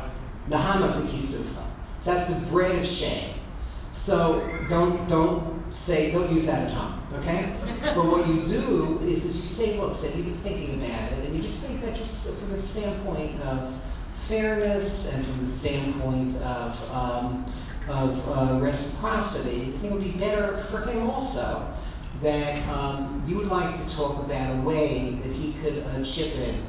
Nahama 0.49 1.03
the 1.03 1.09
Kisufa. 1.09 1.65
So 1.99 2.13
that's 2.13 2.33
the 2.33 2.47
bread 2.47 2.77
of 2.77 2.87
shame. 2.87 3.35
So 3.93 4.47
don't 4.69 5.09
don't 5.09 5.75
say 5.75 6.13
don't 6.13 6.31
use 6.31 6.47
that 6.47 6.69
at 6.69 6.73
home, 6.73 7.01
okay? 7.15 7.57
but 7.83 8.05
what 8.05 8.27
you 8.29 8.47
do 8.47 9.01
is, 9.05 9.25
is 9.25 9.37
you 9.37 9.43
say, 9.43 9.81
look, 9.81 9.95
say 9.95 10.17
you've 10.17 10.27
been 10.27 10.35
thinking 10.39 10.85
about 10.85 11.13
it, 11.13 11.25
and 11.25 11.35
you 11.35 11.43
just 11.43 11.67
think 11.67 11.81
that 11.83 11.95
just 11.95 12.39
from 12.39 12.51
the 12.53 12.59
standpoint 12.59 13.41
of 13.43 13.75
fairness 14.29 15.15
and 15.15 15.25
from 15.25 15.41
the 15.41 15.47
standpoint 15.47 16.37
of 16.37 16.93
um, 16.93 17.47
of 17.89 18.29
uh, 18.29 18.59
reciprocity, 18.61 19.63
I 19.63 19.79
think 19.79 19.85
it 19.85 19.93
would 19.93 20.05
be 20.05 20.19
better 20.19 20.59
for 20.59 20.81
him 20.83 21.09
also 21.09 21.73
that 22.23 22.69
um, 22.69 23.23
you 23.27 23.37
would 23.37 23.49
like 23.49 23.75
to 23.75 23.97
talk 23.97 24.19
about 24.25 24.59
a 24.59 24.63
way 24.63 25.11
that 25.23 25.31
he 25.33 25.53
could 25.55 25.85
uh, 25.85 26.03
chip 26.03 26.35
in 26.35 26.63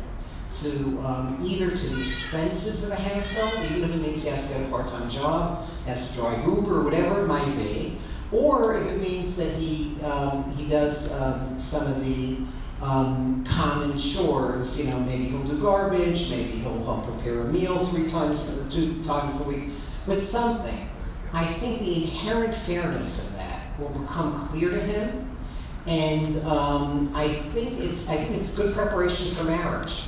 to 0.56 1.00
um, 1.06 1.38
either 1.44 1.70
to 1.70 1.86
the 1.96 2.08
expenses 2.08 2.84
of 2.84 2.90
the 2.90 2.96
household, 2.96 3.66
even 3.72 3.90
if 3.90 3.96
it 3.96 4.02
means 4.02 4.24
he 4.24 4.30
has 4.30 4.48
to 4.48 4.58
get 4.58 4.68
a 4.68 4.70
part-time 4.70 5.10
job, 5.10 5.68
has 5.86 6.12
to 6.12 6.20
drive 6.20 6.46
Uber, 6.46 6.80
or 6.80 6.84
whatever 6.84 7.24
it 7.24 7.28
might 7.28 7.56
be, 7.58 7.98
or 8.32 8.78
if 8.78 8.88
it 8.88 9.00
means 9.00 9.36
that 9.38 9.52
he 9.54 10.00
um, 10.02 10.50
he 10.52 10.68
does 10.70 11.20
um, 11.22 11.60
some 11.60 11.88
of 11.88 12.04
the 12.04 12.38
um, 12.82 13.44
common 13.46 13.98
chores. 13.98 14.84
You 14.84 14.92
know, 14.92 15.00
maybe 15.02 15.26
he'll 15.26 15.44
do 15.44 15.60
garbage, 15.60 16.30
maybe 16.30 16.60
he'll 16.60 16.84
help 16.84 17.06
prepare 17.06 17.42
a 17.42 17.46
meal 17.46 17.78
three 17.88 18.10
times, 18.10 18.58
or 18.58 18.70
two 18.70 19.04
times 19.04 19.46
a 19.46 19.50
week, 19.50 19.70
but 20.06 20.22
something. 20.22 20.90
I 21.34 21.46
think 21.46 21.80
the 21.80 22.04
inherent 22.04 22.56
fairness 22.56 23.28
of 23.28 23.36
that 23.36 23.80
will 23.80 23.90
become 23.90 24.48
clear 24.48 24.72
to 24.72 24.80
him, 24.80 25.38
and 25.86 26.42
um, 26.46 27.12
I 27.14 27.28
think 27.28 27.80
it's 27.82 28.10
I 28.10 28.16
think 28.16 28.38
it's 28.38 28.58
good 28.58 28.74
preparation 28.74 29.36
for 29.36 29.44
marriage. 29.44 30.04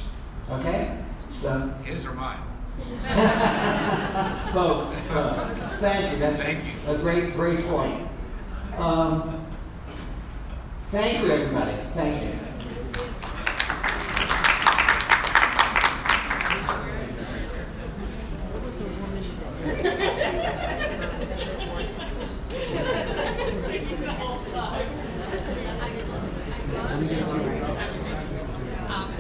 Okay, 0.52 0.98
so 1.30 1.68
His 1.84 2.06
or 2.06 2.14
mine? 2.14 2.40
both. 4.54 4.96
both. 5.14 5.80
Thank 5.80 6.14
you. 6.14 6.20
That's 6.20 6.42
Thank 6.42 6.64
you. 6.64 6.92
a 6.94 6.98
great 6.98 7.34
great 7.36 7.66
point. 7.68 8.08
Um, 8.78 9.46
thank 10.92 11.22
you, 11.24 11.32
everybody. 11.32 11.72
Thank 11.94 12.24
you. 12.24 12.40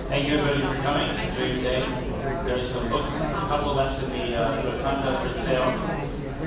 Thank 0.09 0.27
you 0.27 0.37
everybody 0.39 0.75
for 0.75 0.81
coming. 0.81 1.09
Enjoy 1.19 1.45
your 1.45 1.61
day. 1.61 2.43
There's 2.45 2.69
some 2.69 2.89
books, 2.89 3.31
a 3.31 3.38
couple 3.49 3.73
left 3.73 4.03
in 4.03 4.11
the 4.11 4.35
uh, 4.35 4.63
rotunda 4.63 5.19
for 5.25 5.33
sale. 5.33 5.73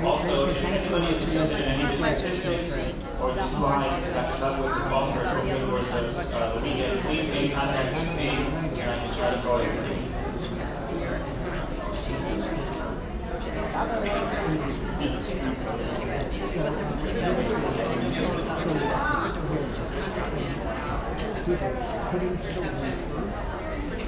Also, 0.05 0.49
if 0.49 0.55
anybody 0.63 1.07
is 1.07 1.21
interested 1.21 1.59
in 1.59 1.65
any 1.65 1.83
of 1.83 1.91
the 1.91 1.97
statistics 1.97 2.97
or 3.19 3.33
the 3.33 3.43
slides 3.43 4.03
that 4.13 4.39
Douglas 4.39 4.73
has 4.73 4.85
offered 4.85 5.25
over 5.25 5.59
the 5.59 5.67
course 5.69 5.93
of 5.95 6.17
uh, 6.17 6.53
the 6.53 6.61
weekend, 6.61 7.01
please 7.01 7.27
make 7.27 7.51
contact 7.51 7.93
with 7.93 8.07
me 8.15 8.29
and 8.29 8.89
I 8.89 8.97
can 8.99 9.13
try 9.13 9.31
to 9.31 9.39
forward 9.41 9.67
it 9.67 9.79
to 9.79 9.87
you. 9.89 9.99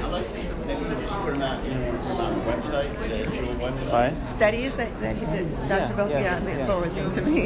I'd 0.05 0.11
like 0.11 0.27
to, 0.31 0.33
maybe 0.65 0.83
we 0.83 1.01
just 1.01 1.14
put 1.25 1.33
them 1.33 1.41
out, 1.41 1.63
you 1.65 1.73
know, 1.73 1.91
put 1.91 2.01
them 2.07 2.17
on 2.17 2.39
the 2.39 2.45
website, 2.45 2.99
the 2.99 3.35
Jewel 3.35 3.55
website. 3.55 4.35
studies 4.35 4.75
that, 4.75 5.01
that, 5.01 5.15
he- 5.15 5.25
that 5.25 5.67
Dr. 5.67 6.09
Yeah, 6.09 6.39
Belkian 6.39 6.45
yeah, 6.47 6.57
yeah. 6.57 6.65
forwarded 6.65 7.13
to 7.13 7.21
me. 7.21 7.43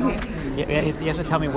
You 0.60 0.66
you 0.68 1.08
have 1.08 1.16
to 1.18 1.24
tell 1.24 1.40
me 1.40 1.48
which 1.48 1.56